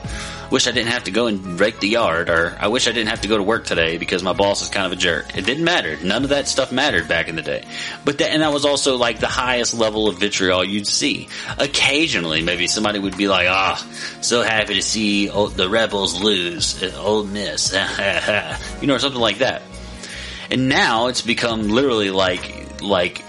wish 0.52 0.68
I 0.68 0.72
didn't 0.72 0.92
have 0.92 1.06
to 1.06 1.12
go 1.12 1.28
and 1.28 1.60
rake 1.60 1.80
the 1.80 1.88
yard, 1.88 2.30
or 2.30 2.58
I 2.60 2.68
wish 2.68 2.88
I 2.88 2.92
didn't 2.92 3.10
have 3.10 3.22
to 3.22 3.28
go 3.28 3.38
to 3.38 3.44
work 3.44 3.66
today 3.66 3.98
because 3.98 4.24
my 4.24 4.34
boss 4.34 4.62
is 4.62 4.70
kind 4.70 4.86
of 4.86 4.92
a 4.92 4.96
jerk. 4.96 5.38
It 5.38 5.46
didn't 5.46 5.64
matter. 5.64 5.98
None 6.04 6.24
of 6.24 6.30
that 6.30 6.48
stuff 6.48 6.72
mattered 6.72 7.08
back 7.08 7.28
in 7.28 7.36
the 7.36 7.42
day. 7.42 7.66
But 8.06 8.18
that, 8.20 8.32
and 8.32 8.42
that 8.42 8.52
was 8.54 8.66
also 8.66 8.98
like 8.98 9.20
the 9.20 9.28
highest 9.28 9.74
level 9.74 10.08
of 10.08 10.18
vitriol 10.18 10.64
you'd 10.64 10.88
see. 10.88 11.30
Occasionally, 11.58 12.42
maybe 12.42 12.68
somebody 12.68 13.00
would 13.00 13.18
be 13.18 13.28
like, 13.28 13.48
ah, 13.50 13.80
oh, 13.80 14.22
so 14.22 14.42
happy 14.42 14.76
to 14.76 14.82
see 14.82 15.28
the 15.28 15.68
Rebels 15.70 16.22
lose, 16.22 16.82
Ole 16.96 17.26
Miss, 17.26 17.74
you 18.82 18.88
know, 18.88 18.96
or 18.96 19.00
something 19.00 19.22
like 19.22 19.40
that. 19.40 19.62
And 20.52 20.68
now 20.68 21.08
it's 21.08 21.22
become 21.22 21.70
literally 21.70 22.10
like, 22.10 22.82
like 22.82 23.29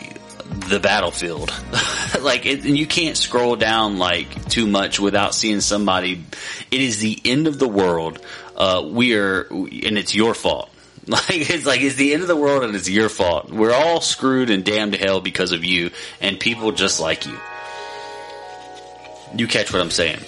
the 0.69 0.81
battlefield. 0.81 1.53
like, 2.21 2.47
it, 2.47 2.65
you 2.65 2.87
can't 2.87 3.17
scroll 3.17 3.57
down 3.57 3.99
like 3.99 4.49
too 4.49 4.67
much 4.67 5.01
without 5.01 5.35
seeing 5.35 5.61
somebody. 5.61 6.25
It 6.71 6.81
is 6.81 6.99
the 6.99 7.21
end 7.25 7.47
of 7.47 7.59
the 7.59 7.69
world. 7.69 8.21
Uh, 8.57 8.87
we 8.91 9.15
are, 9.17 9.43
and 9.43 9.99
it's 9.99 10.15
your 10.15 10.35
fault. 10.35 10.71
Like 11.07 11.51
it's 11.51 11.67
like 11.67 11.81
it's 11.81 11.97
the 11.97 12.13
end 12.13 12.23
of 12.23 12.29
the 12.29 12.37
world 12.37 12.63
and 12.63 12.77
it's 12.77 12.89
your 12.89 13.09
fault. 13.09 13.51
We're 13.51 13.73
all 13.73 14.01
screwed 14.01 14.49
and 14.49 14.63
damned 14.65 14.93
to 14.93 14.99
hell 14.99 15.21
because 15.21 15.51
of 15.51 15.65
you 15.65 15.91
and 16.21 16.39
people 16.39 16.71
just 16.71 17.01
like 17.01 17.27
you. 17.27 17.37
You 19.35 19.49
catch 19.49 19.73
what 19.73 19.81
I'm 19.81 19.91
saying? 19.91 20.21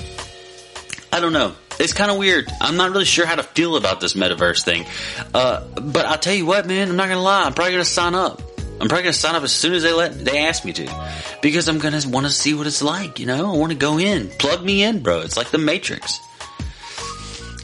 I 1.12 1.20
don't 1.20 1.32
know. 1.34 1.54
It's 1.78 1.92
kind 1.92 2.10
of 2.10 2.16
weird. 2.16 2.48
I'm 2.60 2.76
not 2.76 2.90
really 2.90 3.04
sure 3.04 3.26
how 3.26 3.36
to 3.36 3.42
feel 3.42 3.76
about 3.76 4.00
this 4.00 4.14
metaverse 4.14 4.64
thing. 4.64 4.86
Uh, 5.32 5.64
but 5.66 6.06
I'll 6.06 6.18
tell 6.18 6.34
you 6.34 6.46
what, 6.46 6.66
man, 6.66 6.88
I'm 6.88 6.96
not 6.96 7.08
gonna 7.08 7.22
lie. 7.22 7.44
I'm 7.44 7.54
probably 7.54 7.72
gonna 7.72 7.84
sign 7.84 8.14
up. 8.14 8.40
I'm 8.80 8.88
probably 8.88 9.04
gonna 9.04 9.12
sign 9.12 9.34
up 9.34 9.42
as 9.42 9.52
soon 9.52 9.74
as 9.74 9.82
they 9.82 9.92
let 9.92 10.24
they 10.24 10.38
ask 10.46 10.64
me 10.64 10.72
to, 10.72 11.38
because 11.40 11.68
I'm 11.68 11.78
gonna 11.78 12.00
want 12.06 12.26
to 12.26 12.32
see 12.32 12.54
what 12.54 12.66
it's 12.66 12.82
like. 12.82 13.18
You 13.18 13.26
know, 13.26 13.52
I 13.52 13.56
want 13.56 13.70
to 13.72 13.78
go 13.78 13.98
in, 13.98 14.28
plug 14.28 14.64
me 14.64 14.82
in, 14.82 15.00
bro. 15.02 15.20
It's 15.20 15.36
like 15.36 15.50
the 15.50 15.58
Matrix. 15.58 16.18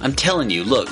I'm 0.01 0.15
telling 0.15 0.49
you, 0.51 0.63
look, 0.63 0.89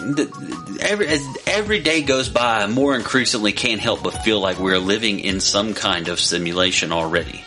every 0.81 1.07
as 1.07 1.25
every 1.47 1.79
day 1.79 2.03
goes 2.03 2.29
by, 2.29 2.63
I 2.63 2.67
more 2.67 2.97
increasingly 2.97 3.53
can't 3.53 3.81
help 3.81 4.03
but 4.03 4.11
feel 4.11 4.41
like 4.41 4.59
we're 4.59 4.79
living 4.79 5.21
in 5.21 5.39
some 5.39 5.75
kind 5.75 6.09
of 6.09 6.19
simulation 6.19 6.91
already. 6.91 7.45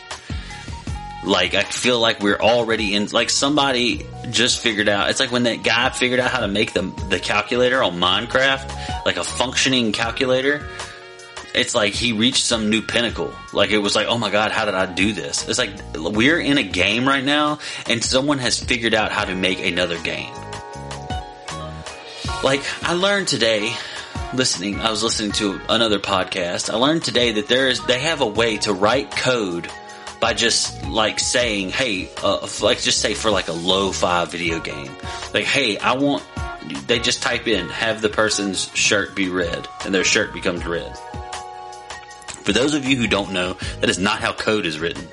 Like 1.25 1.55
I 1.55 1.63
feel 1.63 1.99
like 1.99 2.21
we're 2.21 2.39
already 2.39 2.95
in. 2.95 3.07
Like 3.07 3.29
somebody 3.29 4.05
just 4.31 4.59
figured 4.59 4.87
out. 4.87 5.09
It's 5.09 5.19
like 5.19 5.33
when 5.33 5.43
that 5.43 5.63
guy 5.63 5.89
figured 5.89 6.21
out 6.21 6.31
how 6.31 6.39
to 6.39 6.47
make 6.47 6.71
the 6.71 6.93
the 7.09 7.19
calculator 7.19 7.83
on 7.83 7.99
Minecraft, 7.99 9.05
like 9.05 9.17
a 9.17 9.23
functioning 9.25 9.91
calculator. 9.91 10.65
It's 11.59 11.75
like 11.75 11.91
he 11.91 12.13
reached 12.13 12.45
some 12.45 12.69
new 12.69 12.81
pinnacle. 12.81 13.33
Like 13.51 13.71
it 13.71 13.79
was 13.79 13.93
like, 13.93 14.07
oh 14.07 14.17
my 14.17 14.31
god, 14.31 14.51
how 14.51 14.63
did 14.63 14.75
I 14.75 14.85
do 14.85 15.11
this? 15.11 15.45
It's 15.45 15.59
like 15.59 15.71
we're 15.93 16.39
in 16.39 16.57
a 16.57 16.63
game 16.63 17.05
right 17.05 17.23
now, 17.23 17.59
and 17.85 18.01
someone 18.01 18.37
has 18.37 18.57
figured 18.57 18.93
out 18.93 19.11
how 19.11 19.25
to 19.25 19.35
make 19.35 19.59
another 19.59 19.99
game. 19.99 20.33
Like 22.45 22.63
I 22.81 22.93
learned 22.93 23.27
today 23.27 23.75
listening 24.33 24.79
I 24.79 24.89
was 24.89 25.03
listening 25.03 25.33
to 25.33 25.59
another 25.67 25.99
podcast. 25.99 26.73
I 26.73 26.77
learned 26.77 27.03
today 27.03 27.33
that 27.33 27.49
there 27.49 27.67
is 27.67 27.85
they 27.87 27.99
have 27.99 28.21
a 28.21 28.27
way 28.27 28.55
to 28.59 28.71
write 28.71 29.11
code 29.11 29.69
by 30.21 30.33
just 30.33 30.87
like 30.87 31.19
saying, 31.19 31.71
"Hey, 31.71 32.09
uh, 32.23 32.47
like 32.61 32.79
just 32.79 33.01
say 33.01 33.13
for 33.13 33.31
like 33.31 33.49
a 33.49 33.53
low-fi 33.53 34.23
video 34.23 34.61
game, 34.61 34.91
like, 35.33 35.43
hey, 35.43 35.77
I 35.77 35.97
want." 35.97 36.23
They 36.87 36.99
just 36.99 37.21
type 37.21 37.49
in, 37.49 37.67
"Have 37.67 38.01
the 38.01 38.07
person's 38.07 38.69
shirt 38.75 39.13
be 39.13 39.27
red," 39.27 39.67
and 39.83 39.93
their 39.93 40.05
shirt 40.05 40.31
becomes 40.31 40.65
red. 40.65 40.97
For 42.49 42.53
those 42.53 42.73
of 42.73 42.83
you 42.83 42.97
who 42.97 43.05
don't 43.05 43.31
know, 43.31 43.57
that 43.79 43.91
is 43.91 43.99
not 43.99 44.21
how 44.21 44.33
code 44.33 44.65
is 44.65 44.79
written. 44.79 45.07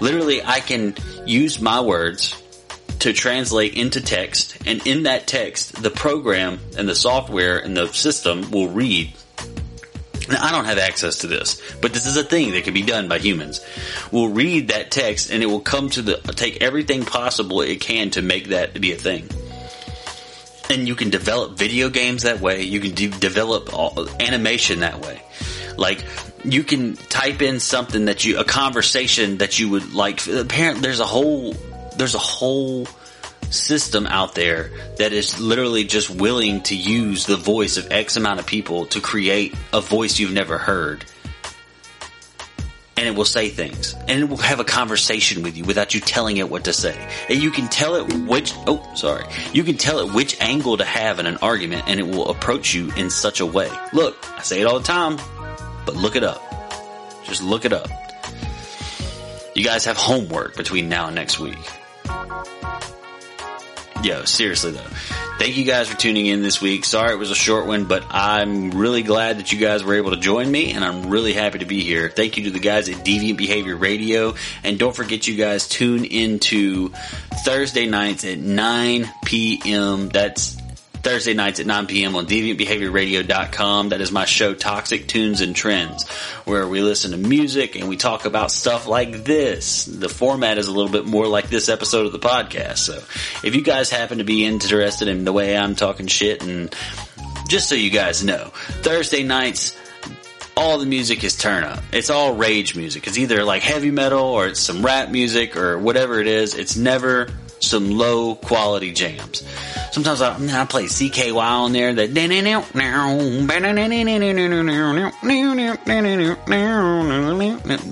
Literally, 0.00 0.42
I 0.42 0.60
can 0.60 0.94
use 1.26 1.60
my 1.60 1.82
words 1.82 2.42
to 3.00 3.12
translate 3.12 3.74
into 3.74 4.00
text, 4.00 4.56
and 4.64 4.86
in 4.86 5.02
that 5.02 5.26
text, 5.26 5.82
the 5.82 5.90
program 5.90 6.58
and 6.78 6.88
the 6.88 6.94
software 6.94 7.58
and 7.58 7.76
the 7.76 7.88
system 7.88 8.50
will 8.50 8.68
read. 8.68 9.12
Now, 10.30 10.42
I 10.42 10.52
don't 10.52 10.64
have 10.64 10.78
access 10.78 11.18
to 11.18 11.26
this, 11.26 11.60
but 11.82 11.92
this 11.92 12.06
is 12.06 12.16
a 12.16 12.24
thing 12.24 12.52
that 12.52 12.64
can 12.64 12.72
be 12.72 12.80
done 12.80 13.08
by 13.08 13.18
humans. 13.18 13.62
We'll 14.10 14.30
read 14.30 14.68
that 14.68 14.90
text 14.90 15.30
and 15.30 15.42
it 15.42 15.46
will 15.46 15.60
come 15.60 15.90
to 15.90 16.00
the 16.00 16.16
take 16.32 16.62
everything 16.62 17.04
possible 17.04 17.60
it 17.60 17.82
can 17.82 18.08
to 18.12 18.22
make 18.22 18.48
that 18.48 18.80
be 18.80 18.92
a 18.92 18.96
thing. 18.96 19.28
And 20.70 20.88
you 20.88 20.94
can 20.94 21.10
develop 21.10 21.58
video 21.58 21.90
games 21.90 22.22
that 22.22 22.40
way. 22.40 22.62
You 22.62 22.80
can 22.80 22.94
de- 22.94 23.08
develop 23.08 23.74
all, 23.74 24.08
animation 24.18 24.80
that 24.80 25.04
way. 25.04 25.20
Like 25.76 26.04
you 26.44 26.64
can 26.64 26.96
type 26.96 27.42
in 27.42 27.60
something 27.60 28.06
that 28.06 28.24
you 28.24 28.38
a 28.38 28.44
conversation 28.44 29.38
that 29.38 29.58
you 29.58 29.68
would 29.70 29.92
like. 29.92 30.26
Apparently, 30.26 30.82
there's 30.82 31.00
a 31.00 31.06
whole 31.06 31.54
there's 31.96 32.14
a 32.14 32.18
whole 32.18 32.86
system 33.50 34.06
out 34.06 34.34
there 34.34 34.70
that 34.98 35.12
is 35.12 35.40
literally 35.40 35.84
just 35.84 36.08
willing 36.08 36.62
to 36.62 36.76
use 36.76 37.26
the 37.26 37.36
voice 37.36 37.76
of 37.76 37.90
X 37.90 38.16
amount 38.16 38.40
of 38.40 38.46
people 38.46 38.86
to 38.86 39.00
create 39.00 39.54
a 39.72 39.80
voice 39.80 40.18
you've 40.18 40.32
never 40.32 40.56
heard. 40.56 41.04
And 42.96 43.08
it 43.08 43.16
will 43.16 43.24
say 43.24 43.48
things. 43.48 43.94
And 44.08 44.20
it 44.20 44.28
will 44.28 44.36
have 44.36 44.60
a 44.60 44.64
conversation 44.64 45.42
with 45.42 45.56
you 45.56 45.64
without 45.64 45.94
you 45.94 46.00
telling 46.00 46.36
it 46.36 46.50
what 46.50 46.64
to 46.64 46.72
say. 46.74 46.94
And 47.30 47.42
you 47.42 47.50
can 47.50 47.66
tell 47.68 47.94
it 47.94 48.12
which, 48.28 48.52
oh, 48.66 48.86
sorry. 48.94 49.24
You 49.54 49.64
can 49.64 49.78
tell 49.78 50.00
it 50.00 50.12
which 50.12 50.38
angle 50.38 50.76
to 50.76 50.84
have 50.84 51.18
in 51.18 51.26
an 51.26 51.38
argument 51.38 51.84
and 51.86 51.98
it 51.98 52.06
will 52.06 52.28
approach 52.28 52.74
you 52.74 52.92
in 52.92 53.08
such 53.08 53.40
a 53.40 53.46
way. 53.46 53.70
Look, 53.94 54.18
I 54.36 54.42
say 54.42 54.60
it 54.60 54.66
all 54.66 54.78
the 54.78 54.84
time, 54.84 55.18
but 55.86 55.96
look 55.96 56.16
it 56.16 56.24
up. 56.24 56.42
Just 57.24 57.42
look 57.42 57.64
it 57.64 57.72
up. 57.72 57.88
You 59.54 59.64
guys 59.64 59.84
have 59.84 59.96
homework 59.96 60.56
between 60.56 60.88
now 60.88 61.06
and 61.06 61.14
next 61.14 61.38
week. 61.38 61.58
Yo, 64.02 64.24
seriously 64.24 64.70
though. 64.72 64.86
Thank 65.38 65.56
you 65.56 65.64
guys 65.64 65.88
for 65.88 65.96
tuning 65.96 66.26
in 66.26 66.42
this 66.42 66.60
week. 66.60 66.84
Sorry 66.84 67.12
it 67.12 67.18
was 67.18 67.30
a 67.30 67.34
short 67.34 67.66
one, 67.66 67.84
but 67.84 68.04
I'm 68.10 68.70
really 68.70 69.02
glad 69.02 69.38
that 69.38 69.52
you 69.52 69.58
guys 69.58 69.82
were 69.82 69.94
able 69.94 70.10
to 70.10 70.16
join 70.16 70.50
me 70.50 70.72
and 70.72 70.84
I'm 70.84 71.08
really 71.08 71.32
happy 71.32 71.58
to 71.60 71.64
be 71.64 71.82
here. 71.82 72.08
Thank 72.10 72.36
you 72.36 72.44
to 72.44 72.50
the 72.50 72.60
guys 72.60 72.88
at 72.88 73.04
Deviant 73.04 73.36
Behavior 73.36 73.76
Radio 73.76 74.34
and 74.64 74.78
don't 74.78 74.94
forget 74.94 75.26
you 75.26 75.36
guys 75.36 75.68
tune 75.68 76.04
into 76.04 76.90
Thursday 77.44 77.86
nights 77.86 78.24
at 78.24 78.38
9 78.38 79.10
p.m. 79.24 80.08
That's 80.08 80.59
Thursday 81.02 81.32
nights 81.34 81.60
at 81.60 81.66
9 81.66 81.86
p.m. 81.86 82.14
on 82.14 82.26
deviantbehaviorradio.com. 82.26 83.88
That 83.88 84.00
is 84.00 84.12
my 84.12 84.26
show, 84.26 84.54
Toxic 84.54 85.06
Tunes 85.06 85.40
and 85.40 85.56
Trends, 85.56 86.06
where 86.44 86.68
we 86.68 86.82
listen 86.82 87.12
to 87.12 87.16
music 87.16 87.74
and 87.76 87.88
we 87.88 87.96
talk 87.96 88.26
about 88.26 88.50
stuff 88.52 88.86
like 88.86 89.24
this. 89.24 89.86
The 89.86 90.08
format 90.08 90.58
is 90.58 90.66
a 90.66 90.72
little 90.72 90.92
bit 90.92 91.06
more 91.06 91.26
like 91.26 91.48
this 91.48 91.68
episode 91.68 92.06
of 92.06 92.12
the 92.12 92.18
podcast. 92.18 92.78
So 92.78 92.96
if 93.46 93.54
you 93.54 93.62
guys 93.62 93.90
happen 93.90 94.18
to 94.18 94.24
be 94.24 94.44
interested 94.44 95.08
in 95.08 95.24
the 95.24 95.32
way 95.32 95.56
I'm 95.56 95.74
talking 95.74 96.06
shit 96.06 96.42
and 96.42 96.74
just 97.48 97.68
so 97.68 97.74
you 97.74 97.90
guys 97.90 98.22
know, 98.22 98.50
Thursday 98.82 99.22
nights, 99.22 99.76
all 100.56 100.78
the 100.78 100.86
music 100.86 101.24
is 101.24 101.36
turn 101.36 101.64
up. 101.64 101.82
It's 101.92 102.10
all 102.10 102.34
rage 102.34 102.76
music. 102.76 103.06
It's 103.06 103.16
either 103.16 103.44
like 103.44 103.62
heavy 103.62 103.90
metal 103.90 104.22
or 104.24 104.48
it's 104.48 104.60
some 104.60 104.84
rap 104.84 105.08
music 105.08 105.56
or 105.56 105.78
whatever 105.78 106.20
it 106.20 106.26
is. 106.26 106.54
It's 106.54 106.76
never 106.76 107.28
some 107.60 107.90
low 107.90 108.34
quality 108.34 108.92
jams. 108.92 109.44
Sometimes 109.92 110.20
I, 110.20 110.34
I 110.34 110.64
play 110.66 110.84
CKY 110.84 111.36
on 111.40 111.72
there 111.72 111.92
that 111.94 112.14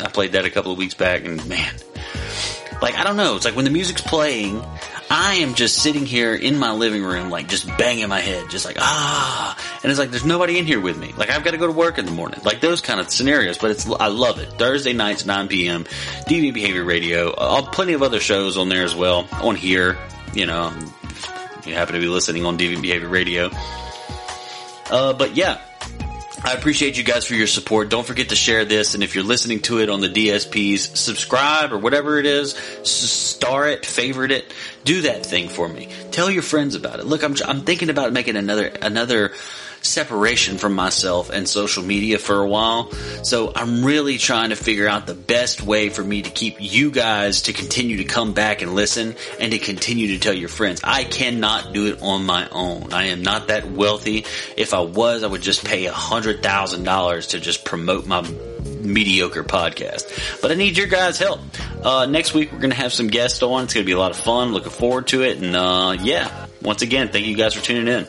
I 0.02 0.08
played 0.08 0.32
that 0.32 0.44
a 0.44 0.50
couple 0.50 0.72
of 0.72 0.78
weeks 0.78 0.94
back 0.94 1.24
and 1.24 1.44
man, 1.48 1.74
like 2.82 2.96
I 2.96 3.04
don't 3.04 3.16
know, 3.16 3.36
it's 3.36 3.44
like 3.44 3.56
when 3.56 3.64
the 3.64 3.70
music's 3.70 4.02
playing, 4.02 4.62
I 5.10 5.36
am 5.36 5.54
just 5.54 5.82
sitting 5.82 6.04
here 6.04 6.34
in 6.34 6.58
my 6.58 6.72
living 6.72 7.02
room, 7.02 7.30
like 7.30 7.48
just 7.48 7.66
banging 7.78 8.08
my 8.08 8.20
head, 8.20 8.50
just 8.50 8.64
like 8.64 8.76
ah, 8.78 9.56
and 9.82 9.90
it's 9.90 9.98
like 9.98 10.10
there's 10.10 10.24
nobody 10.24 10.58
in 10.58 10.66
here 10.66 10.80
with 10.80 10.98
me. 10.98 11.14
Like 11.16 11.30
I've 11.30 11.44
got 11.44 11.52
to 11.52 11.56
go 11.56 11.66
to 11.66 11.72
work 11.72 11.98
in 11.98 12.04
the 12.04 12.12
morning, 12.12 12.40
like 12.44 12.60
those 12.60 12.80
kind 12.80 13.00
of 13.00 13.10
scenarios. 13.10 13.56
But 13.58 13.70
it's 13.70 13.88
I 13.88 14.08
love 14.08 14.38
it. 14.38 14.52
Thursday 14.54 14.92
nights, 14.92 15.24
9 15.24 15.48
p.m. 15.48 15.84
DV 15.84 16.52
Behavior 16.52 16.84
Radio. 16.84 17.30
Uh, 17.30 17.62
plenty 17.62 17.94
of 17.94 18.02
other 18.02 18.20
shows 18.20 18.56
on 18.56 18.68
there 18.68 18.84
as 18.84 18.94
well. 18.94 19.26
On 19.42 19.54
here, 19.54 19.96
you 20.34 20.46
know, 20.46 20.72
you 21.64 21.74
happen 21.74 21.94
to 21.94 22.00
be 22.00 22.08
listening 22.08 22.44
on 22.44 22.58
DV 22.58 22.82
Behavior 22.82 23.08
Radio. 23.08 23.50
Uh, 24.90 25.12
but 25.12 25.36
yeah, 25.36 25.60
I 26.44 26.52
appreciate 26.52 26.96
you 26.96 27.02
guys 27.02 27.24
for 27.24 27.34
your 27.34 27.48
support. 27.48 27.88
Don't 27.88 28.06
forget 28.06 28.28
to 28.28 28.36
share 28.36 28.64
this, 28.64 28.94
and 28.94 29.02
if 29.02 29.14
you're 29.14 29.24
listening 29.24 29.60
to 29.62 29.80
it 29.80 29.90
on 29.90 30.00
the 30.00 30.08
DSPs, 30.08 30.96
subscribe 30.96 31.72
or 31.72 31.78
whatever 31.78 32.18
it 32.18 32.26
is, 32.26 32.52
star 32.84 33.68
it, 33.68 33.84
favorite 33.84 34.30
it, 34.30 34.52
do 34.84 35.02
that 35.02 35.26
thing 35.26 35.48
for 35.48 35.68
me. 35.68 35.88
Tell 36.12 36.30
your 36.30 36.42
friends 36.42 36.76
about 36.76 37.00
it. 37.00 37.06
Look, 37.06 37.24
I'm 37.24 37.34
I'm 37.44 37.62
thinking 37.62 37.90
about 37.90 38.12
making 38.12 38.36
another 38.36 38.66
another 38.66 39.32
separation 39.82 40.58
from 40.58 40.74
myself 40.74 41.30
and 41.30 41.48
social 41.48 41.82
media 41.82 42.18
for 42.18 42.40
a 42.40 42.48
while. 42.48 42.92
So 43.22 43.52
I'm 43.54 43.84
really 43.84 44.18
trying 44.18 44.50
to 44.50 44.56
figure 44.56 44.88
out 44.88 45.06
the 45.06 45.14
best 45.14 45.62
way 45.62 45.88
for 45.88 46.02
me 46.02 46.22
to 46.22 46.30
keep 46.30 46.56
you 46.58 46.90
guys 46.90 47.42
to 47.42 47.52
continue 47.52 47.98
to 47.98 48.04
come 48.04 48.32
back 48.32 48.62
and 48.62 48.74
listen 48.74 49.14
and 49.40 49.52
to 49.52 49.58
continue 49.58 50.08
to 50.08 50.18
tell 50.18 50.34
your 50.34 50.48
friends. 50.48 50.80
I 50.84 51.04
cannot 51.04 51.72
do 51.72 51.86
it 51.86 52.02
on 52.02 52.24
my 52.24 52.48
own. 52.50 52.92
I 52.92 53.06
am 53.06 53.22
not 53.22 53.48
that 53.48 53.70
wealthy. 53.70 54.24
If 54.56 54.74
I 54.74 54.80
was, 54.80 55.22
I 55.22 55.26
would 55.26 55.42
just 55.42 55.64
pay 55.64 55.86
a 55.86 55.92
hundred 55.92 56.42
thousand 56.42 56.84
dollars 56.84 57.28
to 57.28 57.40
just 57.40 57.64
promote 57.64 58.06
my 58.06 58.22
mediocre 58.88 59.44
podcast. 59.44 60.40
But 60.40 60.50
I 60.50 60.54
need 60.54 60.76
your 60.76 60.86
guys' 60.86 61.18
help. 61.18 61.40
Uh, 61.82 62.06
next 62.06 62.34
week 62.34 62.52
we're 62.52 62.58
going 62.58 62.70
to 62.70 62.76
have 62.76 62.92
some 62.92 63.08
guests 63.08 63.42
on. 63.42 63.64
It's 63.64 63.74
going 63.74 63.84
to 63.84 63.86
be 63.86 63.92
a 63.92 63.98
lot 63.98 64.10
of 64.10 64.16
fun. 64.16 64.52
Looking 64.52 64.70
forward 64.70 65.08
to 65.08 65.22
it. 65.22 65.38
And 65.38 65.54
uh, 65.54 65.96
yeah, 66.00 66.46
once 66.62 66.82
again, 66.82 67.08
thank 67.08 67.26
you 67.26 67.36
guys 67.36 67.54
for 67.54 67.64
tuning 67.64 67.88
in. 67.88 68.06